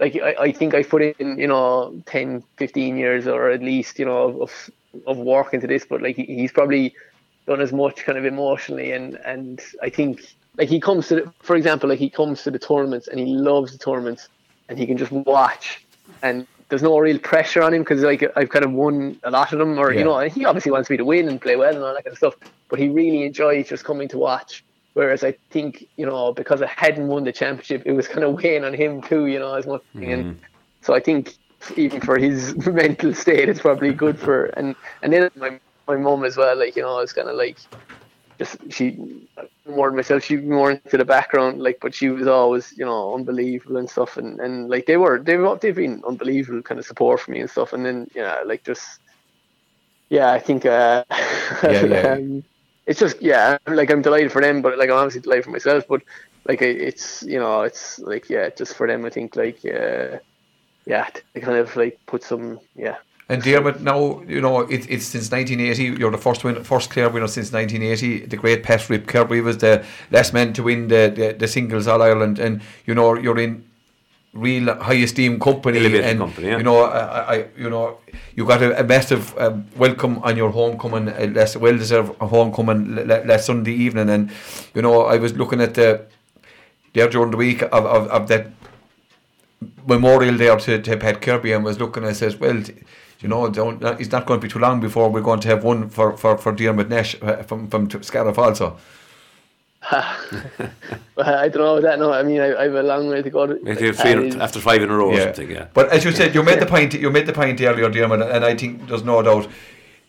Like 0.02 0.16
I, 0.16 0.36
I 0.48 0.52
think 0.52 0.74
I 0.74 0.84
put 0.84 1.02
in, 1.04 1.38
you 1.38 1.48
know, 1.48 2.02
10, 2.08 2.44
15 2.58 2.98
years 2.98 3.28
or 3.28 3.50
at 3.52 3.62
least, 3.62 4.00
you 4.00 4.06
know, 4.06 4.42
of 4.42 4.70
of 5.08 5.18
work 5.18 5.54
into 5.54 5.68
this, 5.68 5.86
but 5.86 6.02
like 6.02 6.18
he, 6.18 6.26
he's 6.26 6.52
probably 6.52 6.94
done 7.48 7.62
as 7.62 7.72
much 7.72 8.04
kind 8.04 8.18
of 8.18 8.26
emotionally 8.26 8.92
and 8.92 9.16
and 9.26 9.62
I 9.82 9.90
think 9.90 10.22
like 10.58 10.70
he 10.70 10.80
comes 10.80 11.08
to 11.08 11.16
the, 11.16 11.34
for 11.42 11.56
example 11.56 11.90
like 11.90 12.00
he 12.00 12.10
comes 12.10 12.44
to 12.44 12.52
the 12.52 12.60
tournaments 12.60 13.08
and 13.08 13.20
he 13.20 13.26
loves 13.26 13.72
the 13.72 13.78
tournaments 13.78 14.28
and 14.70 14.78
he 14.78 14.86
can 14.86 14.98
just 14.98 15.12
watch 15.12 15.84
and 16.22 16.46
there's 16.70 16.84
no 16.84 16.98
real 17.00 17.20
pressure 17.20 17.62
on 17.64 17.74
him 17.74 17.82
because 17.82 18.02
like 18.04 18.24
I've 18.36 18.50
kind 18.50 18.64
of 18.66 18.72
won 18.74 19.20
a 19.24 19.32
lot 19.32 19.54
of 19.54 19.60
them 19.60 19.80
or 19.80 19.92
Yeah. 19.92 20.00
you 20.00 20.06
know 20.06 20.20
he 20.20 20.46
obviously 20.46 20.72
wants 20.72 20.90
me 20.90 20.98
to 20.98 21.06
win 21.06 21.28
and 21.30 21.42
play 21.42 21.56
well 21.56 21.74
and 21.74 21.84
all 21.84 21.94
that 21.94 22.04
kind 22.04 22.14
of 22.14 22.18
stuff 22.18 22.36
but 22.70 22.80
he 22.80 22.90
really 22.90 23.24
enjoys 23.24 23.70
just 23.70 23.84
coming 23.84 24.08
to 24.10 24.18
watch 24.18 24.64
whereas 24.94 25.24
I 25.24 25.34
think 25.50 25.88
you 25.98 26.06
know 26.06 26.34
because 26.34 26.62
I 26.62 26.68
hadn't 26.68 27.08
won 27.08 27.24
the 27.24 27.32
championship 27.32 27.84
it 27.86 27.94
was 27.94 28.08
kind 28.08 28.24
of 28.24 28.42
weighing 28.42 28.64
on 28.64 28.74
him 28.74 29.02
too 29.02 29.28
you 29.28 29.40
know 29.40 29.54
as 29.56 29.66
much 29.66 29.84
and 29.96 30.40
so 30.82 30.94
I 30.94 31.00
think 31.00 31.36
even 31.78 32.02
for 32.02 32.18
his 32.18 32.56
mental 32.68 33.14
state, 33.14 33.50
it's 33.50 33.62
probably 33.62 33.94
good 33.94 34.20
for 34.20 34.46
and 34.58 34.76
and 35.02 35.14
then 35.14 35.30
my 35.36 35.60
my 35.88 35.96
mum 35.96 36.24
as 36.26 36.38
well. 36.38 36.58
Like 36.58 36.76
you 36.76 36.82
know, 36.82 37.00
it's 37.00 37.14
kind 37.14 37.30
of 37.30 37.36
like 37.36 37.58
just 38.40 38.58
she 38.70 39.28
more 39.68 39.90
than 39.90 39.96
myself. 39.96 40.24
She 40.24 40.38
more 40.38 40.72
into 40.72 40.98
the 40.98 41.06
background, 41.06 41.62
like, 41.62 41.80
but 41.82 41.94
she 41.94 42.10
was 42.10 42.28
always 42.28 42.76
you 42.78 42.86
know 42.86 43.14
unbelievable 43.14 43.78
and 43.78 43.90
stuff. 43.90 44.18
And 44.18 44.40
and 44.40 44.70
like 44.70 44.86
they 44.86 44.98
were 44.98 45.20
they've 45.20 45.60
they've 45.62 45.76
been 45.76 46.04
unbelievable 46.08 46.62
kind 46.62 46.80
of 46.80 46.86
support 46.86 47.20
for 47.22 47.32
me 47.32 47.42
and 47.42 47.50
stuff. 47.50 47.74
And 47.74 47.86
then 47.86 48.10
you 48.16 48.22
know 48.22 48.42
like 48.46 48.64
just 48.64 49.00
yeah, 50.10 50.32
I 50.32 50.40
think 50.40 50.66
uh, 50.66 51.06
Yeah, 51.64 51.86
yeah. 51.86 52.14
um, 52.14 52.44
it's 52.86 53.00
just 53.00 53.22
yeah, 53.22 53.58
like 53.68 53.92
I'm 53.92 54.02
delighted 54.02 54.32
for 54.32 54.42
them, 54.42 54.62
but 54.62 54.78
like 54.78 54.90
I'm 54.90 54.98
obviously 54.98 55.22
delighted 55.22 55.46
for 55.46 55.52
myself. 55.52 55.86
But 55.88 56.02
like 56.48 56.62
it's 56.62 57.24
you 57.24 57.40
know 57.40 57.62
it's 57.62 58.00
like 58.00 58.30
yeah, 58.30 58.50
just 58.50 58.76
for 58.76 58.88
them. 58.88 59.06
I 59.06 59.10
think 59.10 59.36
like. 59.36 59.60
Uh, 59.66 60.18
yeah, 60.86 61.08
to 61.34 61.42
kind 61.42 61.58
of 61.58 61.76
like 61.76 62.00
put 62.06 62.24
some 62.24 62.60
yeah. 62.76 62.98
And 63.30 63.42
Dermot, 63.42 63.82
now 63.82 64.22
you 64.24 64.42
know 64.42 64.62
it, 64.62 64.90
it's 64.90 65.06
since 65.06 65.32
1980. 65.32 66.00
You're 66.00 66.12
the 66.12 66.18
first 66.18 66.44
win, 66.44 66.62
first 66.64 66.90
Clare 66.90 67.10
winner 67.10 67.28
since 67.28 67.52
1980. 67.52 68.26
The 68.26 68.38
great 68.38 68.64
Pat 68.64 68.90
Rip 68.90 69.08
Kirby 69.08 69.42
was 69.42 69.60
the 69.60 69.86
last 70.10 70.34
man 70.34 70.54
to 70.54 70.64
win 70.64 70.90
the, 70.90 71.14
the, 71.16 71.36
the 71.38 71.48
singles 71.48 71.88
All 71.88 72.02
Ireland, 72.02 72.40
and 72.40 72.62
you 72.86 72.94
know 72.94 73.16
you're 73.16 73.40
in 73.40 73.64
real 74.34 74.74
high 74.76 74.94
esteem 74.94 75.40
company, 75.40 75.80
Elevated 75.80 76.06
and 76.06 76.20
company, 76.20 76.48
yeah. 76.48 76.58
you 76.58 76.64
know 76.64 76.84
I, 76.84 77.36
I 77.36 77.46
you 77.58 77.70
know 77.70 77.98
you 78.36 78.46
got 78.46 78.62
a, 78.62 78.80
a 78.80 78.84
massive 78.84 79.38
uh, 79.38 79.58
welcome 79.76 80.20
on 80.20 80.38
your 80.38 80.52
homecoming, 80.52 81.10
a 81.10 81.28
less 81.28 81.58
well 81.58 81.78
deserved 81.78 82.16
homecoming 82.20 82.96
last 83.08 83.46
Sunday 83.46 83.74
evening, 83.74 84.10
and 84.10 84.32
you 84.74 84.82
know 84.82 85.04
I 85.04 85.18
was 85.18 85.34
looking 85.36 85.60
at 85.62 85.74
the 85.74 86.06
there 86.94 87.10
during 87.10 87.32
the 87.32 87.38
week 87.38 87.62
of, 87.62 87.86
of, 87.86 88.08
of 88.08 88.28
that 88.28 88.48
memorial 89.88 90.38
there 90.38 90.58
to, 90.58 90.82
to 90.82 90.98
Pat 90.98 91.22
Kirby 91.22 91.52
and 91.54 91.64
was 91.64 91.80
looking 91.80 92.04
and 92.04 92.16
says, 92.16 92.36
well, 92.38 92.62
you 93.20 93.28
know, 93.30 93.50
don't, 93.50 93.84
it's 94.00 94.12
not 94.12 94.26
going 94.26 94.40
to 94.40 94.48
be 94.48 94.52
too 94.52 94.60
long 94.60 94.80
before 94.80 95.10
we're 95.10 95.22
going 95.22 95.40
to 95.42 95.48
have 95.48 95.64
one 95.64 95.90
for, 95.90 96.18
for, 96.18 96.38
for 96.38 96.52
Dermot 96.52 96.90
Nash 96.90 97.16
uh, 97.22 97.44
from, 97.44 97.68
from 97.68 97.90
Scariff 98.04 98.38
also. 98.38 98.78
Well, 101.16 101.36
I 101.36 101.50
don't 101.50 101.62
know 101.62 101.82
that. 101.82 102.00
No, 102.00 102.14
I 102.14 102.24
mean 102.24 102.40
I, 102.40 102.56
I 102.56 102.64
have 102.64 102.76
a 102.76 102.84
long 102.84 103.10
way 103.10 103.22
to 103.22 103.30
go. 103.30 103.46
To, 103.46 103.60
Maybe 103.62 103.92
like, 103.92 103.96
three, 103.96 104.32
Pat 104.32 104.42
after 104.42 104.60
five 104.60 104.82
in 104.82 104.90
a 104.90 104.96
row 104.96 105.12
or 105.12 105.20
something, 105.20 105.52
yeah. 105.52 105.68
But 105.74 105.90
as 105.90 106.06
you 106.06 106.12
said, 106.12 106.34
you 106.34 106.42
made 106.42 106.60
the 106.60 106.66
point. 106.66 106.94
You 106.94 107.10
made 107.12 107.26
the 107.26 107.34
point 107.34 107.60
earlier, 107.62 107.90
Dermot, 107.90 108.22
and 108.22 108.46
I 108.46 108.56
think 108.56 108.88
there's 108.88 109.04
no 109.04 109.22
doubt. 109.22 109.48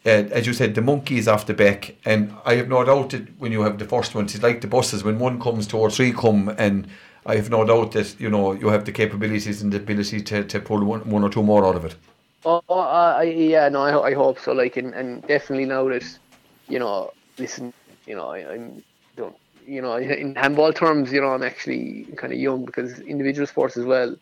Uh, 0.05 0.09
as 0.31 0.47
you 0.47 0.53
said, 0.53 0.75
the 0.75 0.81
monkey 0.81 1.19
is 1.19 1.29
off 1.29 1.47
the 1.47 1.55
back, 1.55 1.97
and 2.05 2.33
I 2.45 2.55
have 2.55 2.69
no 2.69 2.85
doubt 2.85 3.11
that 3.11 3.39
when 3.39 3.53
you 3.53 3.63
have 3.63 3.79
the 3.79 3.85
first 3.85 4.15
one, 4.15 4.25
it's 4.25 4.43
like 4.43 4.61
the 4.61 4.69
buses. 4.69 5.05
When 5.05 5.19
one 5.19 5.41
comes, 5.41 5.67
two 5.67 5.79
or 5.79 5.91
three 5.91 6.13
come, 6.13 6.49
and 6.57 6.87
I 7.27 7.37
have 7.37 7.51
no 7.51 7.65
doubt 7.65 7.93
that 7.93 8.19
you 8.21 8.31
know 8.31 8.53
you 8.53 8.69
have 8.69 8.85
the 8.85 8.93
capabilities 8.93 9.61
and 9.63 9.73
the 9.73 9.79
ability 9.79 10.23
to, 10.23 10.45
to 10.45 10.61
pull 10.61 10.85
one, 10.85 11.01
one 11.09 11.25
or 11.25 11.31
two 11.31 11.43
more 11.43 11.67
out 11.67 11.77
of 11.77 11.85
it. 11.85 11.97
Oh, 12.45 12.63
oh, 12.69 12.81
uh, 12.81 13.15
I, 13.19 13.23
yeah, 13.25 13.69
no, 13.69 13.83
I, 13.83 14.09
I 14.09 14.15
hope 14.15 14.39
so. 14.39 14.53
Like, 14.53 14.77
and, 14.77 14.95
and 14.95 15.23
definitely 15.29 15.67
now 15.67 15.89
that, 15.89 16.19
you 16.69 16.81
know, 16.81 17.13
listen, 17.39 17.73
you 18.07 18.17
know, 18.17 18.29
I, 18.29 18.55
I'm 18.55 18.83
don't, 19.17 19.37
you 19.66 19.81
know, 19.81 19.96
in 19.96 20.35
handball 20.35 20.72
terms, 20.72 21.12
you 21.12 21.20
know, 21.20 21.29
I'm 21.29 21.42
actually 21.42 22.05
kind 22.16 22.33
of 22.33 22.38
young 22.38 22.64
because 22.64 23.01
individual 23.01 23.46
sports 23.46 23.77
as 23.77 23.85
well, 23.85 24.16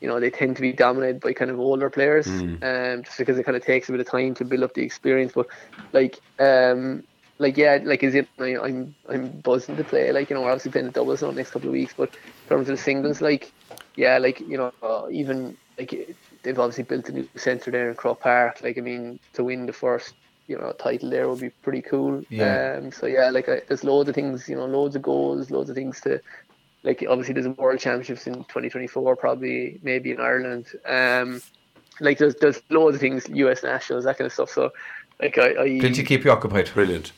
you 0.00 0.08
know, 0.08 0.20
they 0.20 0.30
tend 0.30 0.56
to 0.56 0.62
be 0.62 0.72
dominated 0.72 1.20
by 1.20 1.32
kind 1.32 1.50
of 1.50 1.58
older 1.58 1.88
players, 1.88 2.26
um, 2.26 3.02
just 3.02 3.18
because 3.18 3.38
it 3.38 3.44
kind 3.44 3.56
of 3.56 3.64
takes 3.64 3.88
a 3.88 3.92
bit 3.92 4.00
of 4.00 4.06
time 4.06 4.34
to 4.34 4.44
build 4.44 4.62
up 4.62 4.74
the 4.74 4.82
experience. 4.82 5.32
But 5.34 5.46
like, 5.92 6.20
um, 6.38 7.04
like 7.38 7.56
yeah, 7.56 7.78
like 7.82 8.02
is 8.02 8.14
it? 8.14 8.28
I, 8.38 8.56
I'm 8.56 8.94
I'm 9.08 9.28
buzzing 9.40 9.76
to 9.76 9.84
play. 9.84 10.12
Like 10.12 10.30
you 10.30 10.36
know, 10.36 10.42
we're 10.42 10.50
obviously 10.50 10.72
playing 10.72 10.86
the 10.86 10.92
doubles 10.92 11.22
now 11.22 11.30
the 11.30 11.36
next 11.36 11.50
couple 11.50 11.68
of 11.68 11.72
weeks, 11.72 11.94
but 11.96 12.10
in 12.14 12.48
terms 12.48 12.68
of 12.68 12.76
the 12.76 12.82
singles, 12.82 13.20
like 13.20 13.52
yeah, 13.96 14.18
like 14.18 14.40
you 14.40 14.56
know, 14.56 14.72
uh, 14.82 15.08
even 15.10 15.56
like 15.78 16.16
they've 16.42 16.58
obviously 16.58 16.84
built 16.84 17.08
a 17.08 17.12
new 17.12 17.28
centre 17.36 17.70
there 17.70 17.88
in 17.88 17.96
Croke 17.96 18.20
Park. 18.20 18.60
Like 18.62 18.78
I 18.78 18.82
mean, 18.82 19.18
to 19.32 19.44
win 19.44 19.66
the 19.66 19.72
first 19.72 20.14
you 20.46 20.58
know 20.58 20.70
a 20.70 20.74
title 20.74 21.10
there 21.10 21.28
would 21.28 21.40
be 21.40 21.50
pretty 21.50 21.82
cool. 21.82 22.22
Yeah. 22.28 22.78
Um. 22.78 22.92
So 22.92 23.06
yeah, 23.06 23.30
like 23.30 23.48
I, 23.48 23.62
there's 23.68 23.84
loads 23.84 24.08
of 24.08 24.14
things. 24.14 24.48
You 24.48 24.56
know, 24.56 24.66
loads 24.66 24.96
of 24.96 25.02
goals, 25.02 25.50
loads 25.50 25.70
of 25.70 25.76
things 25.76 26.00
to. 26.02 26.20
Like 26.82 27.02
obviously, 27.08 27.32
there's 27.32 27.46
a 27.46 27.50
World 27.52 27.80
Championships 27.80 28.26
in 28.26 28.34
2024, 28.34 29.16
probably 29.16 29.80
maybe 29.82 30.10
in 30.10 30.20
Ireland. 30.20 30.66
Um, 30.84 31.40
like 32.00 32.18
there's 32.18 32.34
there's 32.36 32.60
loads 32.68 32.96
of 32.96 33.00
things, 33.00 33.26
U.S. 33.30 33.62
nationals, 33.62 34.04
that 34.04 34.18
kind 34.18 34.26
of 34.26 34.32
stuff. 34.32 34.50
So, 34.50 34.70
like 35.20 35.38
I, 35.38 35.50
I 35.50 35.54
Plenty 35.80 35.94
to 35.94 36.02
keep 36.02 36.24
you 36.24 36.30
occupied. 36.30 36.70
Brilliant. 36.74 37.12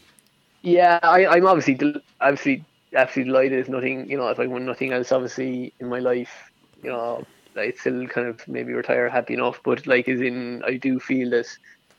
yeah, 0.62 1.01
I, 1.03 1.27
I'm 1.27 1.47
obviously 1.47 2.01
obviously 2.21 2.65
absolutely 2.95 3.33
delighted. 3.33 3.59
If 3.59 3.69
nothing, 3.69 4.09
you 4.09 4.17
know, 4.17 4.29
if 4.29 4.39
I 4.39 4.47
won 4.47 4.67
nothing 4.67 4.93
else, 4.93 5.11
obviously 5.11 5.73
in 5.81 5.89
my 5.89 5.99
life, 5.99 6.51
you 6.83 6.91
know, 6.91 7.25
I'd 7.57 7.79
still 7.79 8.07
kind 8.07 8.29
of 8.29 8.47
maybe 8.47 8.73
retire 8.73 9.09
happy 9.09 9.35
enough. 9.35 9.61
But 9.65 9.87
like, 9.87 10.09
as 10.09 10.21
in, 10.21 10.62
I 10.65 10.77
do 10.77 11.01
feel 11.01 11.31
that, 11.31 11.47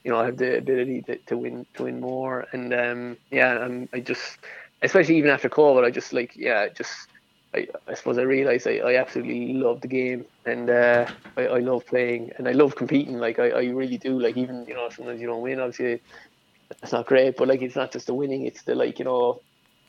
you 0.07 0.13
know, 0.13 0.19
I 0.19 0.25
have 0.27 0.37
the 0.37 0.57
ability 0.57 1.01
to, 1.01 1.17
to 1.17 1.37
win 1.37 1.65
to 1.73 1.83
win 1.83 1.99
more. 1.99 2.47
And 2.53 2.73
um, 2.73 3.17
yeah, 3.29 3.59
I'm, 3.59 3.89
I 3.91 3.99
just, 3.99 4.37
especially 4.81 5.17
even 5.17 5.29
after 5.29 5.49
COVID, 5.49 5.83
I 5.83 5.91
just 5.91 6.13
like, 6.13 6.35
yeah, 6.35 6.69
just. 6.69 7.09
I, 7.53 7.65
I 7.87 7.93
suppose 7.93 8.17
I 8.17 8.23
realised 8.23 8.67
I, 8.67 8.79
I 8.79 8.95
absolutely 8.97 9.53
love 9.53 9.79
the 9.79 9.87
game 9.87 10.25
and 10.45 10.69
uh, 10.69 11.09
I, 11.37 11.47
I 11.47 11.59
love 11.59 11.85
playing 11.85 12.33
and 12.37 12.45
I 12.45 12.51
love 12.51 12.75
competing. 12.75 13.19
Like 13.19 13.39
I, 13.39 13.49
I 13.51 13.63
really 13.67 13.97
do. 13.97 14.19
Like 14.19 14.35
even 14.35 14.65
you 14.67 14.73
know 14.73 14.89
sometimes 14.89 15.21
you 15.21 15.27
don't 15.27 15.41
win, 15.41 15.61
obviously 15.61 16.01
it's 16.83 16.91
not 16.91 17.05
great, 17.05 17.37
but 17.37 17.47
like 17.47 17.61
it's 17.61 17.77
not 17.77 17.93
just 17.93 18.07
the 18.07 18.13
winning; 18.13 18.45
it's 18.45 18.63
the 18.63 18.75
like 18.75 18.99
you 18.99 19.05
know 19.05 19.41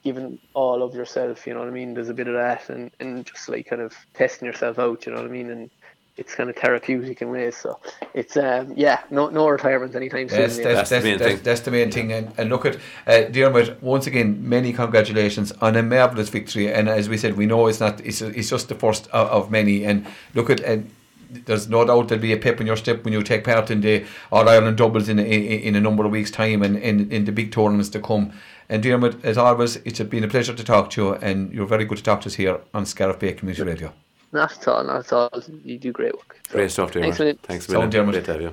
giving 0.05 0.39
all 0.55 0.85
of 0.85 0.95
yourself. 0.95 1.49
You 1.49 1.55
know 1.55 1.59
what 1.59 1.69
I 1.69 1.73
mean? 1.73 1.95
There's 1.95 2.09
a 2.09 2.15
bit 2.15 2.29
of 2.29 2.35
that 2.35 2.71
and 2.71 2.93
and 3.01 3.27
just 3.27 3.49
like 3.49 3.67
kind 3.67 3.83
of 3.83 3.93
testing 4.15 4.47
yourself 4.47 4.79
out. 4.79 5.05
You 5.05 5.13
know 5.13 5.19
what 5.19 5.29
I 5.29 5.33
mean? 5.33 5.51
And 5.51 5.71
it's 6.19 6.35
kind 6.35 6.51
of 6.51 6.57
therapeutic 6.57 7.23
in 7.23 7.31
ways. 7.31 7.57
So 7.57 7.79
it's 8.15 8.37
um, 8.37 8.75
yeah, 8.77 9.03
no 9.11 9.29
no 9.29 9.49
retirement 9.49 9.95
anytime 9.95 10.29
soon. 10.29 10.41
Yes, 10.41 10.57
that's, 10.57 10.67
That's 10.67 10.91
the 10.91 10.95
that's, 10.95 11.05
main 11.05 11.19
that's, 11.19 11.33
thing. 11.33 11.43
that's 11.43 11.61
the 11.61 11.71
main 11.71 11.91
thing. 11.91 12.13
And, 12.13 12.33
and 12.39 12.51
look 12.51 12.67
at 12.67 12.77
uh, 13.07 13.31
Dermot 13.31 13.83
once 13.83 14.07
again. 14.07 14.49
Many 14.49 14.73
congratulations 14.73 15.53
on 15.61 15.77
a 15.77 15.83
marvelous 15.83 16.29
victory. 16.29 16.73
And 16.73 16.89
as 16.89 17.09
we 17.09 17.17
said, 17.17 17.37
we 17.37 17.47
know 17.47 17.67
it's 17.67 17.81
not. 17.81 18.01
It's, 18.01 18.21
it's 18.21 18.51
just 18.51 18.69
the 18.69 18.75
first 18.75 19.07
of, 19.09 19.29
of 19.29 19.51
many. 19.51 19.85
And 19.85 20.07
look 20.35 20.51
at. 20.51 20.61
And 20.61 20.91
there's 21.31 21.69
no 21.69 21.85
doubt 21.85 22.09
there'll 22.09 22.23
be 22.23 22.33
a 22.33 22.39
pep 22.39 22.59
in 22.61 22.67
your 22.67 22.77
step 22.77 23.05
when 23.05 23.13
you 23.13 23.23
take 23.23 23.45
part 23.45 23.71
in 23.71 23.83
the 23.83 24.05
All 24.33 24.49
Ireland 24.49 24.79
doubles 24.79 25.11
in, 25.11 25.19
in 25.19 25.43
in 25.69 25.77
a 25.77 25.81
number 25.81 26.07
of 26.07 26.11
weeks' 26.11 26.31
time 26.31 26.63
and 26.63 26.79
in, 26.79 27.11
in 27.13 27.27
the 27.27 27.33
big 27.33 27.53
tournaments 27.53 27.91
to 27.91 28.01
come. 28.01 28.33
And 28.71 28.83
Dermot, 28.83 29.25
as 29.25 29.37
always, 29.39 29.77
it's 29.77 30.01
been 30.01 30.25
a 30.25 30.29
pleasure 30.29 30.55
to 30.55 30.65
talk 30.65 30.91
to 30.91 31.03
you, 31.03 31.15
and 31.15 31.53
you're 31.53 31.67
very 31.67 31.85
good 31.85 31.99
to 31.99 32.05
talk 32.05 32.23
to 32.23 32.29
us 32.29 32.35
here 32.35 32.61
on 32.73 32.87
Scariff 32.87 33.19
Bay 33.19 33.33
Community 33.35 33.63
Radio. 33.63 33.93
Not 34.33 34.53
at 34.53 34.69
all, 34.69 34.85
not 34.85 34.97
at 35.07 35.13
all. 35.13 35.31
You 35.65 35.79
do 35.79 35.93
great 35.93 36.15
work. 36.15 36.39
So, 36.49 36.55
Great 36.55 36.71
stuff, 36.71 36.93
Dermot. 36.93 37.05
Thanks 37.15 37.19
a 37.19 37.23
million. 37.23 37.39
Thanks 37.43 37.69
a 37.69 37.73
Sound, 37.73 37.93
million. 37.95 38.13
Dermot. 38.13 38.15
Great 38.15 38.25
to 38.27 38.33
have 38.33 38.43
you. 38.43 38.53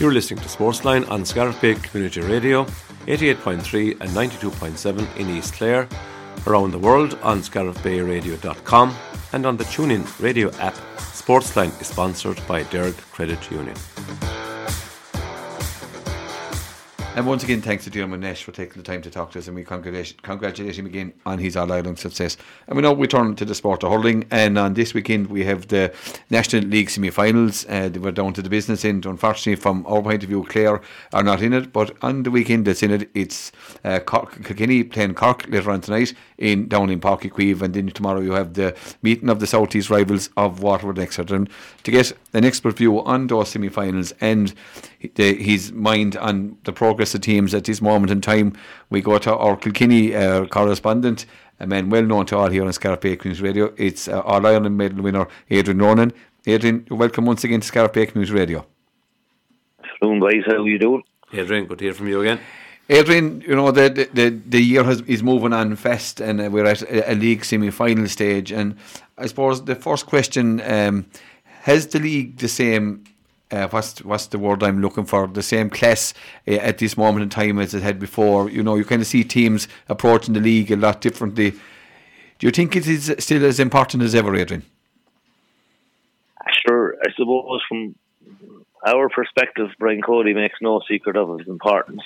You're 0.00 0.12
listening 0.12 0.40
to 0.40 0.48
Sportsline 0.48 1.08
on 1.10 1.24
Scariff 1.26 1.60
Bay 1.60 1.74
Community 1.74 2.22
Radio, 2.22 2.64
88.3 3.06 4.00
and 4.00 4.10
92.7 4.10 5.16
in 5.18 5.28
East 5.28 5.52
Clare, 5.54 5.86
around 6.46 6.70
the 6.70 6.78
world 6.78 7.18
on 7.22 7.40
scariffbayradio.com 7.40 8.96
and 9.32 9.44
on 9.44 9.56
the 9.58 9.64
TuneIn 9.64 10.06
radio 10.22 10.50
app. 10.52 10.74
Sportsline 10.96 11.78
is 11.82 11.88
sponsored 11.88 12.40
by 12.48 12.62
Derg 12.64 12.96
Credit 13.12 13.50
Union. 13.50 13.76
And 17.20 17.28
once 17.28 17.44
again, 17.44 17.60
thanks 17.60 17.84
to 17.84 17.90
Dermot 17.90 18.18
Nash 18.18 18.42
for 18.42 18.52
taking 18.52 18.80
the 18.80 18.82
time 18.82 19.02
to 19.02 19.10
talk 19.10 19.32
to 19.32 19.38
us, 19.40 19.46
and 19.46 19.54
we 19.54 19.62
congratulate, 19.62 20.22
congratulate 20.22 20.78
him 20.78 20.86
again 20.86 21.12
on 21.26 21.38
his 21.38 21.54
All 21.54 21.70
Ireland 21.70 21.98
success. 21.98 22.38
And 22.66 22.76
we 22.76 22.82
now 22.82 22.94
we 22.94 23.06
turn 23.06 23.36
to 23.36 23.44
the 23.44 23.54
sport 23.54 23.84
of 23.84 23.92
hurling, 23.92 24.24
and 24.30 24.56
on 24.56 24.72
this 24.72 24.94
weekend 24.94 25.26
we 25.26 25.44
have 25.44 25.68
the 25.68 25.92
National 26.30 26.64
League 26.64 26.88
semi-finals. 26.88 27.66
Uh, 27.66 27.90
we're 28.00 28.12
down 28.12 28.32
to 28.32 28.40
the 28.40 28.48
business 28.48 28.86
end. 28.86 29.04
Unfortunately, 29.04 29.56
from 29.56 29.84
our 29.86 30.00
point 30.00 30.22
of 30.22 30.30
view, 30.30 30.44
Clare 30.44 30.80
are 31.12 31.22
not 31.22 31.42
in 31.42 31.52
it, 31.52 31.74
but 31.74 31.94
on 32.00 32.22
the 32.22 32.30
weekend 32.30 32.66
that's 32.66 32.82
in 32.82 32.90
it, 32.90 33.10
it's 33.12 33.52
uh, 33.84 33.98
Cork, 33.98 34.42
Kilkenny 34.42 34.82
playing 34.82 35.12
Cork 35.12 35.46
later 35.46 35.72
on 35.72 35.82
tonight 35.82 36.14
in 36.38 36.68
down 36.68 36.88
in 36.88 37.02
Páirc 37.02 37.20
Uí 37.20 37.32
Chaoimh, 37.32 37.60
and 37.60 37.74
then 37.74 37.88
tomorrow 37.88 38.20
you 38.20 38.32
have 38.32 38.54
the 38.54 38.74
meeting 39.02 39.28
of 39.28 39.40
the 39.40 39.46
Southeast 39.46 39.90
rivals 39.90 40.30
of 40.38 40.62
Waterford 40.62 40.96
Wexford. 40.96 41.30
And 41.32 41.50
to 41.82 41.90
get 41.90 42.14
an 42.32 42.46
expert 42.46 42.78
view 42.78 43.04
on 43.04 43.26
those 43.26 43.50
semi-finals 43.50 44.14
and 44.22 44.54
the, 45.14 45.34
his 45.34 45.72
mind 45.72 46.16
on 46.16 46.56
the 46.64 46.72
progress 46.72 47.14
of 47.14 47.22
teams 47.22 47.54
at 47.54 47.64
this 47.64 47.80
moment 47.80 48.10
in 48.10 48.20
time, 48.20 48.56
we 48.90 49.00
go 49.00 49.18
to 49.18 49.34
our 49.34 49.56
Kilkenny 49.56 50.14
uh, 50.14 50.46
correspondent, 50.46 51.26
a 51.58 51.66
man 51.66 51.90
well 51.90 52.02
known 52.02 52.26
to 52.26 52.36
all 52.36 52.48
here 52.48 52.64
on 52.64 52.72
Scariff 52.72 53.00
Bay 53.00 53.16
Community 53.16 53.42
Radio. 53.42 53.72
It's 53.76 54.08
uh, 54.08 54.20
All 54.20 54.46
Ireland 54.46 54.76
medal 54.76 55.02
winner 55.02 55.26
Adrian 55.48 55.78
Ronan. 55.78 56.12
Adrian, 56.46 56.86
welcome 56.90 57.26
once 57.26 57.44
again 57.44 57.60
to 57.60 57.66
Scariff 57.66 57.92
Bay 57.92 58.06
Community 58.06 58.34
Radio. 58.34 58.66
Afternoon, 59.84 60.20
guys. 60.20 60.42
How 60.46 60.62
are 60.62 60.68
you 60.68 60.78
doing? 60.78 61.02
Adrian, 61.32 61.66
good 61.66 61.78
to 61.78 61.84
hear 61.84 61.94
from 61.94 62.08
you 62.08 62.20
again. 62.20 62.40
Adrian, 62.88 63.40
you 63.42 63.54
know 63.54 63.70
the 63.70 63.88
the, 63.88 64.08
the, 64.12 64.40
the 64.48 64.60
year 64.60 64.82
has, 64.82 65.00
is 65.02 65.22
moving 65.22 65.52
on 65.52 65.76
fast, 65.76 66.20
and 66.20 66.40
uh, 66.40 66.50
we're 66.50 66.66
at 66.66 66.82
a, 66.82 67.12
a 67.12 67.14
league 67.14 67.44
semi-final 67.44 68.08
stage. 68.08 68.50
And 68.50 68.76
I 69.16 69.26
suppose 69.26 69.64
the 69.64 69.76
first 69.76 70.06
question: 70.06 70.60
um, 70.62 71.06
Has 71.62 71.86
the 71.86 72.00
league 72.00 72.38
the 72.38 72.48
same? 72.48 73.04
Uh, 73.50 73.68
what's 73.68 74.02
what's 74.04 74.26
the 74.26 74.38
word 74.38 74.62
I'm 74.62 74.80
looking 74.80 75.04
for? 75.04 75.26
The 75.26 75.42
same 75.42 75.70
class 75.70 76.14
uh, 76.46 76.52
at 76.52 76.78
this 76.78 76.96
moment 76.96 77.24
in 77.24 77.28
time 77.30 77.58
as 77.58 77.74
it 77.74 77.82
had 77.82 77.98
before. 77.98 78.48
You 78.48 78.62
know, 78.62 78.76
you 78.76 78.84
kind 78.84 79.02
of 79.02 79.08
see 79.08 79.24
teams 79.24 79.66
approaching 79.88 80.34
the 80.34 80.40
league 80.40 80.70
a 80.70 80.76
lot 80.76 81.00
differently. 81.00 81.50
Do 81.50 82.46
you 82.46 82.52
think 82.52 82.76
it 82.76 82.86
is 82.86 83.14
still 83.18 83.44
as 83.44 83.58
important 83.58 84.02
as 84.02 84.14
ever, 84.14 84.34
Adrian? 84.34 84.62
Sure. 86.66 86.94
I 87.04 87.10
suppose 87.16 87.60
from 87.68 87.94
our 88.86 89.08
perspective, 89.08 89.68
Brian 89.78 90.00
Cody 90.00 90.32
makes 90.32 90.56
no 90.62 90.80
secret 90.88 91.16
of 91.16 91.38
his 91.38 91.48
importance. 91.48 92.02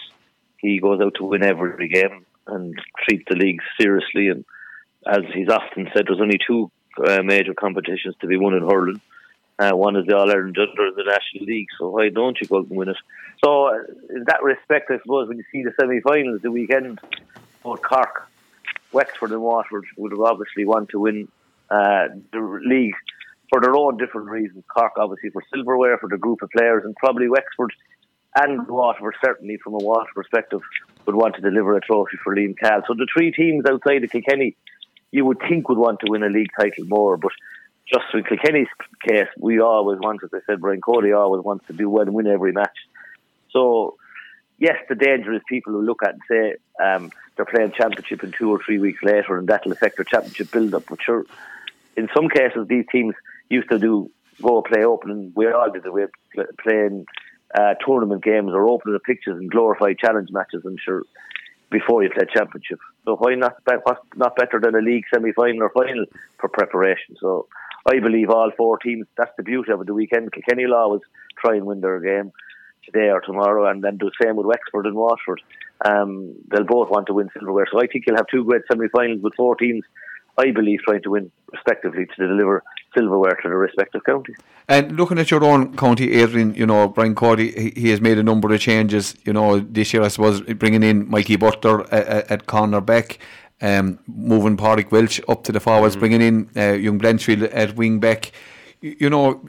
He 0.59 0.81
goes 0.81 1.01
out 1.01 1.15
to 1.17 1.25
win 1.25 1.45
every 1.45 1.89
game 1.89 2.25
and 2.47 2.75
treat 3.07 3.27
the 3.29 3.37
league 3.37 3.61
seriously. 3.79 4.29
And 4.29 4.45
as 5.07 5.23
he's 5.33 5.49
often 5.49 5.89
said, 5.95 6.07
there's 6.07 6.21
only 6.21 6.39
two 6.45 6.71
uh, 7.07 7.23
major 7.23 7.55
competitions 7.55 8.15
to 8.21 8.27
be 8.27 8.37
won 8.37 8.55
in 8.55 8.63
hurling. 8.63 9.01
Uh, 9.59 9.71
one 9.71 9.97
is 9.97 10.05
the 10.07 10.17
All 10.17 10.31
Ireland, 10.31 10.57
is 10.59 10.97
the 10.97 11.05
National 11.05 11.45
League. 11.47 11.69
So 11.79 11.90
why 11.90 12.09
don't 12.09 12.37
you 12.40 12.47
go 12.47 12.59
and 12.59 12.71
win 12.71 12.88
it? 12.88 12.97
So 13.45 13.67
uh, 13.69 13.79
in 14.11 14.25
that 14.27 14.43
respect, 14.43 14.90
I 14.90 14.99
suppose 14.99 15.29
when 15.29 15.38
you 15.38 15.45
see 15.53 15.62
the 15.62 15.73
semi-finals 15.79 16.43
the 16.43 16.51
weekend, 16.51 17.01
both 17.62 17.83
Cork, 17.83 18.29
Wexford, 18.93 19.31
and 19.31 19.43
Waterford 19.43 19.85
would 19.97 20.12
have 20.12 20.21
obviously 20.21 20.64
want 20.64 20.88
to 20.90 21.01
win 21.01 21.29
uh, 21.71 22.09
the 22.33 22.61
league 22.64 22.95
for 23.51 23.61
their 23.61 23.77
own 23.77 23.97
different 23.97 24.29
reasons. 24.29 24.64
Cork, 24.67 24.95
obviously, 24.97 25.31
for 25.31 25.43
silverware, 25.55 25.99
for 25.99 26.09
the 26.09 26.19
group 26.19 26.43
of 26.43 26.51
players, 26.51 26.85
and 26.85 26.97
probably 26.97 27.29
Wexford 27.29 27.73
and 28.37 28.67
Waterford, 28.67 29.14
certainly 29.25 29.59
from 29.62 29.75
a 29.75 29.79
Water 29.79 30.11
perspective, 30.14 30.61
would 31.07 31.14
want 31.14 31.37
to 31.37 31.40
deliver 31.40 31.77
a 31.77 31.81
trophy 31.81 32.17
for 32.25 32.35
Liam 32.35 32.59
Cahill. 32.59 32.83
So 32.88 32.95
the 32.95 33.07
three 33.14 33.31
teams 33.31 33.64
outside 33.67 34.03
of 34.03 34.11
Kilkenny, 34.11 34.57
you 35.12 35.25
would 35.25 35.38
think 35.49 35.69
would 35.69 35.79
want 35.79 36.01
to 36.01 36.11
win 36.11 36.25
a 36.25 36.29
league 36.29 36.51
title 36.59 36.87
more, 36.87 37.17
but 37.17 37.31
just 37.87 38.05
in 38.14 38.25
Kilkenny's 38.25 38.68
case, 39.07 39.29
we 39.38 39.61
always 39.61 39.99
want, 39.99 40.23
as 40.25 40.31
I 40.33 40.40
said, 40.47 40.61
Brian 40.61 40.81
Cody 40.81 41.12
always 41.12 41.44
wants 41.44 41.66
to 41.66 41.73
do 41.73 41.90
well 41.90 42.03
and 42.03 42.14
win 42.14 42.27
every 42.27 42.53
match. 42.53 42.77
So, 43.51 43.97
yes, 44.59 44.77
the 44.88 44.94
danger 44.94 45.33
is 45.33 45.42
people 45.49 45.73
who 45.73 45.83
look 45.83 46.03
at 46.03 46.14
and 46.14 46.23
say 46.29 46.55
um, 46.83 47.12
they're 47.37 47.44
playing 47.44 47.73
championship 47.73 48.25
in 48.25 48.33
two 48.33 48.51
or 48.51 48.59
three 48.64 48.79
weeks 48.79 49.03
later 49.03 49.37
and 49.37 49.47
that'll 49.49 49.73
affect 49.73 49.97
their 49.97 50.05
championship 50.05 50.51
build-up. 50.51 50.85
But 50.88 51.03
sure, 51.03 51.25
in 51.97 52.09
some 52.14 52.29
cases, 52.29 52.66
these 52.68 52.87
teams 52.90 53.14
used 53.49 53.68
to 53.68 53.79
do 53.79 54.11
go 54.42 54.62
play 54.62 54.85
opening. 54.85 55.33
We 55.37 55.51
all 55.51 55.70
did. 55.70 55.85
We're 55.87 56.11
playing 56.61 57.07
uh, 57.55 57.75
tournament 57.85 58.25
games 58.25 58.51
or 58.53 58.68
opening 58.68 58.94
the 58.94 59.01
pictures 59.01 59.38
and 59.38 59.51
glorified 59.51 59.99
challenge 59.99 60.31
matches. 60.33 60.64
I'm 60.64 60.77
sure 60.77 61.05
before 61.70 62.03
you 62.03 62.11
play 62.11 62.25
championship. 62.33 62.81
So 63.05 63.16
why 63.16 63.35
not? 63.35 63.57
Not 64.16 64.37
better 64.37 64.59
than 64.61 64.75
a 64.75 64.81
league 64.81 65.05
semi-final 65.12 65.62
or 65.62 65.70
final 65.70 66.07
for 66.38 66.49
preparation? 66.49 67.16
So 67.20 67.47
I 67.87 67.99
believe 68.01 68.31
all 68.31 68.51
four 68.57 68.79
teams. 68.79 69.07
That's 69.16 69.33
the 69.37 69.42
beauty 69.42 69.73
of 69.73 69.81
it. 69.81 69.87
The 69.87 69.94
weekend, 69.94 70.33
Kilkenny 70.33 70.66
will 70.66 70.75
always 70.75 71.03
try 71.38 71.57
and 71.57 71.66
win 71.66 71.81
their 71.81 72.01
game 72.01 72.33
today 72.85 73.11
or 73.11 73.20
tomorrow, 73.20 73.70
and 73.70 73.83
then 73.83 73.97
do 73.97 74.07
the 74.07 74.25
same 74.25 74.37
with 74.37 74.47
Wexford 74.47 74.87
and 74.87 74.94
Waterford. 74.94 75.40
Um, 75.85 76.35
they'll 76.51 76.64
both 76.64 76.90
want 76.90 77.07
to 77.09 77.14
win 77.14 77.31
silverware. 77.33 77.66
So 77.70 77.79
I 77.79 77.87
think 77.87 78.05
you'll 78.07 78.16
have 78.16 78.27
two 78.31 78.44
great 78.44 78.62
semi-finals 78.70 79.23
with 79.23 79.35
four 79.35 79.57
teams. 79.57 79.85
I 80.37 80.51
believe 80.51 80.81
trying 80.81 81.03
to 81.03 81.11
win 81.11 81.31
respectively 81.53 82.07
to 82.07 82.27
deliver 82.27 82.62
silverware 82.97 83.38
to 83.42 83.49
their 83.49 83.57
respective 83.57 84.03
counties. 84.05 84.37
And 84.68 84.97
looking 84.97 85.18
at 85.18 85.31
your 85.31 85.44
own 85.44 85.77
county, 85.77 86.12
Adrian, 86.12 86.55
you 86.55 86.66
know, 86.66 86.88
Brian 86.88 87.14
Cody, 87.14 87.53
he, 87.53 87.81
he 87.83 87.88
has 87.90 88.01
made 88.01 88.18
a 88.18 88.23
number 88.23 88.53
of 88.53 88.61
changes. 88.61 89.14
You 89.25 89.33
know, 89.33 89.61
this 89.61 89.92
year, 89.92 90.03
I 90.03 90.09
suppose, 90.09 90.40
bringing 90.40 90.83
in 90.83 91.09
Mikey 91.09 91.37
Butler 91.37 91.83
at, 91.94 92.31
at 92.31 92.47
cornerback, 92.47 93.18
um, 93.61 93.99
moving 94.07 94.57
Pádraig 94.57 94.90
Walsh 94.90 95.21
up 95.29 95.45
to 95.45 95.53
the 95.53 95.61
forwards, 95.61 95.97
bringing 95.97 96.21
in 96.21 96.51
uh, 96.57 96.73
young 96.73 96.99
Blanchfield 96.99 97.49
at 97.53 97.77
wing 97.77 98.01
back. 98.01 98.33
You, 98.81 98.97
you 99.01 99.11
know, 99.11 99.49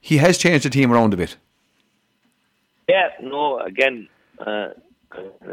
he 0.00 0.18
has 0.18 0.38
changed 0.38 0.64
the 0.64 0.70
team 0.70 0.92
around 0.92 1.14
a 1.14 1.16
bit. 1.16 1.36
Yeah, 2.88 3.08
no, 3.22 3.58
again, 3.60 4.08
uh, 4.38 4.68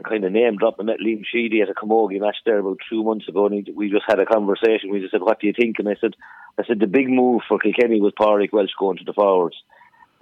kind 0.04 0.26
of 0.26 0.32
name 0.32 0.58
drop. 0.58 0.76
I 0.80 0.84
met 0.84 1.00
Liam 1.00 1.24
Sheedy 1.26 1.62
at 1.62 1.70
a 1.70 1.74
Camogie 1.74 2.20
match 2.20 2.38
there 2.46 2.60
about 2.60 2.80
two 2.90 3.04
months 3.04 3.28
ago, 3.28 3.46
and 3.46 3.66
he, 3.66 3.72
we 3.72 3.90
just 3.90 4.06
had 4.08 4.20
a 4.20 4.26
conversation. 4.26 4.92
We 4.92 5.00
just 5.00 5.12
said, 5.12 5.22
"What 5.22 5.40
do 5.40 5.48
you 5.48 5.54
think?" 5.54 5.78
And 5.80 5.88
I 5.88 5.96
said, 6.02 6.16
"I 6.58 6.66
said 6.66 6.80
the 6.80 6.88
big 6.88 7.10
move 7.10 7.42
for 7.48 7.60
Kilkenny 7.60 8.02
was 8.02 8.14
Pádraig 8.20 8.52
Walsh 8.52 8.72
going 8.78 8.98
to 8.98 9.04
the 9.04 9.14
forwards, 9.14 9.56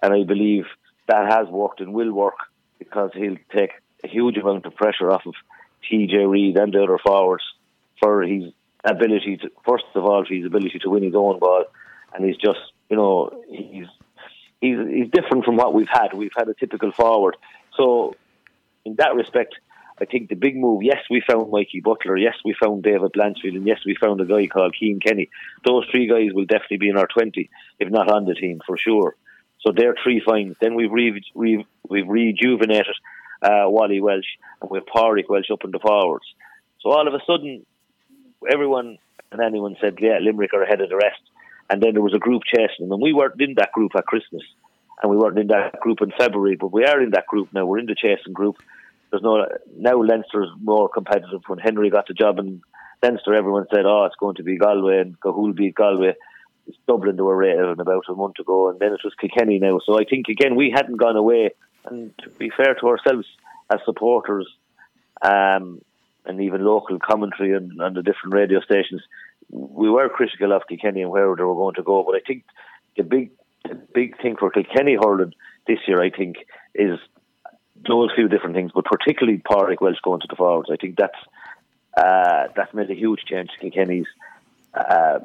and 0.03 0.13
I 0.13 0.24
believe 0.24 0.65
that 1.07 1.32
has 1.32 1.47
worked 1.47 1.80
and 1.80 1.93
will 1.93 2.11
work 2.11 2.38
because 2.78 3.11
he'll 3.13 3.38
take 3.51 3.72
a 4.03 4.07
huge 4.07 4.38
amount 4.38 4.65
of 4.65 4.76
pressure 4.76 5.11
off 5.11 5.26
of 5.26 5.34
TJ 5.89 6.30
Reid 6.30 6.57
and 6.57 6.74
the 6.74 6.84
other 6.84 6.99
forwards 7.03 7.43
for 8.00 8.24
his 8.24 8.52
ability 8.84 9.38
to, 9.38 9.50
first 9.68 9.86
of 9.95 10.04
all, 10.06 10.26
for 10.26 10.34
his 10.34 10.45
ability 10.45 10.80
to 10.80 10.89
win 10.89 11.04
his 11.04 11.16
own 11.16 11.39
ball, 11.39 11.66
and 12.14 12.26
he's 12.26 12.38
just, 12.38 12.60
you 12.89 12.97
know, 12.97 13.43
he's." 13.50 13.88
He's, 14.62 14.76
he's 14.89 15.10
different 15.10 15.45
from 15.45 15.56
what 15.56 15.74
we've 15.74 15.88
had. 15.89 16.14
We've 16.14 16.34
had 16.36 16.50
a 16.50 16.54
typical 16.54 16.91
forward. 16.91 17.38
So 17.78 18.16
in 18.84 18.95
that 18.95 19.16
respect, 19.16 19.56
I 20.02 20.06
think 20.06 20.30
the 20.30 20.36
big 20.36 20.56
move, 20.56 20.84
yes, 20.84 21.00
we 21.10 21.22
found 21.22 21.52
Mikey 21.52 21.82
Butler, 21.82 22.18
yes, 22.18 22.36
we 22.45 22.56
found 22.62 22.84
David 22.84 23.12
Blanchfield, 23.12 23.56
and 23.56 23.68
yes, 23.68 23.80
we 23.86 23.95
found 23.95 24.22
a 24.22 24.26
guy 24.26 24.47
called 24.47 24.76
Cian 24.78 25.00
Kenny. 25.00 25.30
Those 25.66 25.86
three 25.91 26.08
guys 26.08 26.34
will 26.34 26.45
definitely 26.45 26.78
be 26.78 26.89
in 26.89 26.97
our 26.97 27.08
20, 27.08 27.50
if 27.80 27.89
not 27.89 28.12
on 28.12 28.26
the 28.26 28.34
team, 28.34 28.62
for 28.66 28.78
sure. 28.78 29.16
So 29.62 29.74
they're 29.76 29.95
three 30.02 30.22
finds. 30.26 30.58
Then 30.62 30.76
we've, 30.76 30.91
re- 30.91 31.24
re- 31.36 31.68
we've 31.89 32.08
rejuvenated 32.08 32.95
uh, 33.41 33.66
Wally 33.68 34.00
Walsh, 34.00 34.28
and 34.62 34.70
we've 34.70 34.86
Pádraig 34.86 35.30
Walsh 35.30 35.52
up 35.52 35.66
in 35.66 35.72
the 35.72 35.80
forwards. 35.80 36.26
So 36.82 36.91
all 36.91 37.08
of 37.08 37.14
a 37.14 37.20
sudden, 37.28 37.66
everyone 38.51 38.97
and 39.31 39.41
anyone 39.41 39.75
said, 39.81 39.97
"Yeah, 39.99 40.19
Limerick 40.19 40.53
are 40.53 40.63
ahead 40.63 40.81
of 40.81 40.89
the 40.89 40.95
rest." 40.95 41.21
And 41.69 41.81
then 41.81 41.93
there 41.93 42.01
was 42.01 42.15
a 42.15 42.19
group 42.19 42.43
chasing 42.43 42.85
them, 42.85 42.91
and 42.93 43.01
we 43.01 43.13
weren't 43.13 43.39
in 43.39 43.55
that 43.55 43.71
group 43.71 43.91
at 43.95 44.05
Christmas, 44.05 44.43
and 45.01 45.11
we 45.11 45.17
weren't 45.17 45.37
in 45.37 45.47
that 45.47 45.79
group 45.79 46.01
in 46.01 46.11
February, 46.17 46.55
but 46.55 46.73
we 46.73 46.85
are 46.85 47.01
in 47.01 47.11
that 47.11 47.27
group 47.27 47.49
now. 47.53 47.65
We're 47.65 47.79
in 47.79 47.85
the 47.85 47.95
chasing 47.95 48.33
group. 48.33 48.57
There's 49.09 49.23
no 49.23 49.45
now 49.77 50.01
Leinster's 50.01 50.49
more 50.61 50.89
competitive. 50.89 51.41
When 51.47 51.59
Henry 51.59 51.89
got 51.89 52.07
the 52.07 52.13
job 52.13 52.39
in 52.39 52.61
Leinster, 53.03 53.33
everyone 53.33 53.67
said, 53.73 53.85
"Oh, 53.85 54.05
it's 54.05 54.15
going 54.15 54.35
to 54.35 54.43
be 54.43 54.57
Galway," 54.57 54.99
and 54.99 55.19
Cathúil 55.19 55.55
beat 55.55 55.75
Galway. 55.75 56.15
It's 56.67 56.77
Dublin 56.87 57.15
they 57.15 57.23
were 57.23 57.35
rated 57.35 57.79
about 57.79 58.03
a 58.09 58.13
month 58.13 58.37
ago, 58.39 58.69
and 58.69 58.79
then 58.79 58.93
it 58.93 59.01
was 59.03 59.13
Kilkenny 59.19 59.57
now. 59.59 59.79
So 59.85 59.99
I 59.99 60.03
think 60.03 60.27
again 60.27 60.55
we 60.55 60.69
hadn't 60.69 60.97
gone 60.97 61.15
away, 61.15 61.51
and 61.85 62.13
to 62.19 62.29
be 62.29 62.51
fair 62.55 62.75
to 62.75 62.87
ourselves 62.87 63.25
as 63.71 63.79
supporters, 63.85 64.47
um, 65.21 65.81
and 66.30 66.39
even 66.41 66.63
local 66.63 66.99
commentary 66.99 67.53
and 67.53 67.82
on 67.82 67.95
the 67.95 68.03
different 68.03 68.34
radio 68.34 68.61
stations, 68.61 69.01
we 69.49 69.89
were 69.89 70.07
critical 70.09 70.53
of 70.53 70.61
Kilkenny 70.69 71.01
and 71.01 71.09
where 71.09 71.36
they 71.36 71.43
were 71.43 71.55
going 71.55 71.75
to 71.75 71.84
go. 71.84 72.03
But 72.03 72.15
I 72.15 72.19
think 72.25 72.45
the 72.95 73.03
big, 73.03 73.32
the 73.67 73.75
big 73.93 74.21
thing 74.21 74.36
for 74.38 74.51
Kilkenny 74.51 74.95
hurling 74.95 75.34
this 75.67 75.80
year, 75.88 76.01
I 76.01 76.11
think, 76.11 76.38
is 76.75 76.99
those 77.88 78.11
few 78.15 78.27
different 78.27 78.55
things, 78.55 78.71
but 78.73 78.86
particularly 78.86 79.39
Pádraig 79.39 79.82
Walsh 79.82 79.97
going 80.03 80.21
to 80.21 80.27
the 80.30 80.36
forwards. 80.36 80.69
I 80.71 80.75
think 80.75 80.97
that's 80.97 81.17
uh, 81.97 82.47
that's 82.55 82.73
made 82.73 82.91
a 82.91 82.95
huge 82.95 83.21
change 83.27 83.49
to 83.49 83.59
Kilkenny's 83.59 84.07
uh, 84.73 85.19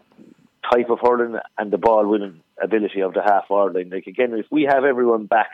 type 0.73 0.89
of 0.89 1.01
hurling 1.03 1.39
and 1.59 1.71
the 1.71 1.79
ball 1.79 2.07
winning 2.07 2.41
ability 2.63 3.01
of 3.01 3.13
the 3.13 3.23
half 3.23 3.47
forward 3.49 3.75
line. 3.75 3.91
Like 3.91 4.07
again, 4.07 4.33
if 4.33 4.47
we 4.51 4.63
have 4.63 4.85
everyone 4.85 5.27
back 5.27 5.51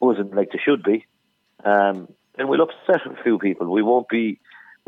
buzzing 0.00 0.30
like 0.30 0.50
they 0.52 0.60
should 0.64 0.84
be, 0.84 1.06
um, 1.64 2.08
then 2.36 2.46
we'll 2.46 2.62
upset 2.62 3.04
a 3.06 3.22
few 3.24 3.38
people. 3.38 3.70
We 3.70 3.82
won't 3.82 4.08
be. 4.08 4.38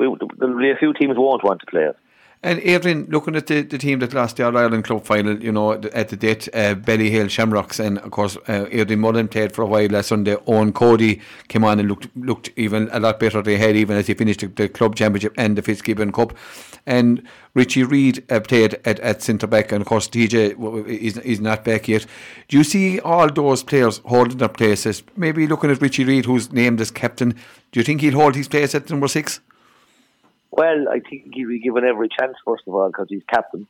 We, 0.01 0.17
there'll 0.39 0.59
be 0.59 0.71
a 0.71 0.77
few 0.77 0.95
teams 0.95 1.17
won't 1.17 1.45
want 1.45 1.61
to 1.61 1.67
play 1.67 1.85
it. 1.85 1.97
And 2.43 2.59
Adrian, 2.61 3.05
looking 3.11 3.37
at 3.37 3.49
the, 3.49 3.61
the 3.61 3.77
team 3.77 3.99
that 3.99 4.15
lost 4.15 4.39
the 4.39 4.47
All 4.47 4.57
Ireland 4.57 4.85
Club 4.85 5.05
final, 5.05 5.43
you 5.43 5.53
know, 5.53 5.75
at 5.75 6.09
the 6.09 6.17
date, 6.17 6.49
uh, 6.55 6.75
Ballyhale 6.75 7.29
Shamrocks, 7.29 7.79
and 7.79 7.99
of 7.99 8.11
course, 8.13 8.39
uh, 8.49 8.65
Adrian 8.71 9.01
Mullen 9.01 9.29
played 9.29 9.53
for 9.53 9.61
a 9.61 9.67
while 9.67 9.89
last 9.89 10.09
Sunday. 10.09 10.37
Eoin 10.37 10.73
Cody 10.73 11.21
came 11.49 11.65
on 11.65 11.79
and 11.79 11.87
looked 11.87 12.09
looked 12.17 12.49
even 12.57 12.89
a 12.93 13.01
lot 13.01 13.21
better 13.21 13.43
he 13.43 13.57
had, 13.57 13.77
even 13.77 13.99
as 13.99 14.07
he 14.07 14.15
finished 14.15 14.41
the, 14.41 14.47
the 14.47 14.71
club 14.71 14.97
championship 14.97 15.35
and 15.37 15.59
the 15.59 15.61
Fitzgibbon 15.61 16.13
Cup. 16.13 16.35
And 16.87 17.23
Richie 17.53 17.85
Reid 17.85 18.25
uh, 18.33 18.41
played 18.41 18.81
at, 18.87 18.99
at 19.01 19.21
centre 19.21 19.47
back, 19.47 19.71
and 19.71 19.83
of 19.83 19.87
course, 19.87 20.09
TJ 20.09 20.89
is, 20.89 21.19
is 21.19 21.41
not 21.41 21.63
back 21.63 21.89
yet. 21.89 22.07
Do 22.49 22.57
you 22.57 22.65
see 22.65 23.01
all 23.01 23.31
those 23.31 23.63
players 23.63 24.01
holding 24.07 24.39
their 24.39 24.49
places? 24.49 25.03
Maybe 25.15 25.47
looking 25.47 25.71
at 25.71 25.83
Richie 25.83 26.05
Reid, 26.05 26.25
who's 26.25 26.51
named 26.51 26.81
as 26.81 26.91
captain, 26.91 27.35
do 27.73 27.81
you 27.81 27.85
think 27.85 28.01
he'll 28.01 28.15
hold 28.15 28.35
his 28.35 28.49
place 28.49 28.75
at 28.75 28.89
number 28.89 29.09
six? 29.09 29.41
Well, 30.51 30.89
I 30.91 31.01
think 31.01 31.33
he'll 31.33 31.49
be 31.49 31.61
given 31.61 31.85
every 31.85 32.09
chance, 32.09 32.37
first 32.45 32.65
of 32.67 32.75
all, 32.75 32.89
because 32.89 33.07
he's 33.09 33.23
captain. 33.29 33.67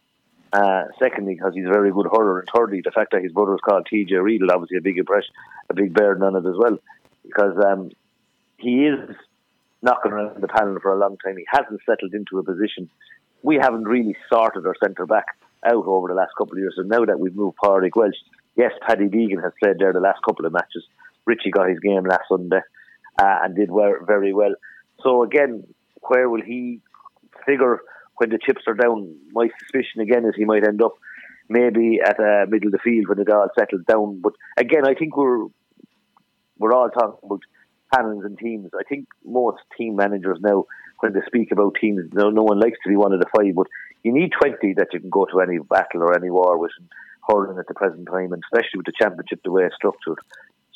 Uh, 0.53 0.85
secondly, 0.99 1.35
because 1.35 1.55
he's 1.55 1.67
a 1.67 1.73
very 1.73 1.93
good 1.93 2.07
hurler. 2.11 2.41
And 2.41 2.49
thirdly, 2.55 2.81
the 2.85 2.91
fact 2.91 3.13
that 3.13 3.23
his 3.23 3.33
brother 3.33 3.55
is 3.55 3.61
called 3.61 3.87
TJ 3.93 4.11
will 4.11 4.51
obviously 4.51 4.79
a 4.79 4.83
big 4.83 4.99
impression, 4.99 5.33
a 5.69 5.75
big 5.75 5.95
burden 5.95 6.25
on 6.25 6.35
it 6.35 6.49
as 6.49 6.57
well. 6.57 6.79
Because 7.25 7.57
um, 7.65 7.91
he 8.57 8.87
is 8.87 9.15
knocking 9.83 10.13
around 10.13 10.41
the 10.41 10.49
panel 10.49 10.79
for 10.81 10.93
a 10.93 10.99
long 10.99 11.17
time. 11.19 11.37
He 11.37 11.47
hasn't 11.49 11.81
settled 11.87 12.15
into 12.15 12.39
a 12.39 12.43
position. 12.43 12.91
We 13.43 13.57
haven't 13.57 13.85
really 13.85 14.17
sorted 14.33 14.67
our 14.67 14.75
centre 14.83 15.07
back 15.07 15.27
out 15.65 15.87
over 15.87 16.09
the 16.09 16.15
last 16.15 16.33
couple 16.37 16.55
of 16.55 16.59
years. 16.59 16.75
And 16.79 16.89
now 16.89 17.05
that 17.05 17.21
we've 17.21 17.35
moved 17.35 17.59
Pádraig 17.63 17.95
Walsh, 17.95 18.17
yes, 18.57 18.73
Paddy 18.87 19.07
Deegan 19.07 19.43
has 19.43 19.53
played 19.63 19.79
there 19.79 19.93
the 19.93 20.01
last 20.01 20.21
couple 20.27 20.47
of 20.47 20.53
matches. 20.53 20.85
Richie 21.27 21.51
got 21.51 21.69
his 21.69 21.79
game 21.79 22.05
last 22.05 22.25
Sunday 22.29 22.61
uh, 23.19 23.39
and 23.43 23.55
did 23.55 23.71
very 24.07 24.33
well. 24.33 24.55
So 25.03 25.23
again, 25.23 25.65
where 26.03 26.29
will 26.29 26.43
he 26.43 26.81
figure 27.47 27.81
when 28.17 28.31
the 28.31 28.39
chips 28.45 28.63
are 28.67 28.75
down? 28.75 29.17
My 29.33 29.49
suspicion 29.61 30.01
again 30.01 30.25
is 30.25 30.35
he 30.37 30.45
might 30.45 30.67
end 30.67 30.83
up 30.83 30.95
maybe 31.49 32.01
at 32.05 32.19
a 32.21 32.47
middle 32.49 32.69
of 32.69 32.73
the 32.73 32.79
field 32.79 33.09
when 33.09 33.19
it 33.19 33.31
all 33.31 33.49
settles 33.59 33.83
down. 33.87 34.21
But 34.21 34.35
again, 34.57 34.87
I 34.87 34.95
think 34.95 35.17
we're 35.17 35.47
we're 36.59 36.75
all 36.75 36.91
talking 36.91 37.19
about 37.23 37.41
panels 37.93 38.25
and 38.25 38.39
teams. 38.39 38.71
I 38.79 38.85
think 38.89 39.07
most 39.25 39.59
team 39.77 39.97
managers 39.97 40.39
now, 40.41 40.67
when 41.01 41.13
they 41.13 41.21
speak 41.27 41.51
about 41.51 41.77
teams, 41.81 42.03
no, 42.13 42.31
no 42.31 42.43
one 42.43 42.61
likes 42.61 42.79
to 42.85 42.89
be 42.89 42.97
one 42.97 43.13
of 43.13 43.21
the 43.21 43.27
five, 43.35 43.55
but 43.55 43.67
you 44.03 44.13
need 44.13 44.33
20 44.41 44.75
that 44.75 44.89
you 44.93 45.01
can 45.01 45.11
go 45.11 45.27
to 45.27 45.41
any 45.41 45.59
battle 45.59 46.03
or 46.03 46.15
any 46.15 46.31
war 46.31 46.59
with 46.59 46.71
hurling 47.29 47.59
at 47.59 47.67
the 47.67 47.75
present 47.75 48.07
time, 48.07 48.33
and 48.33 48.43
especially 48.45 48.77
with 48.79 48.87
the 48.87 48.93
championship 49.01 49.41
the 49.43 49.51
way 49.51 49.65
it's 49.65 49.75
structured. 49.75 50.19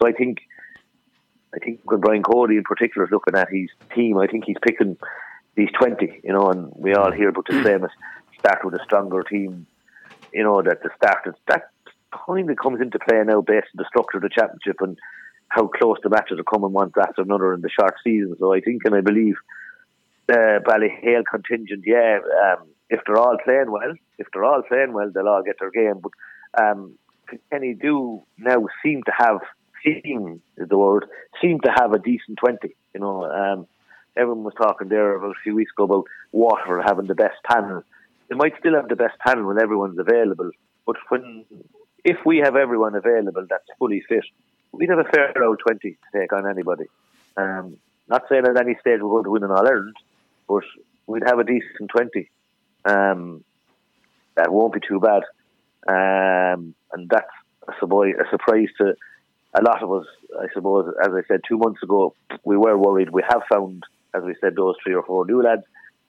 So 0.01 0.09
I 0.09 0.13
think 0.13 0.39
I 1.55 1.59
think 1.59 1.81
when 1.85 2.01
Brian 2.01 2.23
Cody 2.23 2.57
in 2.57 2.65
particular 2.65 3.07
is 3.07 3.13
looking 3.13 3.37
at 3.37 3.49
his 3.51 3.69
team, 3.95 4.19
I 4.19 4.27
think 4.27 4.45
he's 4.45 4.57
picking 4.63 4.97
these 5.55 5.71
20, 5.79 6.21
you 6.25 6.33
know, 6.33 6.51
and 6.51 6.73
we 6.75 6.95
all 6.95 7.13
hear 7.13 7.29
about 7.29 7.47
the 7.49 7.63
famous 7.63 7.93
start 8.39 8.65
with 8.65 8.75
a 8.75 8.85
stronger 8.85 9.23
team, 9.23 9.67
you 10.33 10.43
know, 10.43 10.63
that 10.63 10.83
the 10.83 10.91
start, 10.97 11.37
that 11.47 11.71
kind 12.27 12.51
of 12.51 12.57
comes 12.57 12.81
into 12.81 12.99
play 12.99 13.23
now 13.25 13.41
based 13.41 13.69
on 13.75 13.79
the 13.79 13.85
structure 13.87 14.19
of 14.19 14.23
the 14.23 14.29
championship 14.29 14.77
and 14.81 14.99
how 15.49 15.69
close 15.69 15.99
the 16.03 16.11
matches 16.11 16.39
are 16.39 16.45
coming 16.45 16.73
one 16.73 16.91
after 17.01 17.23
another 17.23 17.55
in 17.55 17.61
the 17.61 17.71
short 17.71 17.95
season. 18.03 18.35
So 18.39 18.53
I 18.53 18.61
think 18.61 18.83
and 18.85 18.95
I 18.95 19.01
believe 19.01 19.37
the 20.27 20.61
Ballyhale 20.67 21.23
contingent, 21.31 21.85
yeah, 21.87 22.19
um, 22.47 22.67
if 22.91 23.01
they're 23.07 23.19
all 23.19 23.37
playing 23.45 23.71
well, 23.71 23.95
if 24.19 24.27
they're 24.33 24.45
all 24.45 24.63
playing 24.63 24.93
well, 24.93 25.11
they'll 25.15 25.29
all 25.29 25.43
get 25.45 25.57
their 25.61 25.71
game. 25.71 26.01
But 26.03 26.13
um, 26.61 26.99
Kenny 27.51 27.75
do 27.75 28.23
now 28.39 28.67
seem 28.83 29.03
to 29.05 29.13
have 29.17 29.41
seem 29.85 30.41
is 30.57 30.69
the 30.69 30.79
word 30.79 31.07
seem 31.41 31.61
to 31.61 31.71
have 31.71 31.93
a 31.93 31.99
decent 31.99 32.39
twenty. 32.39 32.75
You 32.95 33.01
know, 33.01 33.25
um, 33.25 33.67
everyone 34.17 34.45
was 34.45 34.55
talking 34.55 34.89
there 34.89 35.17
about 35.17 35.33
a 35.33 35.43
few 35.43 35.55
weeks 35.55 35.73
ago 35.77 35.85
about 35.85 36.05
Waterford 36.33 36.85
having 36.85 37.07
the 37.07 37.15
best 37.15 37.37
panel. 37.49 37.83
They 38.29 38.37
might 38.37 38.59
still 38.59 38.75
have 38.75 38.89
the 38.89 38.97
best 38.97 39.19
panel 39.19 39.47
when 39.47 39.61
everyone's 39.61 39.99
available, 39.99 40.51
but 40.87 40.97
when 41.09 41.45
if 42.05 42.19
we 42.25 42.39
have 42.39 42.57
everyone 42.57 42.95
available 42.95 43.47
that's 43.49 43.65
fully 43.79 44.03
fit, 44.09 44.25
we'd 44.73 44.91
have 44.91 44.99
a 44.99 45.05
fair 45.05 45.43
old 45.43 45.61
twenty 45.67 45.93
to 45.93 46.21
take 46.21 46.33
on 46.33 46.49
anybody. 46.49 46.85
Um, 47.37 47.77
not 48.09 48.25
saying 48.29 48.45
at 48.47 48.61
any 48.61 48.77
stage 48.81 49.01
we're 49.01 49.09
going 49.09 49.25
to 49.25 49.31
win 49.31 49.45
an 49.45 49.51
All 49.51 49.67
Ireland, 49.67 49.97
but 50.49 50.65
we'd 51.07 51.25
have 51.27 51.39
a 51.39 51.45
decent 51.45 51.91
twenty. 51.91 52.31
Um, 52.85 53.45
that 54.37 54.53
won't 54.53 54.75
be 54.75 54.81
too 54.81 55.01
bad, 55.01 55.23
um, 55.89 56.75
and 56.93 57.09
that's 57.09 57.31
a 57.69 57.73
surprise 58.31 58.69
to 58.79 58.95
a 59.55 59.63
lot 59.63 59.83
of 59.83 59.93
us, 59.93 60.07
I 60.41 60.47
suppose, 60.53 60.93
as 61.03 61.13
I 61.13 61.23
said 61.29 61.41
two 61.49 61.59
months 61.59 61.83
ago, 61.83 62.15
we 62.45 62.57
were 62.57 62.77
worried. 62.77 63.11
We 63.11 63.23
have 63.29 63.43
found, 63.49 63.85
as 64.15 64.23
we 64.25 64.35
said, 64.41 64.57
those 64.57 64.75
three 64.83 64.95
or 64.95 65.05
four 65.05 65.25
new 65.27 65.43
lads. 65.43 65.63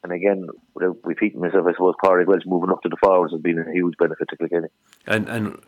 And 0.04 0.12
again, 0.12 0.48
without 0.74 0.98
repeating 1.04 1.42
myself, 1.42 1.66
I 1.68 1.74
suppose 1.74 1.96
Pádraig 2.04 2.28
Walsh 2.28 2.44
moving 2.46 2.70
up 2.70 2.82
to 2.84 2.90
the 2.90 2.98
forwards 3.02 3.34
has 3.34 3.42
been 3.42 3.60
a 3.60 3.72
huge 3.72 3.96
benefit 3.98 4.30
to 4.30 4.38
Kilkenny. 4.38 4.68
And 5.08 5.28
and 5.28 5.60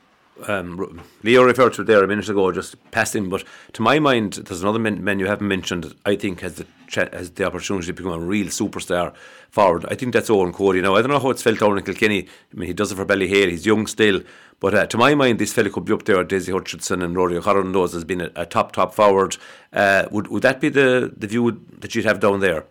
um, 0.48 1.02
Leo 1.24 1.44
referred 1.44 1.74
to 1.74 1.84
there 1.84 2.04
a 2.04 2.08
minute 2.08 2.30
ago, 2.30 2.52
just 2.52 2.76
passing. 2.92 3.30
But 3.30 3.44
to 3.74 3.82
my 3.82 4.00
mind, 4.00 4.34
there's 4.34 4.62
another 4.62 4.80
man 4.80 5.20
you 5.20 5.28
haven't 5.28 5.48
mentioned. 5.48 5.94
I 6.06 6.16
think 6.16 6.42
has 6.42 6.56
the 6.56 6.66
has 7.12 7.32
the 7.32 7.46
opportunity 7.46 7.88
to 7.88 7.94
become 7.94 8.14
a 8.14 8.20
real 8.20 8.48
superstar 8.48 9.14
forward. 9.50 9.86
I 9.90 9.96
think 9.96 10.14
that's 10.14 10.30
Eoin 10.30 10.54
Cody. 10.54 10.82
Now 10.82 10.96
I 10.96 11.02
don't 11.02 11.12
know 11.12 11.20
how 11.20 11.32
it's 11.32 11.42
felt 11.42 11.60
down 11.60 11.78
in 11.78 11.84
Kilkenny. 11.84 12.28
I 12.54 12.56
mean, 12.56 12.68
he 12.68 12.74
does 12.74 12.92
it 12.92 12.96
for 12.96 13.06
Ballyhale. 13.06 13.50
He's 13.50 13.66
young 13.66 13.88
still, 13.88 14.22
but 14.60 14.74
uh, 14.74 14.86
to 14.88 14.98
my 14.98 15.16
mind, 15.16 15.40
this 15.40 15.54
fella 15.54 15.70
could 15.70 15.86
be 15.86 15.94
up 15.94 16.06
there. 16.06 16.24
Dessie 16.24 16.52
Hutchinson 16.52 17.02
and 17.02 17.16
Rory 17.16 17.38
O'Connor 17.38 17.72
those 17.72 17.94
has 17.94 18.04
been 18.04 18.22
a, 18.22 18.32
a, 18.36 18.46
top 18.46 18.72
top 18.72 18.94
forward. 18.94 19.38
Uh, 19.74 20.06
would 20.12 20.28
would 20.28 20.44
that 20.44 20.62
be 20.62 20.70
the 20.70 21.14
the 21.16 21.28
view 21.28 21.62
that 21.80 21.96
you'd 21.96 22.06
have 22.06 22.20
down 22.20 22.40
there? 22.40 22.66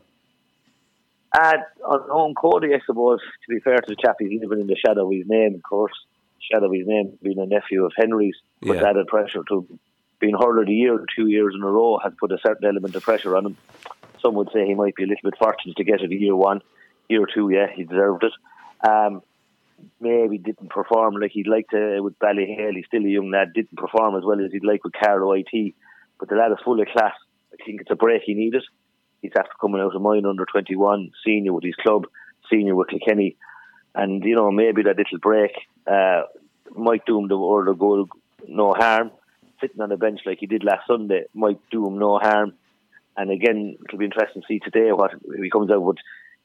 Uh, 1.32 1.56
on 1.84 2.00
Eoin 2.08 2.34
Cody, 2.34 2.74
I 2.74 2.80
suppose. 2.86 3.20
To 3.20 3.54
be 3.54 3.60
fair 3.60 3.76
to 3.76 3.86
the 3.86 3.96
chap, 3.96 4.16
he's 4.18 4.30
even 4.30 4.60
in 4.60 4.66
the 4.66 4.76
shadow 4.76 5.06
of 5.06 5.12
his 5.12 5.26
name, 5.26 5.54
of 5.54 5.62
course 5.62 5.92
shadow 6.50 6.66
of 6.66 6.72
his 6.72 6.86
name, 6.86 7.18
being 7.22 7.38
a 7.38 7.46
nephew 7.46 7.84
of 7.84 7.92
Henry's, 7.96 8.36
but 8.60 8.76
yeah. 8.76 8.88
added 8.90 9.06
pressure 9.06 9.42
to 9.48 9.66
being 10.18 10.36
hurler 10.38 10.62
a 10.62 10.70
year 10.70 11.04
two 11.14 11.26
years 11.26 11.54
in 11.54 11.62
a 11.62 11.70
row 11.70 11.98
has 12.02 12.12
put 12.18 12.32
a 12.32 12.38
certain 12.44 12.66
element 12.66 12.94
of 12.94 13.02
pressure 13.02 13.36
on 13.36 13.46
him. 13.46 13.56
Some 14.22 14.34
would 14.34 14.48
say 14.52 14.66
he 14.66 14.74
might 14.74 14.94
be 14.94 15.04
a 15.04 15.06
little 15.06 15.30
bit 15.30 15.38
fortunate 15.38 15.76
to 15.76 15.84
get 15.84 16.00
it 16.00 16.10
a 16.10 16.14
year 16.14 16.34
one, 16.34 16.62
year 17.08 17.26
two, 17.32 17.50
yeah, 17.50 17.66
he 17.74 17.84
deserved 17.84 18.24
it. 18.24 18.32
Um, 18.88 19.22
maybe 20.00 20.38
didn't 20.38 20.70
perform 20.70 21.16
like 21.16 21.32
he'd 21.32 21.46
like 21.46 21.68
to 21.70 22.00
with 22.00 22.18
Ballyhale. 22.18 22.74
He's 22.74 22.86
still 22.86 23.04
a 23.04 23.08
young 23.08 23.30
lad, 23.30 23.52
didn't 23.54 23.76
perform 23.76 24.16
as 24.16 24.24
well 24.24 24.42
as 24.44 24.52
he'd 24.52 24.64
like 24.64 24.84
with 24.84 24.94
Carlow 24.94 25.32
IT. 25.32 25.74
But 26.18 26.28
the 26.28 26.36
lad 26.36 26.52
is 26.52 26.58
full 26.64 26.80
of 26.80 26.88
class. 26.88 27.14
I 27.52 27.64
think 27.64 27.80
it's 27.80 27.90
a 27.90 27.96
break 27.96 28.22
he 28.24 28.34
needed. 28.34 28.62
He's 29.22 29.32
after 29.38 29.52
coming 29.60 29.80
out 29.80 29.94
of 29.94 30.02
mine 30.02 30.26
under 30.26 30.46
21, 30.46 31.10
senior 31.24 31.52
with 31.52 31.64
his 31.64 31.74
club, 31.76 32.04
senior 32.50 32.74
with 32.74 32.88
Kilkenny. 32.88 33.36
And, 33.94 34.22
you 34.24 34.34
know, 34.34 34.50
maybe 34.50 34.82
that 34.82 34.96
little 34.96 35.18
break 35.20 35.52
uh, 35.86 36.22
might 36.74 37.04
do 37.06 37.18
him 37.18 37.28
the, 37.28 37.36
or 37.36 37.64
the 37.64 37.74
goal 37.74 38.06
no 38.46 38.72
harm. 38.72 39.10
Sitting 39.60 39.80
on 39.80 39.88
the 39.88 39.96
bench 39.96 40.20
like 40.26 40.38
he 40.38 40.46
did 40.46 40.64
last 40.64 40.86
Sunday 40.86 41.24
might 41.32 41.58
do 41.70 41.86
him 41.86 41.98
no 41.98 42.18
harm. 42.18 42.52
And 43.16 43.30
again, 43.30 43.76
it'll 43.84 43.98
be 43.98 44.04
interesting 44.04 44.42
to 44.42 44.46
see 44.46 44.58
today 44.58 44.92
what 44.92 45.12
he 45.40 45.50
comes 45.50 45.70
out 45.70 45.82
with. 45.82 45.96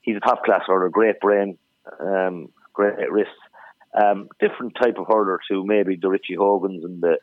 He's 0.02 0.16
a 0.16 0.22
top 0.22 0.46
class 0.46 0.62
hurler, 0.66 0.90
great 0.90 1.20
brain, 1.20 1.58
um, 2.00 2.50
great 2.74 3.12
wrist. 3.12 3.30
Um, 3.94 4.30
different 4.40 4.76
type 4.82 4.98
of 4.98 5.08
hurler 5.08 5.42
to 5.50 5.66
maybe 5.66 5.98
the 5.98 6.08
Richie 6.08 6.36
Hogans 6.36 6.86
and 6.86 7.04
the 7.04 7.18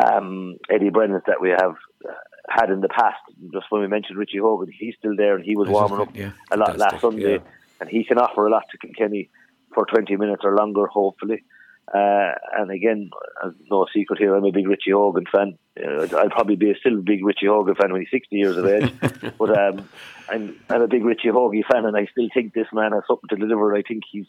um, 0.00 0.56
Eddie 0.70 0.90
Brennan 0.90 1.20
that 1.26 1.40
we 1.40 1.50
have 1.50 1.74
uh, 2.08 2.12
had 2.48 2.70
in 2.70 2.80
the 2.80 2.88
past. 2.88 3.18
Just 3.52 3.66
when 3.70 3.80
we 3.80 3.88
mentioned 3.88 4.16
Richie 4.16 4.38
Hogan, 4.38 4.72
he's 4.72 4.94
still 4.98 5.16
there 5.16 5.34
and 5.34 5.44
he 5.44 5.56
was 5.56 5.68
warming 5.68 6.00
up 6.00 6.14
yeah, 6.14 6.30
a 6.52 6.56
lot 6.56 6.78
last 6.78 7.00
Sunday, 7.00 7.34
yeah. 7.34 7.38
and 7.80 7.88
he 7.88 8.04
can 8.04 8.18
offer 8.18 8.46
a 8.46 8.50
lot 8.50 8.64
to 8.70 8.78
Kilkenny 8.78 9.30
for 9.74 9.86
20 9.86 10.16
minutes 10.16 10.42
or 10.44 10.54
longer, 10.54 10.86
hopefully. 10.86 11.44
Uh, 11.92 12.32
and 12.56 12.70
again, 12.70 13.10
uh, 13.42 13.50
no 13.70 13.86
secret 13.94 14.18
here, 14.18 14.34
I'm 14.34 14.44
a 14.44 14.50
big 14.50 14.66
Richie 14.66 14.92
Hogan 14.92 15.26
fan. 15.30 15.58
Uh, 15.78 16.06
I'll 16.16 16.30
probably 16.30 16.56
be 16.56 16.70
a 16.70 16.76
still 16.76 16.98
a 16.98 17.02
big 17.02 17.24
Richie 17.24 17.46
Hogan 17.46 17.74
fan 17.74 17.92
when 17.92 18.00
he's 18.00 18.10
60 18.10 18.36
years 18.36 18.56
of 18.56 18.66
age. 18.66 18.92
but 19.38 19.58
um, 19.58 19.88
I'm, 20.28 20.56
I'm 20.70 20.82
a 20.82 20.88
big 20.88 21.04
Richie 21.04 21.28
Hogan 21.28 21.62
fan, 21.70 21.84
and 21.84 21.96
I 21.96 22.06
still 22.06 22.28
think 22.32 22.54
this 22.54 22.68
man 22.72 22.92
has 22.92 23.02
something 23.06 23.28
to 23.28 23.36
deliver. 23.36 23.74
I 23.74 23.82
think 23.82 24.04
he's, 24.10 24.26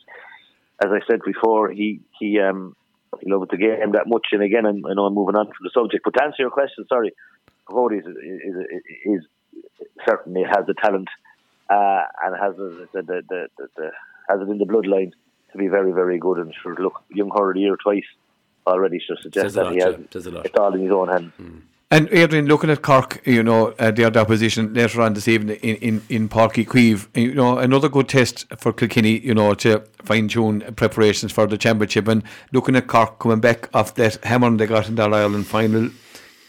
as 0.84 0.92
I 0.92 1.00
said 1.10 1.22
before, 1.26 1.72
he 1.72 2.02
he 2.20 2.40
um, 2.40 2.76
he 3.22 3.32
loves 3.32 3.50
the 3.50 3.58
game 3.58 3.94
that 3.94 4.08
much. 4.08 4.28
And 4.34 4.44
again, 4.44 4.66
I'm, 4.66 4.86
I 4.86 4.94
know 4.94 5.06
I'm 5.06 5.14
moving 5.14 5.36
on 5.36 5.46
from 5.46 5.64
the 5.64 5.72
subject, 5.74 6.04
but 6.04 6.14
to 6.16 6.24
answer 6.24 6.44
your 6.44 6.52
question, 6.52 6.86
sorry, 6.90 7.14
Cody 7.66 7.98
is, 7.98 8.06
is, 8.06 8.56
is, 8.56 8.84
is 9.06 9.22
certainly 10.08 10.44
has 10.44 10.66
the 10.68 10.74
talent 10.74 11.08
uh, 11.70 12.02
and 12.24 12.36
has 12.40 12.56
the, 12.58 12.88
the, 12.94 13.02
the, 13.02 13.48
the 13.78 13.92
has 14.30 14.42
it 14.42 14.50
in 14.50 14.58
the 14.58 14.66
bloodline 14.66 15.12
to 15.56 15.64
be 15.64 15.68
very, 15.68 15.92
very 15.92 16.18
good. 16.18 16.38
And 16.40 16.54
sure, 16.62 16.76
look, 16.76 17.04
young 17.10 17.30
Horror 17.30 17.52
of 17.52 17.56
the 17.56 17.62
Year 17.62 17.78
twice 17.82 18.04
already 18.68 19.00
should 19.00 19.20
suggest 19.20 19.56
that 19.56 19.66
lot, 19.66 19.74
he 19.74 19.80
has 19.80 19.96
yeah, 19.98 20.06
says 20.12 20.28
it's 20.28 20.58
all 20.58 20.74
in 20.74 20.82
his 20.82 20.92
own 20.92 21.08
hands. 21.08 21.34
And 21.92 22.10
Adrian, 22.12 22.48
looking 22.48 22.72
at 22.72 22.82
Cork, 22.82 23.22
you 23.26 23.44
know, 23.44 23.68
uh, 23.78 23.92
their 23.92 24.16
opposition 24.18 24.74
later 24.74 25.02
on 25.02 25.14
this 25.14 25.28
evening 25.28 25.58
in, 25.62 25.76
in, 25.78 26.02
in 26.10 26.30
Páirc 26.30 26.54
Uí 26.54 26.66
Chaoimh, 26.66 27.08
you 27.16 27.36
know, 27.36 27.60
another 27.60 27.90
good 27.90 28.10
test 28.10 28.46
for 28.58 28.74
Kilkenny, 28.74 29.20
you 29.20 29.36
know, 29.36 29.54
to 29.54 29.84
fine 30.04 30.28
tune 30.28 30.62
preparations 30.76 31.32
for 31.32 31.46
the 31.46 31.58
championship. 31.58 32.08
And 32.08 32.24
looking 32.52 32.76
at 32.76 32.88
Cork 32.88 33.20
coming 33.20 33.40
back 33.40 33.70
off 33.74 33.94
that 33.96 34.18
hammer 34.26 34.50
they 34.58 34.66
got 34.66 34.90
in 34.90 34.96
that 34.96 35.14
Ireland 35.14 35.46
final, 35.46 35.90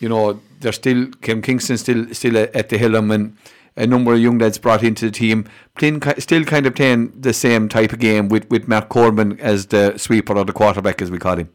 you 0.00 0.09
know, 0.09 0.40
they're 0.61 0.72
still, 0.72 1.07
Kim 1.20 1.42
Kingston 1.42 1.76
still 1.76 2.14
still 2.14 2.38
at, 2.38 2.57
at 2.57 2.68
the 2.70 2.78
Hillam 2.78 3.14
and 3.14 3.36
a 3.77 3.87
number 3.87 4.14
of 4.14 4.20
young 4.20 4.39
lads 4.39 4.59
brought 4.59 4.83
into 4.83 5.07
the 5.07 5.11
team, 5.11 5.47
playing, 5.77 6.03
still 6.18 6.45
kind 6.45 6.66
of 6.66 6.74
playing 6.74 7.12
the 7.20 7.33
same 7.33 7.68
type 7.68 7.93
of 7.93 7.99
game 7.99 8.29
with, 8.29 8.49
with 8.51 8.66
Matt 8.66 8.89
Coleman 8.89 9.39
as 9.41 9.66
the 9.66 9.99
sweeper 9.99 10.37
or 10.37 10.45
the 10.45 10.53
quarterback, 10.53 11.03
as 11.03 11.11
we 11.11 11.18
call 11.18 11.37
him. 11.37 11.51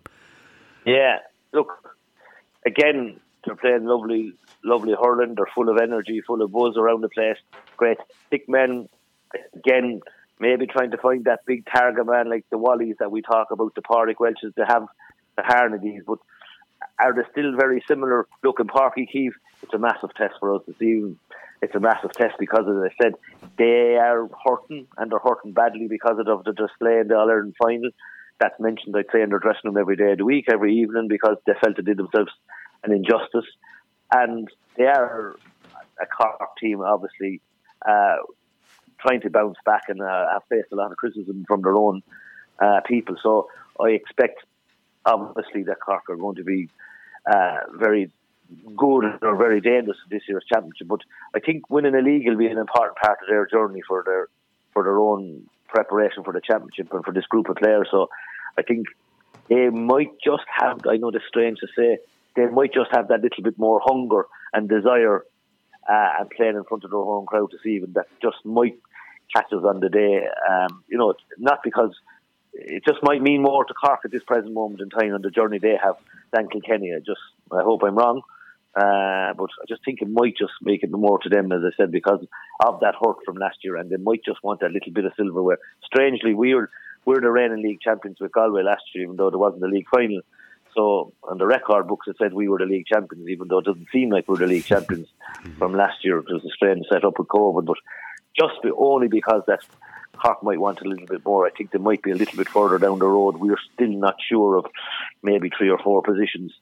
Yeah, 0.86 1.18
look, 1.54 1.96
again, 2.66 3.20
they're 3.46 3.56
playing 3.56 3.86
lovely, 3.86 4.34
lovely 4.64 4.94
hurling. 5.02 5.36
They're 5.36 5.48
full 5.54 5.70
of 5.70 5.78
energy, 5.78 6.22
full 6.22 6.42
of 6.42 6.52
buzz 6.52 6.78
around 6.78 7.02
the 7.02 7.10
place. 7.10 7.38
Great. 7.78 7.98
Thick 8.30 8.48
men, 8.48 8.88
again, 9.56 10.02
maybe 10.40 10.68
trying 10.68 10.92
to 10.92 10.98
find 10.98 11.26
that 11.26 11.46
big 11.46 11.66
target 11.66 12.06
man 12.06 12.30
like 12.30 12.46
the 12.50 12.58
Wallies 12.58 12.98
that 13.00 13.12
we 13.12 13.22
talk 13.22 13.52
about, 13.52 13.76
the 13.76 13.82
Pádraig 13.82 14.16
Walshes, 14.16 14.54
to 14.56 14.66
have 14.68 14.88
the 15.36 15.42
Harnedys. 15.42 16.06
But 16.06 16.20
are 17.00 17.14
they 17.14 17.22
still 17.32 17.56
very 17.56 17.84
similar? 17.88 18.28
Look, 18.44 18.60
in 18.60 18.68
Páirc 18.68 18.94
Uí 18.98 19.08
Chaoimh, 19.14 19.34
it's 19.64 19.74
a 19.74 19.80
massive 19.80 20.14
test 20.16 20.36
for 20.40 20.56
us 20.56 20.62
this 20.68 20.82
evening. 20.82 21.18
It's 21.62 21.76
a 21.76 21.80
massive 21.80 22.12
test 22.14 22.36
because, 22.40 22.66
as 22.68 22.92
I 22.92 23.04
said, 23.04 23.14
they 23.58 23.96
are 23.96 24.28
hurting 24.46 24.88
and 24.98 25.12
they're 25.12 25.20
hurting 25.20 25.54
badly 25.54 25.88
because 25.88 26.18
of 26.26 26.44
the 26.44 26.54
display 26.54 27.00
in 27.00 27.08
the 27.08 27.16
All 27.16 27.30
Ireland 27.30 27.56
final. 27.62 27.92
That's 28.40 28.60
mentioned, 28.60 28.96
I'd 28.98 29.06
say, 29.14 29.22
in 29.22 29.30
their 29.30 29.38
dressing 29.38 29.62
room 29.66 29.78
every 29.78 29.96
day 29.96 30.14
of 30.14 30.18
the 30.18 30.26
week, 30.26 30.46
every 30.52 30.76
evening, 30.78 31.08
because 31.08 31.38
they 31.46 31.54
felt 31.62 31.78
they 31.78 31.84
did 31.84 31.98
themselves 31.98 32.32
an 32.84 32.92
injustice. 32.92 33.46
And 34.12 34.48
they 34.76 34.86
are 34.86 35.36
a 36.02 36.06
Cork 36.08 36.58
team, 36.60 36.82
obviously, 36.82 37.42
uh, 37.88 38.16
trying 39.00 39.22
to 39.22 39.30
bounce 39.30 39.58
back 39.64 39.84
and 39.88 40.02
uh, 40.02 40.34
have 40.34 40.44
faced 40.50 40.72
a 40.72 40.76
lot 40.76 40.92
of 40.92 40.98
criticism 40.98 41.46
from 41.48 41.62
their 41.62 41.76
own 41.76 42.02
uh, 42.60 42.82
people. 42.88 43.16
So 43.22 43.50
I 43.80 43.90
expect, 43.90 44.44
obviously, 45.06 45.64
that 45.64 45.80
Cork 45.80 46.10
are 46.10 46.16
going 46.16 46.38
to 46.38 46.44
be 46.44 46.70
uh, 47.32 47.58
very 47.76 48.12
good 48.76 49.06
or 49.22 49.36
very 49.36 49.62
dangerous 49.62 49.98
in 50.04 50.16
this 50.16 50.24
year's 50.28 50.46
championship. 50.52 50.88
But 50.88 51.02
I 51.36 51.40
think 51.40 51.70
winning 51.70 51.96
a 51.96 52.02
league 52.02 52.28
will 52.28 52.38
be 52.38 52.48
an 52.48 52.58
important 52.58 52.98
part 52.98 53.20
of 53.22 53.28
their 53.30 53.46
journey 53.46 53.82
for 53.88 54.04
their 54.06 54.28
for 54.74 54.84
their 54.84 55.00
own 55.00 55.44
preparation 55.68 56.24
for 56.24 56.34
the 56.34 56.42
championship 56.42 56.94
and 56.94 57.04
for 57.04 57.14
this 57.14 57.26
group 57.26 57.50
of 57.50 57.56
players. 57.56 57.88
So 57.92 58.10
I 58.58 58.62
think 58.62 58.88
they 59.50 59.70
might 59.70 60.12
just 60.24 60.44
have. 60.60 60.82
I 60.90 60.98
know 60.98 61.10
is 61.10 61.22
strange 61.28 61.60
to 61.60 61.68
say. 61.78 61.98
They 62.36 62.46
might 62.46 62.74
just 62.74 62.92
have 62.94 63.10
that 63.10 63.22
little 63.22 63.44
bit 63.44 63.58
more 63.60 63.82
hunger 63.84 64.26
and 64.54 64.70
desire 64.70 65.26
uh, 65.90 66.10
and 66.20 66.30
playing 66.30 66.56
in 66.56 66.64
front 66.64 66.86
of 66.86 66.92
their 66.92 67.00
home 67.00 67.26
crowd 67.26 67.52
this 67.52 67.66
evening 67.66 67.94
that 67.96 68.08
just 68.22 68.38
might 68.46 68.78
catch 69.36 69.52
us 69.52 69.64
on 69.66 69.80
the 69.80 69.90
day. 69.90 70.22
Um, 70.50 70.84
you 70.88 70.98
know, 70.98 71.14
not 71.38 71.60
because 71.64 71.94
it 72.54 72.84
just 72.86 73.00
might 73.04 73.22
mean 73.22 73.42
more 73.42 73.66
to 73.66 73.74
Cork 73.74 74.02
at 74.06 74.12
this 74.12 74.24
present 74.24 74.54
moment 74.54 74.82
in 74.82 74.90
time 74.90 75.14
on 75.14 75.22
the 75.22 75.30
journey 75.30 75.60
they 75.60 75.78
have 75.82 75.96
than 76.32 76.50
Kilkenny. 76.50 76.94
I 76.94 77.00
just, 77.00 77.22
I 77.52 77.64
hope 77.64 77.84
I'm 77.84 77.96
wrong, 77.96 78.22
uh, 78.76 79.34
but 79.34 79.50
I 79.62 79.66
just 79.68 79.84
think 79.84 80.02
it 80.02 80.10
might 80.10 80.38
just 80.38 80.54
make 80.62 80.84
it 80.84 80.92
more 80.92 81.20
to 81.20 81.30
them, 81.30 81.52
as 81.52 81.62
I 81.66 81.76
said, 81.76 81.92
because 81.92 82.26
of 82.66 82.80
that 82.80 82.96
hurt 83.04 83.18
from 83.26 83.36
last 83.36 83.58
year, 83.64 83.76
and 83.76 83.90
they 83.90 83.98
might 83.98 84.24
just 84.24 84.44
want 84.44 84.62
a 84.62 84.68
little 84.68 84.94
bit 84.94 85.06
of 85.06 85.14
silverware. 85.18 85.60
Strangely, 85.86 86.34
we 86.34 86.56
were 86.56 86.70
we're 87.06 87.20
the 87.20 87.32
reigning 87.32 87.64
league 87.64 87.82
champions 87.82 88.18
with 88.20 88.32
Galway 88.32 88.64
last 88.64 88.84
year, 88.94 89.06
even 89.06 89.16
though 89.16 89.30
there 89.30 89.40
wasn't 89.40 89.64
a 89.64 89.68
league 89.68 89.88
final. 89.94 90.22
So 90.76 91.14
on 91.24 91.38
the 91.38 91.48
record 91.48 91.88
books, 91.88 92.08
it 92.08 92.16
said 92.18 92.34
we 92.34 92.48
were 92.48 92.60
the 92.60 92.66
league 92.66 92.86
champions, 92.86 93.28
even 93.28 93.48
though 93.48 93.60
it 93.60 93.66
doesn't 93.66 93.88
seem 93.92 94.10
like 94.10 94.28
we're 94.28 94.38
the 94.38 94.48
league 94.48 94.66
champions 94.66 95.08
from 95.58 95.74
last 95.74 96.06
year. 96.06 96.20
It 96.20 96.32
was 96.32 96.46
a 96.46 96.56
strange 96.56 96.86
setup 96.92 97.20
with 97.20 97.28
COVID, 97.28 97.66
but 97.66 97.78
just 98.40 98.62
be, 98.64 98.72
only 98.78 99.08
because 99.08 99.42
that 99.48 99.62
Cork 100.22 100.44
might 100.44 100.60
want 100.60 100.82
a 100.82 100.88
little 100.88 101.08
bit 101.08 101.26
more. 101.26 101.46
I 101.46 101.50
think 101.50 101.72
they 101.72 101.80
might 101.80 102.04
be 102.04 102.12
a 102.12 102.16
little 102.16 102.38
bit 102.38 102.48
further 102.48 102.78
down 102.78 103.00
the 103.00 103.08
road. 103.08 103.38
We're 103.38 103.58
still 103.74 103.90
not 103.90 104.16
sure 104.30 104.58
of 104.58 104.66
maybe 105.24 105.50
three 105.50 105.70
or 105.70 105.80
four 105.80 106.02
positions. 106.04 106.54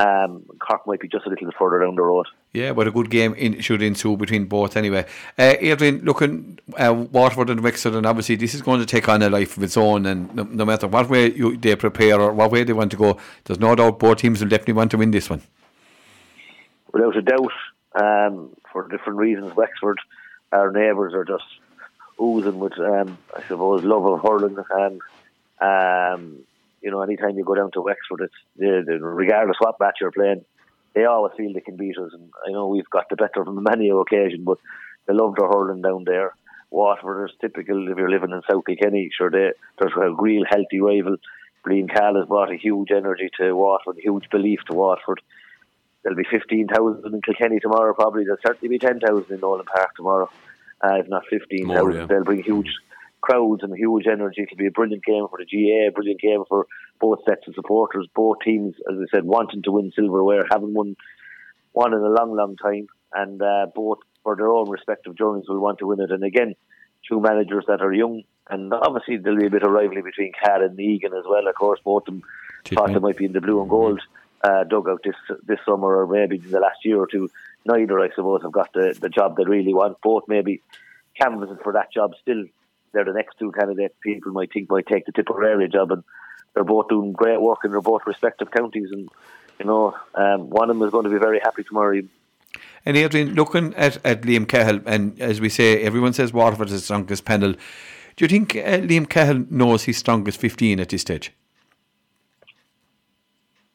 Um, 0.00 0.44
Cork 0.60 0.86
might 0.86 1.00
be 1.00 1.08
just 1.08 1.26
a 1.26 1.28
little 1.28 1.48
bit 1.48 1.56
further 1.58 1.80
down 1.80 1.96
the 1.96 2.02
road. 2.02 2.26
Yeah, 2.52 2.72
but 2.72 2.86
a 2.86 2.92
good 2.92 3.10
game 3.10 3.34
in, 3.34 3.60
should 3.60 3.82
ensue 3.82 4.16
between 4.16 4.44
both 4.44 4.76
anyway. 4.76 5.04
Uh, 5.36 5.54
Adrian, 5.58 6.04
looking 6.04 6.60
uh, 6.76 6.94
Waterford 6.94 7.50
and 7.50 7.62
Wexford, 7.62 7.94
and 7.94 8.06
obviously 8.06 8.36
this 8.36 8.54
is 8.54 8.62
going 8.62 8.78
to 8.78 8.86
take 8.86 9.08
on 9.08 9.22
a 9.22 9.28
life 9.28 9.56
of 9.56 9.62
its 9.64 9.76
own, 9.76 10.06
and 10.06 10.32
no, 10.34 10.44
no 10.44 10.64
matter 10.64 10.86
what 10.86 11.08
way 11.08 11.32
you, 11.32 11.56
they 11.56 11.74
prepare 11.74 12.20
or 12.20 12.32
what 12.32 12.52
way 12.52 12.62
they 12.62 12.72
want 12.72 12.92
to 12.92 12.96
go, 12.96 13.18
there's 13.44 13.58
no 13.58 13.74
doubt 13.74 13.98
both 13.98 14.18
teams 14.18 14.40
will 14.40 14.48
definitely 14.48 14.74
want 14.74 14.92
to 14.92 14.98
win 14.98 15.10
this 15.10 15.28
one. 15.28 15.42
Without 16.92 17.16
a 17.16 17.22
doubt, 17.22 17.52
um, 18.00 18.50
for 18.72 18.86
different 18.88 19.18
reasons, 19.18 19.54
Wexford, 19.56 19.98
our 20.52 20.70
neighbours, 20.70 21.12
are 21.12 21.24
just 21.24 21.44
oozing 22.20 22.60
with, 22.60 22.78
um, 22.78 23.18
I 23.36 23.42
suppose, 23.42 23.82
love 23.82 24.06
of 24.06 24.20
hurling. 24.22 24.56
And, 24.70 25.00
um, 25.60 26.38
you 26.80 26.90
know, 26.90 27.02
anytime 27.02 27.36
you 27.36 27.44
go 27.44 27.54
down 27.54 27.70
to 27.72 27.82
Wexford, 27.82 28.20
it's 28.22 28.34
they, 28.56 28.82
they, 28.86 28.98
regardless 28.98 29.56
what 29.60 29.80
match 29.80 29.96
you're 30.00 30.12
playing, 30.12 30.44
they 30.94 31.04
always 31.04 31.32
feel 31.36 31.52
they 31.52 31.60
can 31.60 31.76
beat 31.76 31.98
us. 31.98 32.12
And 32.12 32.30
I 32.46 32.52
know 32.52 32.68
we've 32.68 32.90
got 32.90 33.08
the 33.08 33.16
better 33.16 33.40
of 33.40 33.46
them 33.46 33.58
on 33.58 33.64
many 33.64 33.90
occasion, 33.90 34.44
but 34.44 34.58
they 35.06 35.14
love 35.14 35.34
their 35.36 35.48
hurling 35.48 35.82
down 35.82 36.04
there. 36.04 36.34
Waterford 36.70 37.30
is 37.30 37.36
typical 37.40 37.88
if 37.90 37.96
you're 37.96 38.10
living 38.10 38.30
in 38.30 38.42
South 38.48 38.64
Kilkenny. 38.66 39.10
Sure, 39.16 39.30
they, 39.30 39.52
there's 39.78 39.92
a 39.96 40.10
real 40.10 40.44
healthy 40.48 40.80
rival. 40.80 41.16
Brian 41.64 41.88
Cahill 41.88 42.16
has 42.16 42.28
brought 42.28 42.52
a 42.52 42.56
huge 42.56 42.90
energy 42.90 43.30
to 43.40 43.52
Waterford, 43.54 43.98
a 43.98 44.02
huge 44.02 44.28
belief 44.30 44.60
to 44.68 44.74
Waterford. 44.74 45.20
There'll 46.02 46.16
be 46.16 46.24
15,000 46.30 47.12
in 47.12 47.22
Kilkenny 47.22 47.58
tomorrow, 47.60 47.92
probably. 47.94 48.24
There'll 48.24 48.38
certainly 48.46 48.68
be 48.68 48.78
10,000 48.78 49.30
in 49.30 49.40
Nowlan 49.40 49.66
Park 49.66 49.96
tomorrow, 49.96 50.30
uh, 50.82 50.94
if 50.94 51.08
not 51.08 51.24
15,000. 51.28 51.66
More, 51.66 51.92
yeah. 51.92 52.06
They'll 52.06 52.24
bring 52.24 52.42
huge 52.42 52.72
crowds 53.20 53.62
and 53.62 53.76
huge 53.76 54.06
energy. 54.06 54.42
It'll 54.42 54.56
be 54.56 54.66
a 54.66 54.70
brilliant 54.70 55.04
game 55.04 55.26
for 55.28 55.38
the 55.38 55.44
GAA, 55.44 55.88
a 55.88 55.92
brilliant 55.92 56.20
game 56.20 56.44
for 56.48 56.66
both 57.00 57.20
sets 57.24 57.46
of 57.48 57.54
supporters, 57.54 58.08
both 58.14 58.38
teams, 58.44 58.74
as 58.90 58.98
I 58.98 59.16
said, 59.16 59.24
wanting 59.24 59.62
to 59.62 59.72
win 59.72 59.92
silverware, 59.94 60.46
having 60.50 60.74
won 60.74 60.96
one 61.72 61.94
in 61.94 62.00
a 62.00 62.08
long, 62.08 62.34
long 62.34 62.56
time, 62.56 62.88
and 63.14 63.40
uh, 63.40 63.66
both 63.74 63.98
for 64.22 64.36
their 64.36 64.48
own 64.48 64.68
respective 64.68 65.16
journeys 65.16 65.48
will 65.48 65.60
want 65.60 65.78
to 65.78 65.86
win 65.86 66.00
it. 66.00 66.10
And 66.10 66.24
again, 66.24 66.54
two 67.08 67.20
managers 67.20 67.64
that 67.68 67.82
are 67.82 67.92
young, 67.92 68.22
and 68.50 68.72
obviously 68.72 69.16
there'll 69.16 69.38
be 69.38 69.46
a 69.46 69.50
bit 69.50 69.62
of 69.62 69.70
rivalry 69.70 70.02
between 70.02 70.32
Cahill 70.32 70.64
and 70.64 70.78
Egan 70.78 71.12
as 71.14 71.24
well. 71.28 71.46
Of 71.46 71.54
course, 71.54 71.80
both 71.84 72.08
of 72.08 72.14
them 72.14 72.22
thought 72.64 72.92
they 72.92 72.98
might 72.98 73.16
be 73.16 73.24
in 73.24 73.32
the 73.32 73.40
blue 73.40 73.60
and 73.60 73.70
gold 73.70 74.00
uh, 74.42 74.64
dugout 74.64 75.02
this 75.04 75.16
this 75.46 75.58
summer 75.64 75.96
or 75.96 76.06
maybe 76.06 76.36
in 76.36 76.50
the 76.50 76.60
last 76.60 76.84
year 76.84 76.98
or 76.98 77.06
two. 77.06 77.30
Neither, 77.64 78.00
I 78.00 78.08
suppose, 78.10 78.42
have 78.42 78.52
got 78.52 78.72
the, 78.72 78.96
the 79.00 79.08
job 79.08 79.36
they 79.36 79.44
really 79.44 79.74
want. 79.74 80.00
Both 80.00 80.24
maybe 80.28 80.62
canvassing 81.20 81.58
for 81.62 81.72
that 81.72 81.92
job 81.92 82.12
still. 82.20 82.44
They're 82.92 83.04
the 83.04 83.12
next 83.12 83.38
two 83.38 83.52
candidates 83.52 83.94
people 84.02 84.32
might 84.32 84.52
think 84.52 84.70
might 84.70 84.86
take 84.86 85.06
the 85.06 85.12
Tipperary 85.12 85.68
job, 85.68 85.92
and 85.92 86.04
they're 86.54 86.64
both 86.64 86.88
doing 86.88 87.12
great 87.12 87.40
work 87.40 87.58
in 87.64 87.70
their 87.70 87.80
both 87.80 88.02
respective 88.06 88.50
counties. 88.50 88.90
And 88.90 89.08
you 89.58 89.66
know, 89.66 89.96
um, 90.14 90.50
one 90.50 90.70
of 90.70 90.76
them 90.76 90.86
is 90.86 90.92
going 90.92 91.04
to 91.04 91.10
be 91.10 91.18
very 91.18 91.40
happy 91.40 91.64
tomorrow. 91.64 92.02
And 92.84 92.96
Adrian, 92.96 93.34
looking 93.34 93.74
at, 93.74 94.04
at 94.04 94.22
Liam 94.22 94.48
Cahill, 94.48 94.80
and 94.86 95.20
as 95.20 95.40
we 95.40 95.48
say, 95.48 95.82
everyone 95.82 96.12
says 96.12 96.32
Waterford 96.32 96.68
is 96.68 96.74
the 96.74 96.80
strongest 96.80 97.24
panel. 97.24 97.54
Do 98.16 98.24
you 98.24 98.28
think 98.28 98.56
uh, 98.56 98.78
Liam 98.78 99.08
Cahill 99.08 99.44
knows 99.50 99.84
he's 99.84 99.98
strongest 99.98 100.40
15 100.40 100.80
at 100.80 100.88
this 100.88 101.02
stage? 101.02 101.32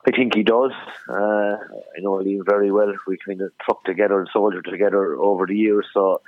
I 0.05 0.11
think 0.11 0.35
he 0.35 0.43
does. 0.43 0.71
Uh, 1.07 1.13
I 1.13 1.99
know 1.99 2.11
Liam 2.13 2.41
very 2.45 2.71
well. 2.71 2.93
We 3.07 3.17
kind 3.25 3.41
of 3.41 3.51
trucked 3.59 3.85
together 3.85 4.19
and 4.19 4.27
soldiered 4.33 4.65
together 4.65 5.15
over 5.15 5.45
the 5.45 5.55
years. 5.55 5.85
So 5.93 6.21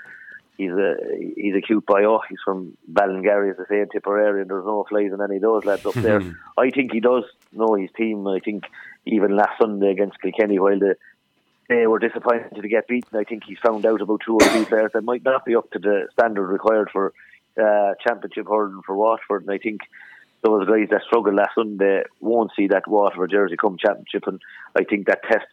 he's 0.58 0.72
a 0.72 0.96
he's 1.36 1.56
a 1.56 1.62
cute 1.62 1.86
boy. 1.86 2.06
Oh, 2.06 2.22
he's 2.30 2.40
from 2.44 2.78
Ballingarry, 2.92 3.52
as 3.52 3.58
I 3.60 3.70
say, 3.70 3.82
in 3.82 3.90
Tipperary, 3.90 4.42
and 4.42 4.50
there's 4.50 4.66
no 4.66 4.86
flies 4.88 5.12
in 5.14 5.22
any 5.22 5.38
of 5.38 5.42
those 5.42 5.66
lads 5.66 5.86
up 5.86 5.94
there. 5.96 6.22
I 6.58 6.70
think 6.70 6.92
he 6.92 7.00
does 7.00 7.24
know 7.52 7.76
his 7.76 7.90
team. 7.98 8.28
I 8.28 8.40
think 8.40 8.66
even 9.06 9.36
last 9.36 9.60
Sunday 9.60 9.92
against 9.92 10.22
Kilkenny, 10.22 10.60
while 10.60 10.80
the 10.80 10.96
they 11.68 11.88
were 11.88 12.00
disappointed 12.00 12.62
to 12.62 12.68
get 12.68 12.88
beaten. 12.88 13.18
I 13.18 13.24
think 13.24 13.44
he's 13.44 13.58
found 13.58 13.86
out 13.86 14.02
about 14.02 14.22
two 14.26 14.36
or 14.36 14.48
three 14.50 14.66
players 14.66 14.92
that 14.94 15.04
might 15.04 15.24
not 15.24 15.46
be 15.46 15.56
up 15.56 15.72
to 15.72 15.80
the 15.80 16.08
standard 16.14 16.46
required 16.46 16.90
for 16.92 17.14
uh, 17.60 17.94
championship 18.06 18.48
hurling 18.48 18.82
for 18.86 18.96
Waterford. 18.96 19.44
And 19.44 19.52
I 19.52 19.58
think 19.58 19.82
those 20.44 20.68
guys 20.68 20.90
that 20.92 21.02
struggled 21.08 21.36
last 21.36 21.56
Sunday 21.56 22.04
won't 22.20 22.52
see 22.56 22.68
that 22.68 22.88
Waterford 22.88 23.32
jersey 23.32 23.56
come 23.58 23.78
championship. 23.78 24.28
And 24.28 24.40
I 24.76 24.84
think 24.84 25.08
that 25.08 25.24
test, 25.24 25.48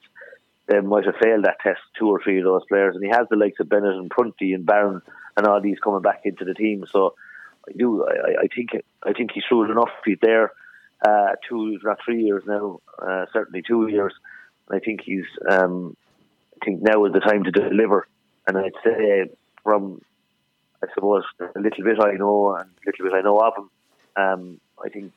they 0.66 0.80
might 0.80 1.04
have 1.04 1.16
failed 1.22 1.44
that 1.44 1.60
test, 1.60 1.80
two 1.98 2.08
or 2.08 2.20
three 2.22 2.38
of 2.38 2.44
those 2.44 2.64
players. 2.68 2.94
And 2.94 3.04
he 3.04 3.10
has 3.10 3.26
the 3.30 3.36
likes 3.36 3.60
of 3.60 3.68
Bennett 3.68 3.94
and 3.94 4.10
Prunty 4.10 4.52
and 4.52 4.64
Barron 4.64 5.02
and 5.36 5.46
all 5.46 5.60
these 5.60 5.78
coming 5.78 6.02
back 6.02 6.22
into 6.24 6.44
the 6.44 6.54
team. 6.54 6.84
So 6.90 7.14
I 7.68 7.72
do, 7.76 8.04
I, 8.04 8.42
I 8.42 8.46
think, 8.54 8.70
I 9.02 9.12
think 9.12 9.32
he's 9.32 9.44
shrewd 9.44 9.70
enough. 9.70 9.90
He's 10.04 10.18
there. 10.22 10.52
Uh, 11.04 11.32
two, 11.48 11.78
not 11.82 11.98
three 12.04 12.22
years 12.22 12.44
now, 12.46 12.80
uh, 13.00 13.26
certainly 13.32 13.62
two 13.66 13.88
years. 13.88 14.14
I 14.70 14.78
think 14.78 15.00
he's 15.00 15.24
um, 15.50 15.96
think 16.64 16.80
now 16.82 17.04
is 17.06 17.12
the 17.12 17.20
time 17.20 17.44
to 17.44 17.50
deliver. 17.50 18.06
And 18.46 18.56
I'd 18.56 18.72
say 18.84 19.30
from, 19.62 20.00
I 20.82 20.86
suppose, 20.94 21.24
a 21.40 21.58
little 21.58 21.84
bit 21.84 22.00
I 22.00 22.12
know 22.12 22.54
and 22.54 22.68
a 22.68 22.86
little 22.86 23.04
bit 23.04 23.14
I 23.14 23.22
know 23.22 23.38
of 23.38 23.54
him, 23.56 23.70
um, 24.16 24.60
I 24.84 24.88
think 24.88 25.12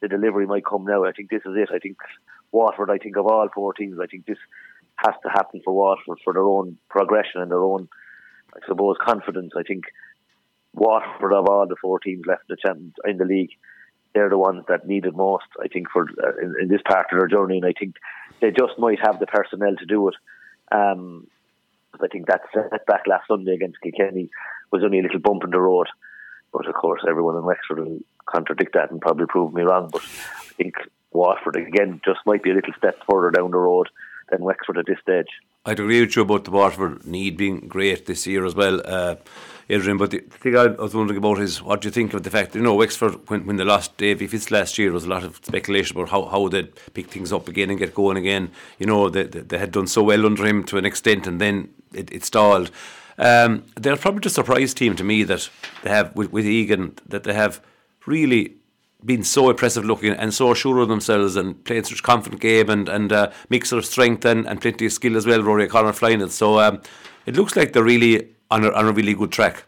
the 0.00 0.08
delivery 0.08 0.46
might 0.46 0.64
come 0.64 0.84
now. 0.84 1.04
I 1.04 1.12
think 1.12 1.30
this 1.30 1.42
is 1.44 1.56
it. 1.56 1.70
I 1.74 1.78
think 1.78 1.98
Waterford, 2.50 2.90
I 2.90 2.98
think 2.98 3.16
of 3.16 3.26
all 3.26 3.48
four 3.54 3.72
teams, 3.72 3.98
I 4.00 4.06
think 4.06 4.26
this 4.26 4.38
has 5.04 5.14
to 5.22 5.30
happen 5.30 5.60
for 5.64 5.74
Waterford 5.74 6.18
for 6.24 6.32
their 6.32 6.42
own 6.44 6.78
progression 6.88 7.40
and 7.40 7.50
their 7.50 7.62
own, 7.62 7.88
I 8.54 8.66
suppose, 8.66 8.96
confidence. 9.04 9.52
I 9.56 9.62
think 9.62 9.84
Waterford 10.74 11.32
of 11.32 11.48
all 11.48 11.66
the 11.66 11.76
four 11.80 11.98
teams 11.98 12.24
left 12.26 12.44
in 12.48 12.92
the 13.04 13.10
in 13.10 13.18
the 13.18 13.24
league, 13.24 13.50
they're 14.14 14.30
the 14.30 14.38
ones 14.38 14.64
that 14.68 14.86
need 14.86 15.04
it 15.04 15.16
most. 15.16 15.44
I 15.62 15.68
think 15.68 15.90
for 15.90 16.02
uh, 16.02 16.36
in, 16.42 16.54
in, 16.62 16.68
this 16.68 16.82
part 16.86 17.06
of 17.12 17.18
their 17.18 17.28
journey, 17.28 17.58
and 17.58 17.66
I 17.66 17.72
think 17.78 17.96
they 18.40 18.50
just 18.50 18.78
might 18.78 18.98
have 19.02 19.18
the 19.18 19.26
personnel 19.26 19.76
to 19.76 19.86
do 19.86 20.08
it. 20.08 20.14
Um, 20.70 21.26
I 22.02 22.08
think 22.08 22.26
that 22.26 22.42
setback 22.54 23.06
last 23.06 23.28
Sunday 23.28 23.52
against 23.54 23.80
Kilkenny 23.82 24.30
was 24.70 24.82
only 24.82 25.00
a 25.00 25.02
little 25.02 25.20
bump 25.20 25.44
in 25.44 25.50
the 25.50 25.60
road. 25.60 25.88
But 26.52 26.66
of 26.66 26.74
course, 26.74 27.02
everyone 27.08 27.36
in 27.36 27.44
Wexford 27.44 27.78
will 27.78 28.00
contradict 28.26 28.74
that 28.74 28.90
and 28.90 29.00
probably 29.00 29.26
prove 29.26 29.52
me 29.52 29.62
wrong. 29.62 29.88
But 29.90 30.02
I 30.02 30.54
think 30.54 30.74
Waterford, 31.10 31.56
again, 31.56 32.00
just 32.04 32.20
might 32.26 32.42
be 32.42 32.50
a 32.50 32.54
little 32.54 32.74
step 32.76 32.98
further 33.10 33.30
down 33.30 33.50
the 33.50 33.58
road 33.58 33.88
than 34.32 34.42
Wexford 34.42 34.78
at 34.78 34.86
this 34.86 34.98
stage. 35.00 35.28
I'd 35.64 35.78
agree 35.78 36.00
with 36.00 36.16
you 36.16 36.22
about 36.22 36.44
the 36.44 36.50
Waterford 36.50 37.06
need 37.06 37.36
being 37.36 37.68
great 37.68 38.06
this 38.06 38.26
year 38.26 38.44
as 38.44 38.56
well. 38.56 38.82
Uh, 38.84 39.14
Adrian. 39.68 39.96
But 39.96 40.10
the 40.10 40.18
thing 40.18 40.56
I 40.56 40.66
was 40.66 40.94
wondering 40.94 41.18
about 41.18 41.38
is 41.38 41.62
what 41.62 41.80
do 41.80 41.88
you 41.88 41.92
think 41.92 42.14
of 42.14 42.22
the 42.22 42.30
fact, 42.30 42.52
that, 42.52 42.58
you 42.58 42.64
know, 42.64 42.74
Wexford, 42.74 43.28
when, 43.28 43.46
when 43.46 43.56
they 43.56 43.64
lost 43.64 43.96
Davy 43.96 44.26
Fitz 44.26 44.50
last 44.50 44.78
year, 44.78 44.88
there 44.88 44.94
was 44.94 45.04
a 45.04 45.08
lot 45.08 45.24
of 45.24 45.36
speculation 45.36 45.96
about 45.96 46.10
how, 46.10 46.24
how 46.24 46.48
they'd 46.48 46.72
pick 46.94 47.08
things 47.08 47.32
up 47.32 47.48
again 47.48 47.70
and 47.70 47.78
get 47.78 47.94
going 47.94 48.16
again. 48.16 48.50
You 48.78 48.86
know, 48.86 49.08
they, 49.08 49.24
they, 49.24 49.40
they 49.40 49.58
had 49.58 49.72
done 49.72 49.86
so 49.86 50.02
well 50.02 50.26
under 50.26 50.44
him 50.44 50.64
to 50.64 50.78
an 50.78 50.84
extent 50.84 51.26
and 51.26 51.40
then 51.40 51.72
it, 51.94 52.12
it 52.12 52.24
stalled. 52.24 52.70
Um, 53.18 53.64
they're 53.76 53.96
probably 53.96 54.26
a 54.26 54.30
surprise 54.30 54.74
team 54.74 54.96
to 54.96 55.04
me 55.04 55.22
that 55.24 55.48
they 55.82 55.90
have, 55.90 56.14
with, 56.16 56.32
with 56.32 56.46
Egan, 56.46 56.98
that 57.06 57.24
they 57.24 57.34
have 57.34 57.62
really 58.06 58.56
been 59.04 59.22
so 59.22 59.50
impressive 59.50 59.84
looking 59.84 60.12
and 60.12 60.32
so 60.32 60.54
sure 60.54 60.78
of 60.78 60.88
themselves 60.88 61.36
and 61.36 61.62
playing 61.64 61.84
such 61.84 62.02
confident 62.02 62.40
game 62.40 62.70
and, 62.70 62.88
and 62.88 63.12
uh, 63.12 63.30
of 63.50 63.84
strength 63.84 64.24
and, 64.24 64.46
and 64.46 64.60
plenty 64.60 64.86
of 64.86 64.92
skill 64.92 65.16
as 65.16 65.26
well, 65.26 65.42
Rory 65.42 65.64
O'Connor 65.64 65.92
flying 65.92 66.20
it. 66.20 66.30
So 66.30 66.60
um, 66.60 66.80
it 67.26 67.36
looks 67.36 67.56
like 67.56 67.72
they're 67.72 67.82
really 67.82 68.28
on 68.50 68.64
a, 68.64 68.70
on 68.70 68.86
a 68.86 68.92
really 68.92 69.14
good 69.14 69.32
track. 69.32 69.64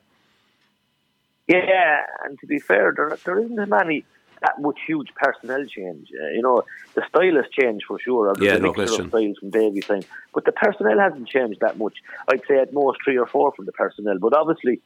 Yeah, 1.49 2.01
and 2.25 2.39
to 2.41 2.47
be 2.47 2.59
fair, 2.59 2.95
there, 2.97 3.19
there 3.25 3.39
isn't 3.39 3.69
many 3.69 4.05
that 4.41 4.61
much 4.61 4.79
huge 4.87 5.09
personnel 5.15 5.65
change. 5.67 6.09
Uh, 6.13 6.29
you 6.29 6.43
know, 6.43 6.63
the 6.95 7.03
style 7.09 7.37
has 7.37 7.47
changed 7.51 7.85
for 7.87 7.99
sure. 7.99 8.33
There's 8.35 8.53
yeah, 8.53 8.59
no 8.59 8.73
question. 8.73 9.09
styles 9.09 9.39
from 9.39 9.51
Davy's 9.51 9.87
thing, 9.87 10.05
but 10.35 10.45
the 10.45 10.53
personnel 10.53 10.99
hasn't 10.99 11.29
changed 11.29 11.61
that 11.61 11.79
much. 11.79 11.95
I'd 12.29 12.43
say 12.47 12.59
at 12.59 12.73
most 12.73 12.99
three 13.05 13.19
or 13.19 13.27
four 13.27 13.53
from 13.53 13.65
the 13.65 13.73
personnel. 13.73 14.19
But 14.19 14.37
obviously, 14.37 14.81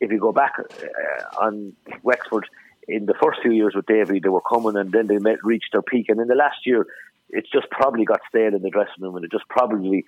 if 0.00 0.10
you 0.10 0.18
go 0.18 0.32
back 0.32 0.54
uh, 0.58 1.44
on 1.44 1.72
Wexford 2.02 2.46
in 2.88 3.06
the 3.06 3.14
first 3.22 3.40
few 3.42 3.52
years 3.52 3.74
with 3.74 3.86
Davy, 3.86 4.20
they 4.20 4.28
were 4.28 4.40
coming 4.40 4.76
and 4.76 4.90
then 4.92 5.06
they 5.06 5.18
met, 5.18 5.44
reached 5.44 5.72
their 5.72 5.82
peak. 5.82 6.08
And 6.08 6.20
in 6.20 6.28
the 6.28 6.34
last 6.34 6.66
year, 6.66 6.86
it's 7.32 7.50
just 7.50 7.70
probably 7.70 8.04
got 8.04 8.20
stale 8.28 8.54
in 8.54 8.62
the 8.62 8.70
dressing 8.70 9.02
room, 9.02 9.16
and 9.16 9.24
it 9.24 9.30
just 9.30 9.48
probably 9.48 10.04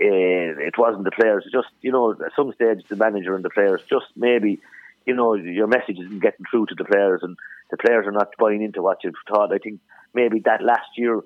uh, 0.00 0.58
it 0.68 0.76
wasn't 0.78 1.04
the 1.04 1.10
players. 1.10 1.46
Just 1.52 1.68
you 1.82 1.92
know, 1.92 2.12
at 2.12 2.32
some 2.34 2.52
stage, 2.52 2.84
the 2.88 2.96
manager 2.96 3.34
and 3.34 3.44
the 3.44 3.50
players 3.50 3.82
just 3.88 4.06
maybe, 4.16 4.60
you 5.06 5.14
know, 5.14 5.34
your 5.34 5.66
message 5.66 5.98
isn't 5.98 6.20
getting 6.20 6.46
through 6.50 6.66
to 6.66 6.74
the 6.74 6.84
players, 6.84 7.20
and 7.22 7.36
the 7.70 7.76
players 7.76 8.06
are 8.06 8.12
not 8.12 8.30
buying 8.38 8.62
into 8.62 8.82
what 8.82 9.04
you've 9.04 9.14
taught. 9.28 9.52
I 9.52 9.58
think 9.58 9.80
maybe 10.14 10.40
that 10.40 10.62
last 10.62 10.88
year, 10.96 11.20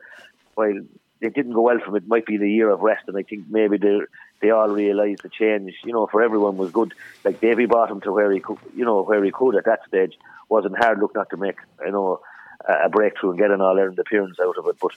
while 0.55 0.81
it 1.21 1.35
didn't 1.35 1.53
go 1.53 1.63
well 1.63 1.79
from 1.85 1.97
it, 1.97 2.07
might 2.07 2.27
be 2.27 2.37
the 2.37 2.51
year 2.51 2.71
of 2.71 2.81
rest, 2.81 3.05
and 3.07 3.17
I 3.17 3.23
think 3.23 3.45
maybe 3.49 3.79
they 3.79 4.01
they 4.41 4.51
all 4.51 4.69
realised 4.69 5.23
the 5.23 5.29
change. 5.29 5.75
You 5.85 5.93
know, 5.93 6.07
for 6.07 6.23
everyone 6.23 6.57
was 6.57 6.71
good. 6.71 6.95
Like 7.25 7.41
Davy 7.41 7.65
him 7.65 8.01
to 8.03 8.13
where 8.13 8.31
he 8.31 8.41
could, 8.41 8.59
you 8.77 8.85
know, 8.85 9.03
where 9.03 9.25
he 9.25 9.31
could 9.31 9.57
at 9.57 9.65
that 9.65 9.81
stage. 9.87 10.19
Wasn't 10.49 10.79
hard 10.79 10.99
look 10.99 11.15
not 11.15 11.31
to 11.31 11.37
make, 11.37 11.59
you 11.85 11.93
know, 11.93 12.21
a 12.67 12.89
breakthrough 12.89 13.31
and 13.31 13.39
get 13.39 13.51
an 13.51 13.61
all 13.61 13.79
Ireland 13.79 13.99
appearance 13.99 14.39
out 14.41 14.59
of 14.59 14.67
it, 14.67 14.77
but 14.81 14.93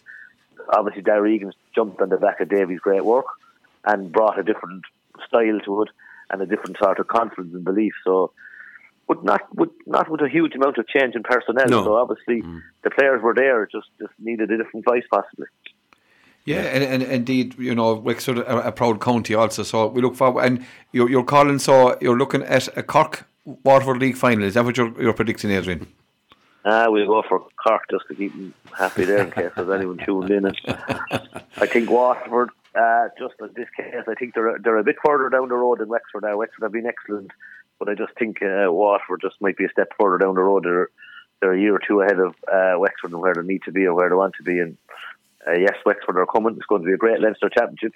obviously 0.69 1.01
Darragh 1.01 1.33
Egan's 1.33 1.55
jumped 1.73 2.01
on 2.01 2.09
the 2.09 2.17
back 2.17 2.39
of 2.39 2.49
Davy's 2.49 2.79
great 2.79 3.05
work 3.05 3.25
and 3.85 4.11
brought 4.11 4.39
a 4.39 4.43
different 4.43 4.83
style 5.27 5.59
to 5.65 5.83
it 5.83 5.89
and 6.29 6.41
a 6.41 6.45
different 6.45 6.77
sort 6.77 6.99
of 6.99 7.07
confidence 7.07 7.53
and 7.53 7.63
belief. 7.63 7.93
So, 8.03 8.31
but 9.07 9.23
not 9.23 9.41
with 9.55 9.69
not 9.85 10.09
with 10.09 10.21
a 10.21 10.29
huge 10.29 10.55
amount 10.55 10.77
of 10.77 10.87
change 10.87 11.15
in 11.15 11.23
personnel. 11.23 11.67
No. 11.67 11.83
So 11.83 11.95
obviously 11.95 12.41
mm. 12.41 12.61
the 12.83 12.89
players 12.89 13.21
were 13.21 13.33
there, 13.33 13.65
just 13.65 13.87
just 13.99 14.13
needed 14.19 14.51
a 14.51 14.57
different 14.57 14.85
voice 14.85 15.03
possibly. 15.11 15.47
Yeah, 16.45 16.61
and, 16.61 16.83
and 16.83 17.03
indeed, 17.03 17.57
you 17.59 17.75
know, 17.75 17.93
Wexford 17.93 18.39
a, 18.39 18.67
a 18.67 18.71
proud 18.71 18.99
county 18.99 19.35
also. 19.35 19.63
So 19.63 19.87
we 19.87 20.01
look 20.01 20.15
forward, 20.15 20.43
and 20.43 20.65
you're, 20.91 21.09
you're 21.09 21.23
calling. 21.23 21.59
So 21.59 21.97
you're 22.01 22.17
looking 22.17 22.41
at 22.43 22.67
a 22.77 22.83
Cork 22.83 23.27
Waterford 23.45 23.97
League 23.97 24.17
final. 24.17 24.45
Is 24.45 24.55
that 24.55 24.65
what 24.65 24.75
you're, 24.75 24.99
you're 25.01 25.13
predicting, 25.13 25.51
Adrian? 25.51 25.87
Ah, 26.65 26.85
uh, 26.85 26.91
we'll 26.91 27.07
go 27.07 27.23
for 27.27 27.45
Cork 27.63 27.83
just 27.89 28.05
to 28.07 28.15
keep 28.15 28.31
them 28.33 28.53
happy 28.77 29.05
there 29.05 29.23
in 29.23 29.31
case 29.31 29.51
there's 29.55 29.69
anyone 29.69 29.97
tuned 29.97 30.31
in. 30.31 30.45
I 30.47 31.65
think 31.65 31.89
Waterford 31.89 32.49
uh, 32.75 33.09
just 33.19 33.33
in 33.39 33.49
this 33.55 33.67
case, 33.75 33.93
I 34.07 34.13
think 34.15 34.33
they're 34.33 34.57
they're 34.63 34.77
a 34.77 34.83
bit 34.83 34.95
further 35.05 35.29
down 35.29 35.49
the 35.49 35.55
road 35.55 35.79
than 35.79 35.89
Wexford 35.89 36.23
now. 36.23 36.37
Wexford 36.37 36.63
have 36.63 36.71
been 36.71 36.85
excellent, 36.85 37.31
but 37.79 37.89
I 37.89 37.95
just 37.95 38.13
think 38.17 38.41
uh, 38.41 38.71
Waterford 38.71 39.21
just 39.21 39.41
might 39.41 39.57
be 39.57 39.65
a 39.65 39.69
step 39.69 39.91
further 39.99 40.17
down 40.17 40.35
the 40.35 40.41
road. 40.41 40.63
They're 40.63 40.89
they're 41.41 41.53
a 41.53 41.59
year 41.59 41.75
or 41.75 41.81
two 41.85 42.01
ahead 42.01 42.19
of 42.19 42.35
uh, 42.51 42.79
Wexford 42.79 43.11
and 43.11 43.19
where 43.19 43.33
they 43.33 43.41
need 43.41 43.63
to 43.63 43.71
be 43.71 43.85
or 43.85 43.93
where 43.93 44.09
they 44.09 44.15
want 44.15 44.35
to 44.35 44.43
be. 44.43 44.59
And 44.59 44.77
uh, 45.47 45.53
yes, 45.53 45.75
Wexford 45.85 46.17
are 46.17 46.25
coming. 46.25 46.55
It's 46.55 46.65
going 46.65 46.81
to 46.81 46.87
be 46.87 46.93
a 46.93 46.97
great 46.97 47.19
Leinster 47.19 47.49
Championship. 47.49 47.93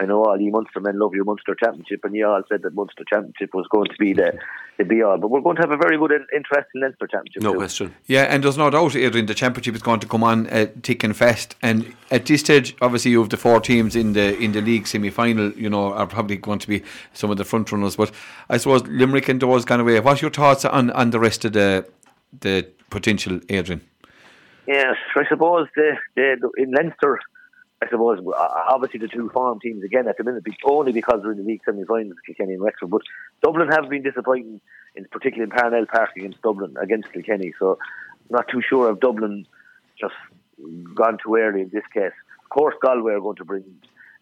I 0.00 0.06
know 0.06 0.24
all 0.24 0.40
you 0.40 0.52
Munster 0.52 0.80
men 0.80 0.98
love 0.98 1.12
your 1.14 1.24
Munster 1.24 1.54
Championship, 1.54 2.04
and 2.04 2.14
you 2.14 2.26
all 2.26 2.42
said 2.48 2.62
that 2.62 2.74
Munster 2.74 3.04
Championship 3.08 3.52
was 3.52 3.66
going 3.68 3.88
to 3.88 3.96
be 3.98 4.12
the, 4.12 4.38
the 4.76 4.84
be 4.84 5.02
all. 5.02 5.18
But 5.18 5.28
we're 5.28 5.40
going 5.40 5.56
to 5.56 5.62
have 5.62 5.72
a 5.72 5.76
very 5.76 5.98
good, 5.98 6.12
interesting 6.34 6.80
Leinster 6.80 7.06
Championship. 7.06 7.42
No 7.42 7.52
too. 7.52 7.58
question. 7.58 7.94
Yeah, 8.06 8.22
and 8.22 8.44
there's 8.44 8.56
no 8.56 8.70
doubt, 8.70 8.94
Adrian, 8.94 9.26
the 9.26 9.34
Championship 9.34 9.74
is 9.74 9.82
going 9.82 10.00
to 10.00 10.06
come 10.06 10.22
on 10.22 10.46
uh, 10.48 10.66
thick 10.82 11.02
and 11.02 11.16
fast. 11.16 11.56
And 11.62 11.94
at 12.10 12.26
this 12.26 12.40
stage, 12.40 12.76
obviously, 12.80 13.10
you 13.10 13.20
have 13.20 13.30
the 13.30 13.36
four 13.36 13.60
teams 13.60 13.96
in 13.96 14.12
the 14.12 14.38
in 14.38 14.52
the 14.52 14.60
league 14.60 14.86
semi 14.86 15.10
final, 15.10 15.50
you 15.52 15.68
know, 15.68 15.92
are 15.92 16.06
probably 16.06 16.36
going 16.36 16.60
to 16.60 16.68
be 16.68 16.82
some 17.12 17.30
of 17.30 17.36
the 17.36 17.44
front 17.44 17.72
runners. 17.72 17.96
But 17.96 18.12
I 18.48 18.56
suppose 18.56 18.82
Limerick 18.86 19.28
and 19.28 19.40
Doors 19.40 19.64
gone 19.64 19.80
away. 19.80 19.98
What's 20.00 20.22
your 20.22 20.30
thoughts 20.30 20.64
on, 20.64 20.90
on 20.90 21.10
the 21.10 21.18
rest 21.18 21.44
of 21.44 21.52
the 21.52 21.86
the 22.40 22.68
potential, 22.90 23.40
Adrian? 23.48 23.82
Yes, 24.68 24.96
I 25.16 25.24
suppose 25.28 25.66
the, 25.74 25.96
the 26.14 26.50
in 26.58 26.72
Leinster 26.72 27.18
I 27.80 27.88
suppose 27.88 28.18
obviously 28.36 29.00
the 29.00 29.08
two 29.08 29.30
farm 29.30 29.60
teams 29.60 29.84
again 29.84 30.08
at 30.08 30.18
the 30.18 30.24
minute, 30.24 30.42
only 30.64 30.92
because 30.92 31.20
they're 31.22 31.32
in 31.32 31.38
the 31.38 31.44
league 31.44 31.62
semi-finals, 31.64 32.16
Kilkenny 32.26 32.54
and 32.54 32.62
Wexford. 32.62 32.90
But 32.90 33.02
Dublin 33.42 33.68
have 33.68 33.88
been 33.88 34.02
disappointing, 34.02 34.60
in 34.96 35.04
particularly 35.04 35.50
in 35.50 35.56
Parnell 35.56 35.86
Park 35.86 36.10
against 36.16 36.42
Dublin 36.42 36.74
against 36.80 37.12
Kilkenny. 37.12 37.54
So 37.58 37.78
not 38.30 38.48
too 38.48 38.60
sure 38.68 38.90
of 38.90 39.00
Dublin 39.00 39.46
just 39.98 40.14
gone 40.94 41.18
too 41.22 41.36
early 41.36 41.62
in 41.62 41.70
this 41.72 41.86
case. 41.94 42.12
Of 42.42 42.48
course, 42.50 42.74
Galway 42.82 43.12
are 43.12 43.20
going 43.20 43.36
to 43.36 43.44
bring 43.44 43.64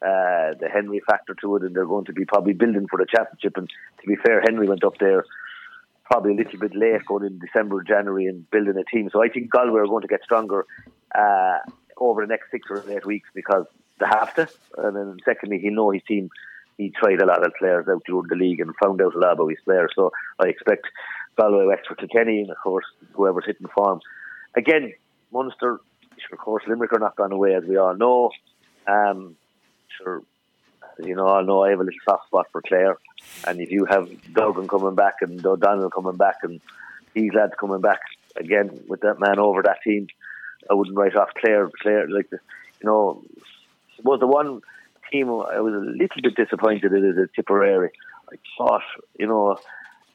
uh, 0.03 0.53
the 0.61 0.69
Henry 0.73 1.01
factor 1.09 1.35
to 1.41 1.57
it, 1.57 1.63
and 1.63 1.75
they're 1.75 1.87
going 1.87 2.05
to 2.05 2.13
be 2.13 2.27
probably 2.27 2.53
building 2.53 2.87
for 2.89 2.99
the 2.99 3.07
championship. 3.07 3.57
And 3.57 3.71
to 4.03 4.07
be 4.07 4.17
fair, 4.17 4.43
Henry 4.43 4.69
went 4.69 4.85
up 4.85 4.99
there 5.01 5.25
probably 6.11 6.33
a 6.33 6.37
little 6.37 6.59
bit 6.59 6.75
late 6.75 7.05
going 7.07 7.25
in 7.25 7.39
December, 7.39 7.83
January, 7.83 8.27
and 8.27 8.49
building 8.51 8.77
a 8.77 8.85
team. 8.85 9.11
So 9.13 9.23
I 9.23 9.29
think 9.29 9.51
Galway 9.51 9.81
are 9.81 9.87
going 9.87 10.03
to 10.03 10.09
get 10.09 10.23
stronger. 10.25 10.67
Uh, 11.15 11.59
over 11.99 12.23
the 12.23 12.29
next 12.29 12.51
six 12.51 12.69
or 12.71 12.85
eight 12.91 13.07
weeks 13.07 13.29
because 13.35 13.67
they 13.99 14.07
have 14.07 14.35
to. 14.35 14.49
And 14.79 14.97
then 14.97 15.17
secondly, 15.25 15.59
he'll 15.59 15.75
know 15.75 15.91
his 15.91 16.03
team. 16.07 16.31
He 16.77 16.91
tried 16.91 17.23
a 17.23 17.27
lot 17.27 17.45
of 17.45 17.55
players 17.59 17.87
out 17.89 18.03
during 18.07 18.29
the 18.29 18.37
league 18.37 18.61
and 18.61 18.75
found 18.83 19.01
out 19.01 19.15
a 19.15 19.19
lot 19.19 19.33
about 19.33 19.49
his 19.49 19.59
players. 19.65 19.93
So 19.95 20.13
I 20.39 20.49
expect 20.49 20.87
Galway, 21.39 21.67
Wexford, 21.67 21.99
Kilkenny, 21.99 22.41
and 22.41 22.51
of 22.51 22.59
course 22.63 22.85
whoever's 23.13 23.47
hitting 23.47 23.69
form. 23.75 24.01
Again, 24.57 24.93
Munster, 25.33 25.81
of 26.33 26.39
course, 26.39 26.65
Limerick 26.67 26.93
are 26.93 26.99
not 26.99 27.17
gone 27.17 27.33
away 27.33 27.55
as 27.55 27.65
we 27.65 27.77
all 27.77 27.97
know. 27.97 28.31
Um, 28.87 29.37
sure, 29.97 30.23
you 30.99 31.15
know, 31.15 31.29
I 31.29 31.43
know 31.43 31.65
I 31.65 31.71
have 31.71 31.81
a 31.81 31.85
little 31.85 32.01
soft 32.05 32.27
spot 32.27 32.47
for 32.53 32.63
Clare, 32.63 32.99
and 33.47 33.61
if 33.61 33.71
you 33.71 33.85
have 33.87 34.09
Duggan 34.33 34.69
coming 34.69 34.95
back 34.95 35.17
and 35.21 35.45
O'Donnell 35.45 35.91
coming 35.91 36.17
back 36.17 36.37
and 36.43 36.61
these 37.15 37.33
lads 37.35 37.53
coming 37.59 37.81
back 37.81 38.01
again 38.37 38.81
with 38.89 39.01
that 39.01 39.21
man 39.21 39.39
over 39.39 39.63
that 39.63 39.83
team, 39.83 40.09
I 40.71 40.75
wouldn't 40.75 40.97
write 40.97 41.17
off 41.17 41.31
Clare. 41.35 41.71
Clare, 41.83 42.09
like 42.09 42.31
the, 42.31 42.39
you 42.81 42.87
know, 42.87 43.23
was 44.03 44.21
the 44.21 44.27
one 44.27 44.61
team 45.11 45.29
I 45.29 45.61
was 45.61 45.75
a 45.75 45.79
little 45.79 46.23
bit 46.23 46.37
disappointed 46.37 46.93
in 46.93 47.05
is 47.05 47.29
Tipperary. 47.35 47.91
I 48.31 48.37
thought, 48.59 48.83
you 49.19 49.27
know, 49.27 49.59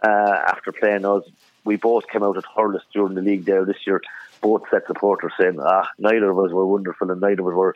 uh, 0.03 0.39
after 0.47 0.71
playing 0.71 1.05
us, 1.05 1.23
we 1.63 1.75
both 1.77 2.07
came 2.07 2.23
out 2.23 2.37
at 2.37 2.43
Hurless 2.55 2.83
during 2.93 3.13
the 3.13 3.21
league 3.21 3.45
there 3.45 3.65
this 3.65 3.85
year. 3.85 4.01
Both 4.41 4.63
set 4.71 4.87
supporters 4.87 5.33
saying, 5.39 5.59
ah, 5.59 5.87
neither 5.99 6.31
of 6.31 6.39
us 6.39 6.51
were 6.51 6.65
wonderful 6.65 7.11
and 7.11 7.21
neither 7.21 7.41
of 7.41 7.47
us 7.47 7.53
were 7.53 7.75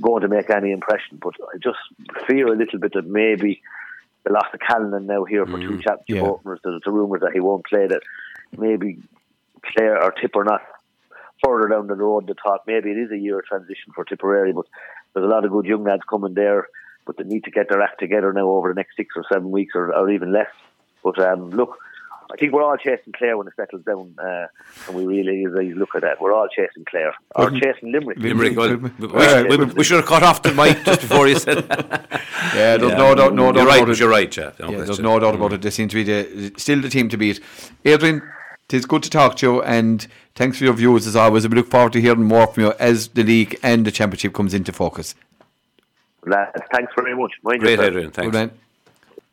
going 0.00 0.22
to 0.22 0.28
make 0.28 0.50
any 0.50 0.72
impression. 0.72 1.18
But 1.20 1.34
I 1.42 1.58
just 1.58 1.78
fear 2.26 2.46
a 2.46 2.56
little 2.56 2.78
bit 2.78 2.92
that 2.94 3.06
maybe 3.06 3.62
the 4.24 4.32
loss 4.32 4.46
of 4.52 4.60
Callanan 4.60 5.06
now 5.06 5.24
here 5.24 5.46
for 5.46 5.58
mm, 5.58 5.62
two 5.62 5.82
championship 5.82 6.04
yeah. 6.08 6.22
openers. 6.22 6.60
There's 6.62 6.82
a 6.86 6.90
rumour 6.90 7.18
that 7.20 7.32
he 7.32 7.40
won't 7.40 7.66
play 7.66 7.86
that. 7.86 8.02
Maybe 8.56 8.98
Clare 9.64 10.02
or 10.02 10.12
Tip 10.12 10.34
or 10.34 10.44
not 10.44 10.62
further 11.44 11.68
down 11.68 11.86
the 11.86 11.94
road. 11.94 12.26
The 12.26 12.34
thought 12.34 12.66
maybe 12.66 12.90
it 12.90 12.98
is 12.98 13.10
a 13.10 13.18
year 13.18 13.38
of 13.38 13.46
transition 13.46 13.92
for 13.94 14.04
Tipperary, 14.04 14.52
but 14.52 14.66
there's 15.14 15.24
a 15.24 15.28
lot 15.28 15.44
of 15.44 15.50
good 15.50 15.66
young 15.66 15.84
lads 15.84 16.02
coming 16.08 16.34
there. 16.34 16.68
But 17.06 17.16
they 17.16 17.24
need 17.24 17.44
to 17.44 17.50
get 17.50 17.68
their 17.68 17.80
act 17.80 17.98
together 17.98 18.32
now 18.32 18.48
over 18.50 18.68
the 18.68 18.74
next 18.74 18.96
six 18.96 19.14
or 19.16 19.24
seven 19.32 19.50
weeks 19.50 19.74
or, 19.74 19.94
or 19.94 20.10
even 20.10 20.32
less. 20.32 20.50
But 21.02 21.18
um, 21.18 21.50
look, 21.50 21.78
I 22.32 22.36
think 22.36 22.52
we're 22.52 22.62
all 22.62 22.76
chasing 22.76 23.12
Clare 23.12 23.36
when 23.36 23.48
it 23.48 23.54
settles 23.56 23.82
down, 23.84 24.14
uh, 24.18 24.46
and 24.86 24.96
we 24.96 25.04
really, 25.04 25.46
really 25.46 25.74
look 25.74 25.94
at 25.94 26.02
that. 26.02 26.20
We're 26.20 26.32
all 26.32 26.48
chasing 26.48 26.84
Clare 26.84 27.14
or 27.34 27.50
chasing 27.50 27.92
Limerick. 27.92 28.18
Limerick. 28.18 28.56
Well, 28.56 28.76
we, 28.76 29.56
we, 29.56 29.64
we, 29.64 29.84
should 29.84 29.96
have 29.96 30.06
cut 30.06 30.22
off 30.22 30.42
the 30.42 30.52
mic 30.52 30.84
just 30.84 31.00
before 31.00 31.26
you 31.26 31.38
said. 31.38 31.64
yeah, 32.54 32.76
there's 32.76 32.92
yeah. 32.92 32.98
no 32.98 33.14
doubt, 33.14 33.34
no 33.34 33.52
doubt 33.52 33.56
you're 33.56 33.66
right, 33.66 33.82
about. 33.82 33.98
You're 33.98 34.08
right, 34.08 34.36
yeah. 34.36 34.52
No 34.60 34.70
yeah 34.70 34.84
there's 34.84 35.00
no 35.00 35.18
doubt 35.18 35.34
about 35.34 35.52
it. 35.54 35.62
They 35.62 35.70
seem 35.70 35.88
to 35.88 35.96
be 35.96 36.04
the, 36.04 36.52
still 36.56 36.80
the 36.80 36.88
team 36.88 37.08
to 37.08 37.16
beat. 37.16 37.40
Adrian, 37.84 38.22
it's 38.70 38.86
good 38.86 39.02
to 39.02 39.10
talk 39.10 39.36
to 39.36 39.46
you, 39.46 39.62
and 39.62 40.06
thanks 40.34 40.58
for 40.58 40.64
your 40.64 40.74
views 40.74 41.06
as 41.06 41.16
always. 41.16 41.48
We 41.48 41.56
look 41.56 41.70
forward 41.70 41.92
to 41.94 42.00
hearing 42.00 42.24
more 42.24 42.46
from 42.46 42.64
you 42.64 42.72
as 42.78 43.08
the 43.08 43.24
league 43.24 43.58
and 43.62 43.84
the 43.84 43.90
championship 43.90 44.34
comes 44.34 44.54
into 44.54 44.72
focus. 44.72 45.14
thanks 46.72 46.92
very 46.96 47.16
much. 47.16 47.32
Mind 47.42 47.60
Great, 47.60 47.80
Adrian. 47.80 48.10
Thanks. 48.10 48.36
Good, 48.36 48.52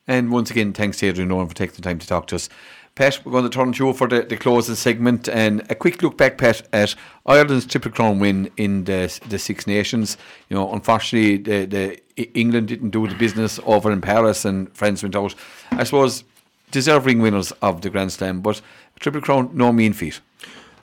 and 0.08 0.32
once 0.32 0.50
again, 0.50 0.72
thanks 0.72 0.98
to 1.00 1.08
Adrian 1.08 1.28
Nolan 1.28 1.50
for 1.50 1.54
taking 1.54 1.76
the 1.76 1.82
time 1.82 2.00
to 2.00 2.08
talk 2.08 2.28
to 2.28 2.36
us. 2.36 2.50
Pat, 2.98 3.24
we're 3.24 3.32
going 3.32 3.44
to 3.44 3.50
turn 3.52 3.72
to 3.74 3.86
you 3.86 3.94
for 3.94 4.08
the, 4.08 4.24
the 4.24 4.36
closing 4.36 4.74
segment 4.74 5.30
and 5.30 5.62
a 5.70 5.76
quick 5.76 6.02
look 6.02 6.18
back, 6.18 6.40
Pat, 6.40 6.68
at 6.74 6.96
Ireland's 7.28 7.68
Triple 7.68 7.92
Crown 7.92 8.18
win 8.18 8.50
in 8.58 8.86
the 8.86 9.20
the 9.30 9.38
Six 9.38 9.68
Nations. 9.68 10.18
You 10.50 10.56
know, 10.56 10.74
unfortunately, 10.74 11.38
the, 11.38 11.66
the 11.66 12.02
England 12.34 12.70
didn't 12.70 12.90
do 12.90 13.08
the 13.08 13.14
business 13.14 13.60
over 13.68 13.92
in 13.92 14.02
Paris 14.02 14.46
and 14.46 14.76
France 14.76 15.04
went 15.04 15.16
out. 15.16 15.36
I 15.70 15.84
suppose 15.84 16.24
deserving 16.72 17.22
winners 17.22 17.52
of 17.62 17.82
the 17.82 17.92
Grand 17.92 18.12
Slam, 18.12 18.42
but 18.42 18.62
Triple 19.00 19.22
Crown, 19.22 19.52
no 19.54 19.72
mean 19.72 19.94
feat. 19.94 20.20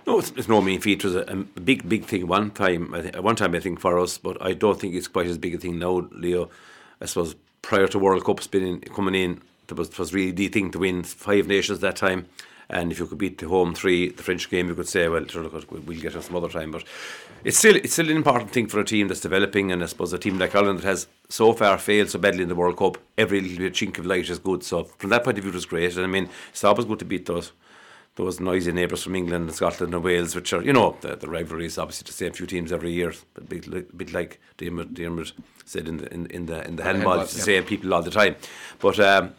No, 0.06 0.20
it's, 0.20 0.30
it's, 0.36 0.48
no 0.48 0.62
mean 0.62 0.80
feat. 0.80 1.04
It 1.04 1.04
was 1.04 1.16
a, 1.16 1.22
a, 1.22 1.60
big, 1.60 1.88
big 1.88 2.04
thing 2.04 2.28
one 2.28 2.52
time. 2.52 2.94
I 2.94 3.02
think, 3.02 3.16
one 3.16 3.34
time, 3.34 3.56
I 3.56 3.58
think 3.58 3.80
for 3.80 3.98
us, 3.98 4.18
but 4.18 4.40
I 4.40 4.52
don't 4.52 4.80
think 4.80 4.94
it's 4.94 5.08
quite 5.08 5.26
as 5.26 5.36
big 5.36 5.56
a 5.56 5.58
thing 5.58 5.80
now, 5.80 6.08
Leo. 6.12 6.48
I 7.00 7.06
suppose 7.06 7.34
prior 7.60 7.88
to 7.88 7.98
World 7.98 8.24
Cups 8.24 8.46
being 8.46 8.82
coming 8.82 9.16
in, 9.16 9.42
it 9.68 9.76
was, 9.76 9.88
it 9.88 9.98
was 9.98 10.14
really 10.14 10.32
the 10.32 10.48
thing 10.48 10.70
to 10.72 10.78
win 10.78 11.02
five 11.02 11.46
nations 11.46 11.80
that 11.80 11.96
time. 11.96 12.26
And 12.68 12.90
if 12.90 12.98
you 12.98 13.06
could 13.06 13.18
beat 13.18 13.38
the 13.38 13.48
home 13.48 13.74
three, 13.74 14.08
the 14.08 14.22
French 14.22 14.48
game, 14.48 14.68
you 14.68 14.74
could 14.74 14.88
say, 14.88 15.06
well, 15.08 15.26
sure, 15.26 15.42
look, 15.42 15.70
we'll 15.70 16.00
get 16.00 16.16
us 16.16 16.26
some 16.26 16.36
other 16.36 16.48
time. 16.48 16.70
But 16.70 16.84
it's 17.44 17.58
still 17.58 17.76
it's 17.76 17.92
still 17.92 18.08
an 18.08 18.16
important 18.16 18.50
thing 18.52 18.68
for 18.68 18.80
a 18.80 18.84
team 18.84 19.08
that's 19.08 19.20
developing. 19.20 19.70
And 19.70 19.82
I 19.82 19.86
suppose 19.86 20.12
a 20.12 20.18
team 20.18 20.38
like 20.38 20.54
Ireland 20.54 20.78
that 20.78 20.86
has 20.86 21.06
so 21.28 21.52
far 21.52 21.76
failed 21.78 22.08
so 22.08 22.18
badly 22.18 22.42
in 22.42 22.48
the 22.48 22.54
World 22.54 22.78
Cup, 22.78 22.96
every 23.18 23.40
little 23.42 23.58
bit 23.58 23.74
chink 23.74 23.98
of 23.98 24.06
light 24.06 24.30
is 24.30 24.38
good. 24.38 24.64
So 24.64 24.84
from 24.84 25.10
that 25.10 25.24
point 25.24 25.36
of 25.36 25.44
view, 25.44 25.52
it 25.52 25.54
was 25.54 25.66
great. 25.66 25.94
And 25.96 26.04
I 26.04 26.08
mean, 26.08 26.28
it's 26.50 26.64
always 26.64 26.86
good 26.86 27.00
to 27.00 27.04
beat 27.04 27.26
those 27.26 27.52
those 28.16 28.38
noisy 28.40 28.72
neighbours 28.72 29.02
from 29.02 29.16
England 29.16 29.46
and 29.46 29.54
Scotland 29.54 29.92
and 29.92 30.02
Wales, 30.02 30.34
which 30.36 30.52
are, 30.52 30.62
you 30.62 30.72
know, 30.72 30.96
the, 31.00 31.16
the 31.16 31.28
rivalry 31.28 31.66
is 31.66 31.78
obviously 31.78 32.06
the 32.06 32.12
same 32.12 32.32
few 32.32 32.46
teams 32.46 32.70
every 32.70 32.92
year, 32.92 33.12
a 33.36 33.40
bit, 33.40 33.66
a 33.66 33.80
bit 33.80 34.12
like 34.12 34.40
Diarmuid, 34.56 34.94
Diarmuid 34.94 35.32
said 35.64 35.88
in 35.88 35.96
the 35.96 36.14
in, 36.14 36.26
in 36.26 36.46
the 36.46 36.66
in 36.66 36.76
the 36.76 36.82
handball, 36.82 37.20
it's 37.20 37.34
the 37.34 37.40
same 37.40 37.64
people 37.64 37.92
all 37.92 38.02
the 38.02 38.10
time. 38.10 38.36
But 38.78 39.00
um, 39.00 39.34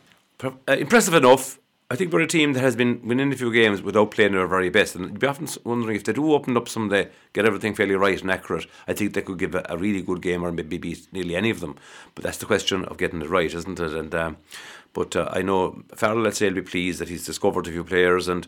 impressive 0.67 1.13
enough. 1.13 1.59
I 1.89 1.95
think 1.95 2.11
we're 2.11 2.21
a 2.21 2.27
team 2.27 2.53
that 2.53 2.61
has 2.61 2.75
been 2.75 2.99
winning 3.07 3.31
a 3.31 3.35
few 3.35 3.53
games 3.53 3.83
without 3.83 4.09
playing 4.09 4.31
their 4.31 4.47
very 4.47 4.69
best. 4.69 4.95
And 4.95 5.05
you'd 5.05 5.19
be 5.19 5.27
often 5.27 5.47
wondering 5.63 5.95
if 5.95 6.03
they 6.03 6.13
do 6.13 6.33
open 6.33 6.57
up 6.57 6.67
someday, 6.67 7.09
get 7.33 7.45
everything 7.45 7.75
fairly 7.75 7.93
right 7.95 8.19
and 8.19 8.31
accurate, 8.31 8.65
I 8.87 8.93
think 8.93 9.13
they 9.13 9.21
could 9.21 9.37
give 9.37 9.53
a, 9.53 9.63
a 9.69 9.77
really 9.77 10.01
good 10.01 10.23
game 10.23 10.43
or 10.43 10.51
maybe 10.51 10.79
beat 10.79 11.07
nearly 11.11 11.35
any 11.35 11.51
of 11.51 11.59
them. 11.59 11.75
But 12.15 12.23
that's 12.23 12.39
the 12.39 12.47
question 12.47 12.85
of 12.85 12.97
getting 12.97 13.21
it 13.21 13.29
right, 13.29 13.53
isn't 13.53 13.79
it? 13.79 13.93
And 13.93 14.15
um, 14.15 14.37
But 14.93 15.15
uh, 15.15 15.29
I 15.31 15.43
know 15.43 15.83
Farrell, 15.93 16.21
let's 16.21 16.39
say, 16.39 16.47
will 16.47 16.55
be 16.55 16.61
pleased 16.63 16.99
that 17.01 17.09
he's 17.09 17.25
discovered 17.25 17.67
a 17.67 17.71
few 17.71 17.83
players 17.83 18.27
and 18.27 18.47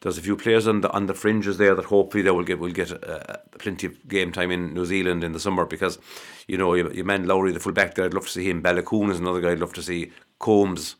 there's 0.00 0.16
a 0.16 0.22
few 0.22 0.36
players 0.36 0.66
on 0.66 0.80
the 0.80 0.90
on 0.92 1.06
the 1.06 1.14
fringes 1.14 1.58
there 1.58 1.74
that 1.74 1.86
hopefully 1.86 2.22
they 2.22 2.30
will 2.30 2.44
get 2.44 2.60
will 2.60 2.70
get 2.70 2.92
uh, 3.04 3.36
plenty 3.58 3.88
of 3.88 4.08
game 4.08 4.32
time 4.32 4.50
in 4.50 4.72
New 4.72 4.84
Zealand 4.84 5.24
in 5.24 5.32
the 5.32 5.40
summer 5.40 5.64
because 5.64 5.98
you 6.46 6.56
know 6.56 6.74
you, 6.74 6.90
you 6.92 7.02
man 7.02 7.26
Lowry 7.26 7.50
the 7.50 7.58
full 7.58 7.72
back 7.72 7.94
there 7.94 8.04
I'd 8.04 8.14
love 8.14 8.26
to 8.26 8.30
see 8.30 8.48
him 8.48 8.62
Baloucoune 8.62 9.10
is 9.10 9.18
another 9.18 9.40
guy 9.40 9.50
I'd 9.50 9.58
love 9.58 9.72
to 9.74 9.82
see 9.82 10.12
Coombes 10.38 10.94
uh, 10.94 10.96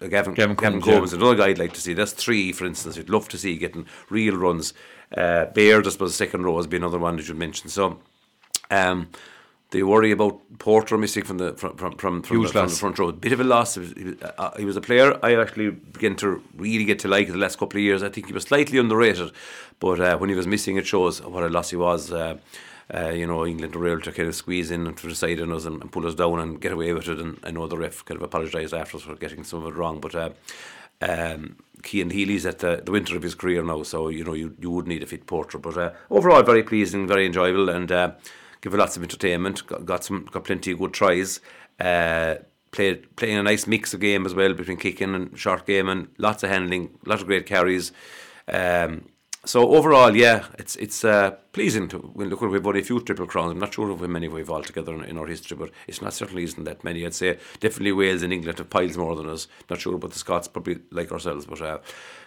Gavin, 0.00 0.34
Gavin, 0.34 0.56
Gavin 0.56 0.80
Coombes, 0.82 1.12
yeah. 1.12 1.18
another 1.18 1.36
guy 1.36 1.48
I'd 1.48 1.58
like 1.58 1.72
to 1.74 1.80
see. 1.80 1.94
That's 1.94 2.12
three, 2.12 2.52
for 2.52 2.66
instance. 2.66 2.98
I'd 2.98 3.08
love 3.08 3.28
to 3.30 3.38
see 3.38 3.56
getting 3.56 3.86
real 4.10 4.36
runs. 4.36 4.74
Uh, 5.16 5.46
Baird, 5.46 5.86
I 5.86 5.90
suppose, 5.90 6.14
second 6.14 6.44
row 6.44 6.56
has 6.56 6.66
been 6.66 6.82
another 6.82 6.98
one 6.98 7.16
that 7.16 7.28
you 7.28 7.34
mentioned. 7.34 7.70
So, 7.70 7.98
um, 8.70 9.08
they 9.70 9.82
worry 9.82 10.12
about 10.12 10.40
Porter 10.58 10.96
missing 10.96 11.24
from 11.24 11.38
the 11.38 11.54
from 11.54 11.76
from 11.76 11.96
from, 11.96 12.22
from, 12.22 12.42
the, 12.42 12.48
from 12.48 12.68
the, 12.68 12.74
front 12.74 12.98
row. 12.98 13.08
A 13.08 13.12
bit 13.12 13.32
of 13.32 13.40
a 13.40 13.44
loss. 13.44 13.74
He 13.74 13.80
was, 13.80 13.92
he, 13.92 14.04
was, 14.04 14.14
uh, 14.22 14.50
he 14.56 14.64
was, 14.64 14.76
a 14.76 14.80
player 14.80 15.18
I 15.24 15.34
actually 15.36 15.70
began 15.70 16.14
to 16.16 16.42
really 16.56 16.84
get 16.84 17.00
to 17.00 17.08
like 17.08 17.28
the 17.28 17.36
last 17.36 17.58
couple 17.58 17.78
of 17.78 17.82
years. 17.82 18.02
I 18.02 18.08
think 18.08 18.28
he 18.28 18.32
was 18.32 18.44
slightly 18.44 18.78
underrated, 18.78 19.32
but 19.80 20.00
uh, 20.00 20.18
when 20.18 20.30
he 20.30 20.36
was 20.36 20.46
missing, 20.46 20.76
it 20.76 20.86
shows 20.86 21.20
what 21.20 21.42
a 21.42 21.48
loss 21.48 21.70
he 21.70 21.76
was. 21.76 22.12
Uh, 22.12 22.38
uh, 22.94 23.08
you 23.08 23.26
know, 23.26 23.46
England 23.46 23.74
able 23.74 24.00
to 24.00 24.12
kind 24.12 24.28
of 24.28 24.34
squeeze 24.34 24.70
in 24.70 24.92
to 24.94 25.08
the 25.08 25.14
side 25.14 25.40
on 25.40 25.52
us 25.52 25.64
and, 25.64 25.82
and, 25.82 25.90
pull 25.90 26.06
us 26.06 26.14
down 26.14 26.38
and 26.38 26.60
get 26.60 26.72
away 26.72 26.92
with 26.92 27.08
it. 27.08 27.18
And 27.18 27.38
I 27.42 27.50
know 27.50 27.66
the 27.66 27.76
ref 27.76 28.04
kind 28.04 28.16
of 28.16 28.22
apologised 28.22 28.72
afterwards 28.72 29.04
for 29.04 29.16
getting 29.16 29.42
some 29.42 29.62
of 29.62 29.74
it 29.74 29.76
wrong, 29.76 30.00
but 30.00 30.14
uh, 30.14 30.30
um, 31.00 31.56
Cian 31.84 32.10
Healy's 32.10 32.46
at 32.46 32.60
the, 32.60 32.82
the 32.84 32.92
winter 32.92 33.16
of 33.16 33.22
his 33.22 33.34
career 33.34 33.62
now, 33.62 33.82
so 33.82 34.08
you 34.08 34.24
know 34.24 34.34
you, 34.34 34.54
you 34.60 34.70
would 34.70 34.86
need 34.86 35.02
a 35.02 35.06
fit 35.06 35.26
porter. 35.26 35.58
But 35.58 35.76
uh, 35.76 35.92
overall, 36.10 36.42
very 36.42 36.62
pleasing, 36.62 37.06
very 37.06 37.26
enjoyable, 37.26 37.68
and 37.68 37.90
uh, 37.90 38.12
give 38.60 38.72
her 38.72 38.78
lots 38.78 38.96
of 38.96 39.02
entertainment. 39.02 39.66
Got, 39.66 39.84
got 39.84 40.04
some, 40.04 40.28
got 40.30 40.44
plenty 40.44 40.72
of 40.72 40.78
good 40.78 40.92
tries. 40.92 41.40
Uh, 41.80 42.36
played 42.70 43.14
playing 43.16 43.38
a 43.38 43.42
nice 43.42 43.66
mix 43.66 43.94
of 43.94 44.00
game 44.00 44.26
as 44.26 44.34
well 44.34 44.52
between 44.52 44.76
kicking 44.76 45.14
and 45.14 45.38
short 45.38 45.66
game 45.66 45.88
and 45.88 46.08
lots 46.18 46.42
of 46.42 46.50
handling, 46.50 46.98
lots 47.04 47.22
of 47.22 47.28
great 47.28 47.46
carries. 47.46 47.92
Um, 48.48 49.06
so 49.46 49.74
overall, 49.74 50.14
yeah, 50.14 50.46
it's 50.58 50.76
it's 50.76 51.04
uh, 51.04 51.30
pleasing 51.52 51.88
to 51.88 51.98
when 51.98 52.28
look 52.28 52.42
at 52.42 52.50
we've 52.50 52.66
only 52.66 52.80
a 52.80 52.84
few 52.84 53.00
triple 53.00 53.26
crowns. 53.26 53.52
I'm 53.52 53.58
not 53.58 53.72
sure 53.72 53.96
how 53.96 54.06
many 54.06 54.28
we've 54.28 54.50
altogether 54.50 54.92
in, 54.94 55.04
in 55.04 55.18
our 55.18 55.26
history, 55.26 55.56
but 55.56 55.70
it's 55.86 56.02
not 56.02 56.14
certainly 56.14 56.42
isn't 56.42 56.64
that 56.64 56.84
many. 56.84 57.06
I'd 57.06 57.14
say 57.14 57.38
definitely 57.60 57.92
Wales 57.92 58.22
and 58.22 58.32
England 58.32 58.58
have 58.58 58.70
piles 58.70 58.96
more 58.96 59.14
than 59.14 59.28
us. 59.28 59.46
Not 59.70 59.80
sure 59.80 59.94
about 59.94 60.10
the 60.10 60.18
Scots, 60.18 60.48
probably 60.48 60.80
like 60.90 61.12
ourselves, 61.12 61.46
but 61.46 61.62
uh, 61.62 61.78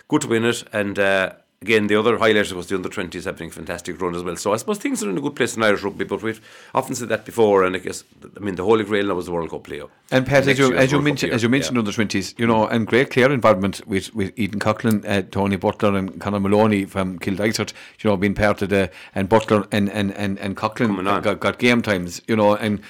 good 0.08 0.22
to 0.22 0.28
win 0.28 0.46
it. 0.46 0.64
And 0.72 0.98
uh, 0.98 1.34
again, 1.62 1.88
the 1.88 1.96
other 1.96 2.18
highlight 2.18 2.52
was 2.54 2.68
the 2.68 2.76
under 2.76 2.90
20s 2.90 3.26
having 3.26 3.50
a 3.50 3.52
fantastic 3.52 4.02
run 4.02 4.16
as 4.16 4.24
well. 4.24 4.36
So 4.38 4.54
I 4.54 4.58
suppose 4.58 4.78
things 4.78 5.04
are 5.04 5.10
in 5.10 5.18
a 5.18 5.22
good 5.22 5.36
place 5.36 5.58
in 5.58 5.64
Irish 5.64 5.84
rugby, 5.84 6.06
but 6.06 6.22
we've 6.22 6.42
often 6.74 6.96
said 6.96 7.10
that 7.10 7.26
before. 7.26 7.64
And 7.64 7.76
I 7.76 7.80
guess, 7.80 8.04
I 8.36 8.40
mean, 8.40 8.56
the 8.56 8.64
Holy 8.64 8.86
Grail 8.86 9.08
now 9.08 9.16
was 9.16 9.26
the 9.26 9.34
World 9.34 9.50
Cup, 9.50 9.68
Leo. 9.68 9.90
And 10.12 10.26
Pat, 10.26 10.48
as 10.48 10.58
you, 10.58 10.74
as 10.76 10.92
you, 10.92 11.02
mentioned, 11.02 11.34
as 11.34 11.44
you 11.44 11.50
mentioned, 11.50 11.76
yeah. 11.76 11.80
under 11.80 11.92
20s, 11.92 12.38
you 12.40 12.48
know, 12.48 12.66
and 12.68 12.88
great 12.88 13.10
clear 13.12 13.32
involvement 13.32 13.86
with, 13.86 14.14
with 14.16 14.38
Ethan 14.40 14.60
Coughlin, 14.60 15.06
uh, 15.06 15.24
Tony 15.30 15.58
Butler, 15.58 15.98
and 15.98 16.20
Conor 16.22 16.40
Maloney 16.40 16.86
from 16.86 17.20
Kildysart, 17.20 17.74
you 18.00 18.10
know, 18.10 18.16
being 18.16 18.36
part 18.36 18.62
of 18.62 18.70
the, 18.70 18.90
and 19.14 19.28
Butler 19.28 19.68
and, 19.72 19.90
and, 19.90 20.14
and, 20.14 20.40
and 20.40 20.56
Coughlin 20.56 21.04
got, 21.24 21.40
got 21.40 21.60
game 21.60 21.82
times, 21.82 22.22
you 22.28 22.36
know, 22.36 22.56
and 22.56 22.82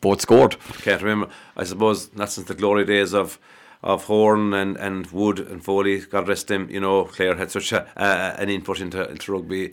both 0.00 0.22
scored. 0.22 0.56
Can't 0.78 1.02
remember. 1.02 1.28
I 1.56 1.64
suppose 1.64 2.14
not 2.14 2.30
since 2.30 2.48
the 2.48 2.54
glory 2.54 2.86
days 2.86 3.12
of 3.12 3.38
of 3.82 4.04
Horan 4.04 4.52
and, 4.52 4.76
and 4.76 5.06
Wood 5.08 5.38
and 5.38 5.64
Foley, 5.64 6.00
God 6.00 6.28
rest 6.28 6.48
them, 6.48 6.68
you 6.70 6.80
know, 6.80 7.04
Clare 7.04 7.36
had 7.36 7.50
such 7.50 7.72
a, 7.72 7.86
an 7.98 8.48
input 8.48 8.80
into, 8.80 9.08
into 9.10 9.32
rugby, 9.32 9.72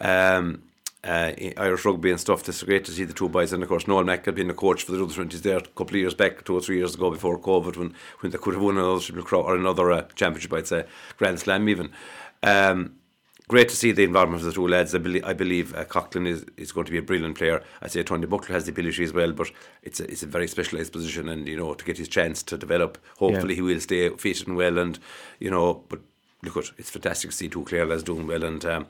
um, 0.00 0.62
uh, 1.02 1.32
Irish 1.56 1.84
rugby 1.84 2.10
and 2.10 2.20
stuff. 2.20 2.46
It's 2.48 2.62
great 2.62 2.84
to 2.86 2.90
see 2.90 3.04
the 3.04 3.12
two 3.12 3.28
boys. 3.28 3.52
And 3.52 3.62
of 3.62 3.68
course, 3.68 3.86
Noel 3.86 4.04
Mack 4.04 4.26
had 4.26 4.34
been 4.34 4.48
the 4.48 4.54
coach 4.54 4.82
for 4.82 4.92
the 4.92 5.02
under 5.02 5.14
20s 5.14 5.42
there 5.42 5.58
a 5.58 5.62
couple 5.62 5.94
of 5.94 6.00
years 6.00 6.14
back, 6.14 6.44
two 6.44 6.54
or 6.54 6.60
three 6.60 6.78
years 6.78 6.94
ago 6.94 7.10
before 7.10 7.38
COVID, 7.38 7.76
when, 7.76 7.94
when 8.20 8.32
they 8.32 8.38
could 8.38 8.54
have 8.54 8.62
won 8.62 8.76
another, 8.76 9.36
or 9.36 9.54
another 9.54 9.92
uh, 9.92 10.02
championship, 10.14 10.52
I'd 10.52 10.66
say, 10.66 10.84
Grand 11.16 11.38
Slam 11.38 11.68
even. 11.68 11.90
Um, 12.42 12.96
great 13.48 13.68
to 13.68 13.76
see 13.76 13.92
the 13.92 14.04
involvement 14.04 14.42
of 14.42 14.46
the 14.46 14.52
two 14.52 14.66
lads. 14.66 14.94
I 14.94 14.98
believe, 14.98 15.24
I 15.24 15.32
believe 15.32 15.74
uh, 15.74 15.84
Coughlin 15.84 16.26
is, 16.26 16.44
is 16.56 16.72
going 16.72 16.86
to 16.86 16.92
be 16.92 16.98
a 16.98 17.02
brilliant 17.02 17.36
player. 17.36 17.62
I 17.80 17.88
say 17.88 18.02
Tony 18.02 18.26
Butler 18.26 18.54
has 18.54 18.64
the 18.64 18.72
ability 18.72 19.04
as 19.04 19.12
well, 19.12 19.32
but 19.32 19.50
it's 19.82 20.00
a, 20.00 20.10
it's 20.10 20.22
a 20.22 20.26
very 20.26 20.48
specialised 20.48 20.92
position, 20.92 21.28
and 21.28 21.46
you 21.46 21.56
know 21.56 21.74
to 21.74 21.84
get 21.84 21.98
his 21.98 22.08
chance 22.08 22.42
to 22.44 22.58
develop. 22.58 22.98
Hopefully, 23.18 23.54
yeah. 23.54 23.56
he 23.56 23.62
will 23.62 23.80
stay 23.80 24.08
fit 24.10 24.46
and 24.46 24.56
well, 24.56 24.78
and 24.78 24.98
you 25.38 25.50
know. 25.50 25.84
But 25.88 26.00
look, 26.42 26.56
at 26.56 26.70
it's 26.78 26.90
fantastic 26.90 27.30
to 27.30 27.36
see 27.36 27.48
two 27.48 27.64
Clare 27.64 27.86
lads 27.86 28.02
doing 28.02 28.26
well, 28.26 28.44
and 28.44 28.64
um, 28.64 28.86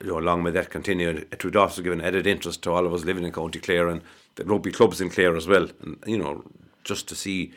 you 0.00 0.06
know, 0.06 0.18
along 0.18 0.44
with 0.44 0.54
that, 0.54 0.70
continue. 0.70 1.08
It 1.08 1.44
would 1.44 1.56
also 1.56 1.82
give 1.82 1.92
an 1.92 2.00
added 2.00 2.26
interest 2.26 2.62
to 2.62 2.72
all 2.72 2.86
of 2.86 2.94
us 2.94 3.04
living 3.04 3.24
in 3.24 3.32
County 3.32 3.60
Clare 3.60 3.88
and 3.88 4.02
the 4.36 4.44
rugby 4.44 4.72
clubs 4.72 5.00
in 5.00 5.10
Clare 5.10 5.36
as 5.36 5.46
well, 5.46 5.68
and 5.82 6.02
you 6.06 6.18
know, 6.18 6.44
just 6.84 7.08
to 7.08 7.14
see 7.14 7.52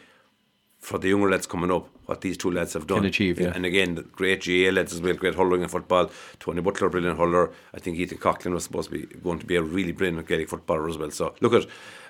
for 0.84 0.98
the 1.00 1.10
younger 1.10 1.30
lads 1.30 1.48
coming 1.48 1.72
up, 1.72 1.88
what 2.06 2.22
these 2.22 2.38
two 2.38 2.52
lads 2.52 2.74
have 2.74 2.86
done. 2.88 3.00
Can 3.00 3.06
achieve, 3.06 3.40
yeah. 3.40 3.54
And 3.56 3.66
again, 3.66 3.96
the 3.96 4.04
great 4.04 4.44
GAA 4.44 4.72
lads 4.72 4.94
as 4.94 5.02
well, 5.02 5.14
great 5.16 5.36
hurling 5.36 5.62
in 5.62 5.70
football. 5.70 6.12
Tony 6.40 6.62
Butler, 6.62 6.90
brilliant 6.90 7.18
hurler. 7.18 7.52
I 7.74 7.80
think 7.80 7.98
Ethan 7.98 8.18
Coughlin 8.18 8.54
was 8.54 8.66
supposed 8.66 8.90
to 8.92 8.98
be 8.98 9.06
going 9.18 9.40
to 9.40 9.46
be 9.46 9.56
a 9.56 9.62
really 9.64 9.94
brilliant 9.94 10.28
Gaelic 10.28 10.50
footballer 10.50 10.90
as 10.90 10.98
well. 10.98 11.12
So 11.12 11.34
look 11.40 11.54
at 11.54 11.66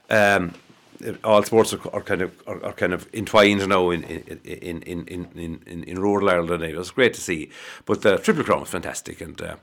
um, 0.09 0.53
all 1.23 1.43
sports 1.43 1.73
are, 1.73 1.79
are 1.93 2.01
kind 2.01 2.21
of 2.21 2.35
are, 2.47 2.63
are, 2.65 2.73
kind 2.73 2.93
of 2.93 3.07
entwined 3.13 3.67
now 3.67 3.91
in 3.91 4.03
in 4.03 4.39
in 4.43 4.81
in 4.81 5.29
in, 5.35 5.61
in, 5.65 5.83
in 5.83 5.99
rural 5.99 6.29
Ireland. 6.29 6.63
It 6.63 6.75
was 6.75 6.91
great 6.91 7.13
to 7.13 7.21
see, 7.21 7.51
but 7.85 8.01
the 8.01 8.17
Triple 8.17 8.43
Crown 8.43 8.61
was 8.61 8.69
fantastic 8.69 9.21
and. 9.21 9.39
Uh, 9.39 9.55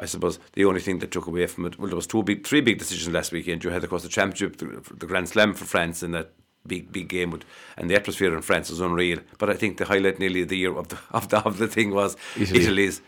I 0.00 0.06
suppose 0.06 0.38
the 0.52 0.64
only 0.64 0.80
thing 0.80 1.00
that 1.00 1.10
took 1.10 1.26
away 1.26 1.48
from 1.48 1.66
it, 1.66 1.76
well, 1.76 1.88
there 1.88 1.96
was 1.96 2.06
two 2.06 2.22
big, 2.22 2.46
three 2.46 2.60
big 2.60 2.78
decisions 2.78 3.12
last 3.12 3.32
weekend. 3.32 3.64
You 3.64 3.70
had, 3.70 3.82
of 3.82 3.90
course, 3.90 4.04
the 4.04 4.08
championship, 4.08 4.58
the, 4.58 4.80
the 4.94 5.06
Grand 5.06 5.28
Slam 5.28 5.54
for 5.54 5.64
France 5.64 6.04
in 6.04 6.12
that 6.12 6.30
big, 6.68 6.92
big 6.92 7.08
game, 7.08 7.30
with, 7.30 7.44
and 7.76 7.88
the 7.90 7.96
atmosphere 7.96 8.34
in 8.34 8.42
France 8.42 8.70
was 8.70 8.80
unreal. 8.80 9.18
But 9.38 9.50
I 9.50 9.54
think 9.54 9.78
the 9.78 9.86
highlight 9.86 10.18
nearly 10.18 10.42
of 10.42 10.48
the 10.48 10.56
year 10.56 10.76
of 10.76 10.88
the 10.88 10.98
of 11.10 11.28
the, 11.28 11.38
of 11.38 11.58
the 11.58 11.66
thing 11.66 11.90
was 11.92 12.16
Italy. 12.36 12.60
Italy's. 12.60 13.00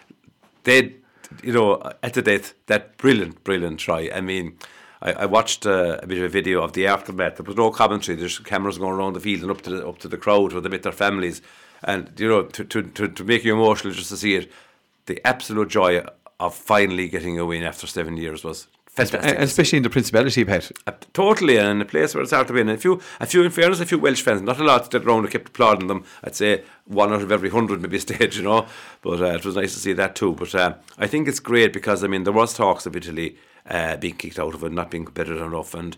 They, 0.64 0.96
you 1.42 1.52
know, 1.52 1.80
at 2.02 2.14
the 2.14 2.22
death 2.22 2.54
that 2.66 2.96
brilliant, 2.96 3.44
brilliant 3.44 3.80
try. 3.80 4.10
I 4.14 4.20
mean. 4.20 4.56
I, 5.02 5.12
I 5.12 5.24
watched 5.24 5.64
uh, 5.64 5.98
a 6.02 6.06
bit 6.06 6.18
of 6.18 6.24
a 6.24 6.28
video 6.28 6.60
of 6.60 6.74
the 6.74 6.86
aftermath. 6.86 7.36
There 7.36 7.44
was 7.44 7.56
no 7.56 7.70
commentary. 7.70 8.18
There's 8.18 8.38
cameras 8.38 8.76
going 8.76 8.92
around 8.92 9.14
the 9.14 9.20
field 9.20 9.40
and 9.40 9.50
up 9.50 9.62
to 9.62 9.70
the, 9.70 9.88
up 9.88 9.96
to 10.00 10.08
the 10.08 10.18
crowd 10.18 10.52
with 10.52 10.66
with 10.66 10.82
their 10.82 10.92
families, 10.92 11.40
and 11.82 12.12
you 12.18 12.28
know 12.28 12.42
to, 12.42 12.64
to, 12.64 12.82
to, 12.82 13.08
to 13.08 13.24
make 13.24 13.42
you 13.42 13.54
emotional 13.54 13.94
just 13.94 14.10
to 14.10 14.18
see 14.18 14.34
it. 14.34 14.52
The 15.06 15.26
absolute 15.26 15.70
joy 15.70 16.04
of 16.38 16.54
finally 16.54 17.08
getting 17.08 17.38
a 17.38 17.46
win 17.46 17.62
after 17.62 17.86
seven 17.86 18.16
years 18.16 18.44
was 18.44 18.66
fantastic. 18.94 19.38
Especially 19.38 19.76
in 19.78 19.82
the 19.82 19.90
Principality, 19.90 20.44
Pet. 20.44 20.70
Uh, 20.86 20.92
totally, 21.12 21.56
and 21.56 21.68
in 21.68 21.80
a 21.80 21.84
place 21.84 22.14
where 22.14 22.22
it's 22.22 22.32
hard 22.32 22.48
to 22.48 22.54
win. 22.54 22.68
And 22.68 22.78
a 22.78 22.80
few, 22.80 23.00
a 23.20 23.26
few, 23.26 23.42
in 23.42 23.50
fairness, 23.50 23.80
a 23.80 23.86
few 23.86 23.98
Welsh 23.98 24.22
fans, 24.22 24.42
not 24.42 24.60
a 24.60 24.64
lot 24.64 24.86
stood 24.86 25.04
around 25.04 25.24
and 25.24 25.30
kept 25.30 25.48
applauding 25.48 25.88
them. 25.88 26.04
I'd 26.24 26.34
say 26.34 26.62
one 26.86 27.12
out 27.12 27.22
of 27.22 27.32
every 27.32 27.50
hundred 27.50 27.80
maybe 27.80 27.98
stage, 28.00 28.36
you 28.36 28.42
know. 28.42 28.66
But 29.02 29.20
uh, 29.20 29.34
it 29.34 29.44
was 29.44 29.56
nice 29.56 29.74
to 29.74 29.80
see 29.80 29.92
that 29.94 30.14
too. 30.14 30.34
But 30.34 30.54
uh, 30.54 30.74
I 30.98 31.06
think 31.06 31.28
it's 31.28 31.40
great 31.40 31.72
because 31.72 32.04
I 32.04 32.06
mean 32.06 32.24
there 32.24 32.32
was 32.32 32.54
talks 32.54 32.86
of 32.86 32.96
Italy 32.96 33.36
uh, 33.66 33.96
being 33.96 34.16
kicked 34.16 34.38
out 34.38 34.54
of 34.54 34.64
it, 34.64 34.72
not 34.72 34.90
being 34.90 35.04
competitive 35.04 35.42
enough, 35.42 35.74
and 35.74 35.96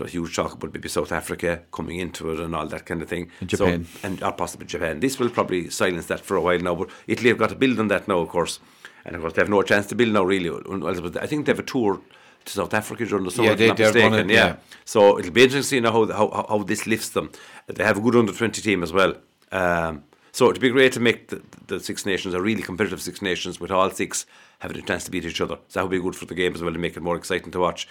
was 0.00 0.12
huge 0.12 0.34
talk 0.34 0.52
about 0.54 0.72
maybe 0.72 0.88
South 0.88 1.12
Africa 1.12 1.62
coming 1.72 1.98
into 1.98 2.30
it 2.32 2.40
and 2.40 2.54
all 2.54 2.66
that 2.66 2.86
kind 2.86 3.02
of 3.02 3.08
thing. 3.08 3.30
And 3.40 3.48
Japan. 3.48 3.84
so, 3.84 3.98
and 4.02 4.22
or 4.22 4.32
possibly 4.32 4.66
Japan. 4.66 5.00
This 5.00 5.18
will 5.18 5.30
probably 5.30 5.70
silence 5.70 6.06
that 6.06 6.20
for 6.20 6.36
a 6.36 6.40
while 6.40 6.58
now. 6.58 6.74
But 6.74 6.90
Italy 7.06 7.28
have 7.28 7.38
got 7.38 7.50
to 7.50 7.54
build 7.54 7.78
on 7.78 7.88
that 7.88 8.08
now, 8.08 8.18
of 8.18 8.28
course. 8.28 8.58
And 9.04 9.16
of 9.16 9.22
course, 9.22 9.34
they 9.34 9.42
have 9.42 9.48
no 9.48 9.62
chance 9.62 9.86
to 9.86 9.94
build 9.94 10.12
now, 10.12 10.24
really. 10.24 10.50
I 10.50 11.26
think 11.26 11.46
they 11.46 11.52
have 11.52 11.58
a 11.58 11.64
tour 11.64 12.00
to 12.44 12.52
South 12.52 12.74
Africa 12.74 13.06
during 13.06 13.24
the 13.24 13.30
summer. 13.30 13.48
Yeah, 13.48 13.52
if 13.52 13.58
they- 13.58 13.64
I'm 13.64 13.68
not 13.70 13.78
mistaken. 13.78 14.12
running- 14.12 14.30
yeah. 14.30 14.46
yeah. 14.46 14.56
So 14.84 15.18
it'll 15.18 15.30
be 15.32 15.44
interesting 15.44 15.82
to 15.82 15.88
see 15.88 15.92
now 15.92 16.06
how, 16.06 16.28
how, 16.30 16.46
how 16.48 16.62
this 16.64 16.86
lifts 16.86 17.10
them. 17.10 17.30
They 17.68 17.84
have 17.84 17.98
a 17.98 18.00
good 18.00 18.16
under 18.16 18.32
20 18.32 18.60
team 18.62 18.82
as 18.82 18.92
well. 18.92 19.14
Um, 19.52 20.04
so 20.32 20.48
it'd 20.48 20.60
be 20.62 20.70
great 20.70 20.92
to 20.92 21.00
make 21.00 21.28
the, 21.28 21.42
the 21.66 21.78
Six 21.78 22.06
Nations 22.06 22.34
a 22.34 22.40
really 22.40 22.62
competitive 22.62 23.00
Six 23.02 23.20
Nations 23.22 23.60
with 23.60 23.70
all 23.70 23.90
six 23.90 24.24
having 24.60 24.78
a 24.78 24.82
chance 24.82 25.04
to 25.04 25.10
beat 25.10 25.24
each 25.24 25.40
other. 25.40 25.56
So 25.68 25.78
that 25.80 25.82
would 25.84 25.90
be 25.90 26.00
good 26.00 26.16
for 26.16 26.24
the 26.24 26.34
game 26.34 26.54
as 26.54 26.62
well 26.62 26.72
to 26.72 26.78
make 26.78 26.96
it 26.96 27.02
more 27.02 27.16
exciting 27.16 27.50
to 27.52 27.58
watch. 27.58 27.86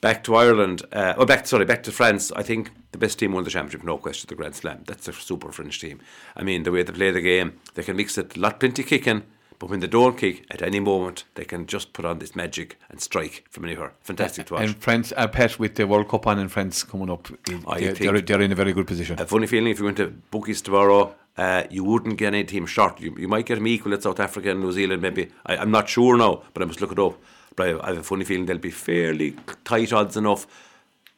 Back 0.00 0.22
to 0.24 0.34
Ireland, 0.34 0.82
uh, 0.92 1.14
oh, 1.16 1.24
back 1.24 1.46
sorry, 1.46 1.64
back 1.64 1.82
to 1.84 1.92
France. 1.92 2.30
I 2.36 2.42
think 2.42 2.70
the 2.92 2.98
best 2.98 3.18
team 3.18 3.32
won 3.32 3.44
the 3.44 3.50
championship, 3.50 3.82
no 3.84 3.96
question. 3.96 4.26
The 4.28 4.34
Grand 4.34 4.54
Slam. 4.54 4.82
That's 4.86 5.08
a 5.08 5.12
super 5.14 5.50
French 5.52 5.80
team. 5.80 6.00
I 6.36 6.42
mean, 6.42 6.64
the 6.64 6.72
way 6.72 6.82
they 6.82 6.92
play 6.92 7.10
the 7.12 7.20
game, 7.22 7.58
they 7.74 7.82
can 7.82 7.96
mix 7.96 8.18
it. 8.18 8.36
Lot 8.36 8.60
plenty 8.60 8.82
kicking, 8.82 9.22
but 9.58 9.70
when 9.70 9.80
they 9.80 9.86
don't 9.86 10.18
kick, 10.18 10.44
at 10.50 10.62
any 10.62 10.80
moment 10.80 11.24
they 11.34 11.44
can 11.44 11.66
just 11.66 11.92
put 11.92 12.04
on 12.04 12.18
this 12.18 12.36
magic 12.36 12.78
and 12.90 13.00
strike 13.00 13.44
from 13.50 13.64
anywhere. 13.64 13.92
Fantastic 14.00 14.46
to 14.46 14.54
watch. 14.54 14.64
And 14.64 14.76
France, 14.76 15.12
uh, 15.16 15.26
Pet, 15.28 15.58
with 15.58 15.74
the 15.76 15.86
World 15.86 16.08
Cup 16.08 16.26
on 16.26 16.38
in 16.38 16.48
France 16.48 16.82
coming 16.82 17.10
up, 17.10 17.28
they're, 17.46 17.92
they're, 17.92 18.20
they're 18.20 18.40
in 18.40 18.52
a 18.52 18.54
very 18.54 18.72
good 18.72 18.86
position. 18.86 19.18
a 19.20 19.26
funny 19.26 19.46
feeling 19.46 19.70
if 19.70 19.78
you 19.78 19.84
went 19.84 19.96
to 19.98 20.08
bookies 20.30 20.60
tomorrow, 20.62 21.14
uh, 21.36 21.64
you 21.70 21.84
wouldn't 21.84 22.16
get 22.16 22.28
any 22.28 22.44
team 22.44 22.66
short. 22.66 23.00
You, 23.00 23.14
you 23.18 23.28
might 23.28 23.46
get 23.46 23.56
them 23.56 23.66
equal 23.66 23.92
at 23.94 24.02
South 24.02 24.20
Africa 24.20 24.50
and 24.50 24.60
New 24.60 24.72
Zealand, 24.72 25.02
maybe. 25.02 25.30
I, 25.44 25.56
I'm 25.56 25.70
not 25.70 25.88
sure 25.88 26.16
now, 26.16 26.42
but 26.54 26.62
I 26.62 26.66
must 26.66 26.80
look 26.80 26.92
it 26.92 26.98
up. 26.98 27.18
But 27.54 27.68
I, 27.68 27.84
I 27.84 27.88
have 27.88 27.98
a 27.98 28.02
funny 28.02 28.24
feeling 28.24 28.46
they'll 28.46 28.58
be 28.58 28.70
fairly 28.70 29.36
tight 29.64 29.92
odds 29.92 30.16
enough. 30.16 30.46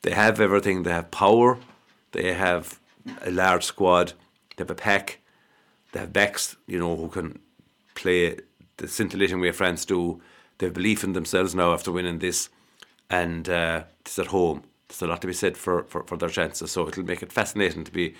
They 0.02 0.12
have 0.12 0.40
everything. 0.40 0.82
They 0.82 0.92
have 0.92 1.10
power. 1.10 1.58
They 2.12 2.32
have 2.32 2.80
a 3.22 3.30
large 3.30 3.64
squad. 3.64 4.12
They 4.56 4.62
have 4.62 4.70
a 4.70 4.74
pack. 4.74 5.18
They 5.92 6.00
have 6.00 6.12
backs, 6.12 6.56
you 6.66 6.78
know, 6.78 6.96
who 6.96 7.08
can 7.08 7.38
play 7.98 8.36
the 8.78 8.88
scintillating 8.88 9.40
way 9.40 9.52
France 9.52 9.84
do. 9.84 10.20
They 10.58 10.66
have 10.66 10.74
belief 10.74 11.04
in 11.04 11.12
themselves 11.12 11.54
now 11.54 11.72
after 11.72 11.92
winning 11.92 12.18
this, 12.18 12.48
and 13.10 13.48
uh, 13.48 13.84
it's 14.00 14.18
at 14.18 14.28
home. 14.28 14.62
There's 14.88 15.02
a 15.02 15.06
lot 15.06 15.20
to 15.20 15.26
be 15.26 15.34
said 15.34 15.56
for, 15.56 15.84
for, 15.84 16.02
for 16.04 16.16
their 16.16 16.30
chances. 16.30 16.70
So 16.70 16.88
it'll 16.88 17.04
make 17.04 17.22
it 17.22 17.32
fascinating 17.32 17.84
to 17.84 17.92
be 17.92 18.14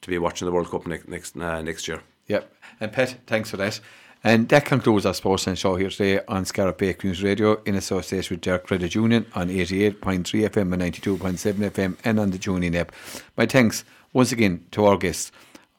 to 0.00 0.08
be 0.08 0.18
watching 0.18 0.46
the 0.46 0.52
World 0.52 0.70
Cup 0.70 0.86
next 0.86 1.08
next 1.08 1.36
uh, 1.36 1.60
next 1.62 1.86
year. 1.86 2.02
Yep. 2.28 2.52
And 2.80 2.92
Pet, 2.92 3.16
thanks 3.26 3.50
for 3.50 3.56
that. 3.58 3.80
And 4.24 4.48
that 4.48 4.64
concludes 4.64 5.06
our 5.06 5.14
Sports 5.14 5.46
and 5.46 5.56
Show 5.56 5.76
here 5.76 5.90
today 5.90 6.20
on 6.26 6.44
Scariff 6.44 6.76
Bay 6.76 6.94
News 7.04 7.22
Radio 7.22 7.62
in 7.62 7.76
association 7.76 8.34
with 8.34 8.40
Derg 8.40 8.64
Credit 8.64 8.92
Union 8.92 9.26
on 9.34 9.48
88.3 9.48 9.94
FM 10.00 10.72
and 10.72 10.82
92.7 10.82 11.70
FM 11.70 11.96
and 12.04 12.18
on 12.18 12.30
the 12.30 12.38
TuneIn 12.38 12.74
app. 12.74 12.92
My 13.36 13.46
thanks 13.46 13.84
once 14.12 14.32
again 14.32 14.66
to 14.72 14.86
our 14.86 14.96
guests. 14.96 15.30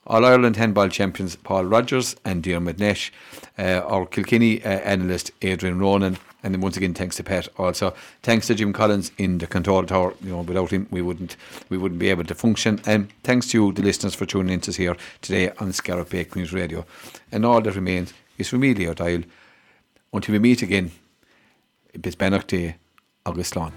All 0.08 0.26
Ireland 0.26 0.56
handball 0.56 0.90
champions 0.90 1.36
Paul 1.36 1.66
Rogers 1.66 2.16
and 2.26 2.44
Diarmid 2.44 2.80
Nash, 2.80 3.12
uh, 3.58 3.82
our 3.86 4.06
Kilkenny 4.06 4.64
uh, 4.64 4.70
analyst 4.70 5.32
Adrian 5.42 5.78
Ronan, 5.78 6.18
and 6.42 6.54
then 6.54 6.62
once 6.62 6.78
again 6.78 6.94
thanks 6.94 7.16
to 7.18 7.24
Pat. 7.24 7.48
Also 7.58 7.94
thanks 8.24 8.48
to 8.48 8.56
Jim 8.56 8.74
Collins 8.74 9.12
in 9.18 9.38
the 9.38 9.48
control 9.48 9.84
tower. 9.84 10.14
You 10.22 10.32
know, 10.32 10.42
without 10.42 10.72
him 10.72 10.88
we 10.90 11.02
wouldn't 11.02 11.36
we 11.70 11.78
wouldn't 11.78 12.00
be 12.00 12.10
able 12.10 12.24
to 12.24 12.36
function. 12.36 12.82
And 12.86 13.10
thanks 13.24 13.48
to 13.50 13.58
you, 13.58 13.72
the 13.72 13.82
listeners, 13.82 14.16
for 14.16 14.26
tuning 14.26 14.54
in 14.54 14.62
to 14.62 14.72
us 14.72 14.78
here 14.78 14.96
today 15.22 15.52
on 15.60 15.74
Scariff 15.74 16.10
Bay 16.10 16.26
News 16.36 16.54
Radio. 16.54 16.86
And 17.32 17.46
all 17.46 17.62
that 17.62 17.76
remains 17.76 18.14
is 18.38 18.50
for 18.50 18.58
me, 18.58 18.74
Leo 18.74 18.94
Dial. 18.94 19.24
Until 20.12 20.34
we 20.34 20.40
meet 20.40 20.62
again, 20.64 20.92
it's 21.94 22.16
Benach 22.16 22.48
Day, 22.48 22.78
August 23.26 23.56
Lawn. 23.56 23.74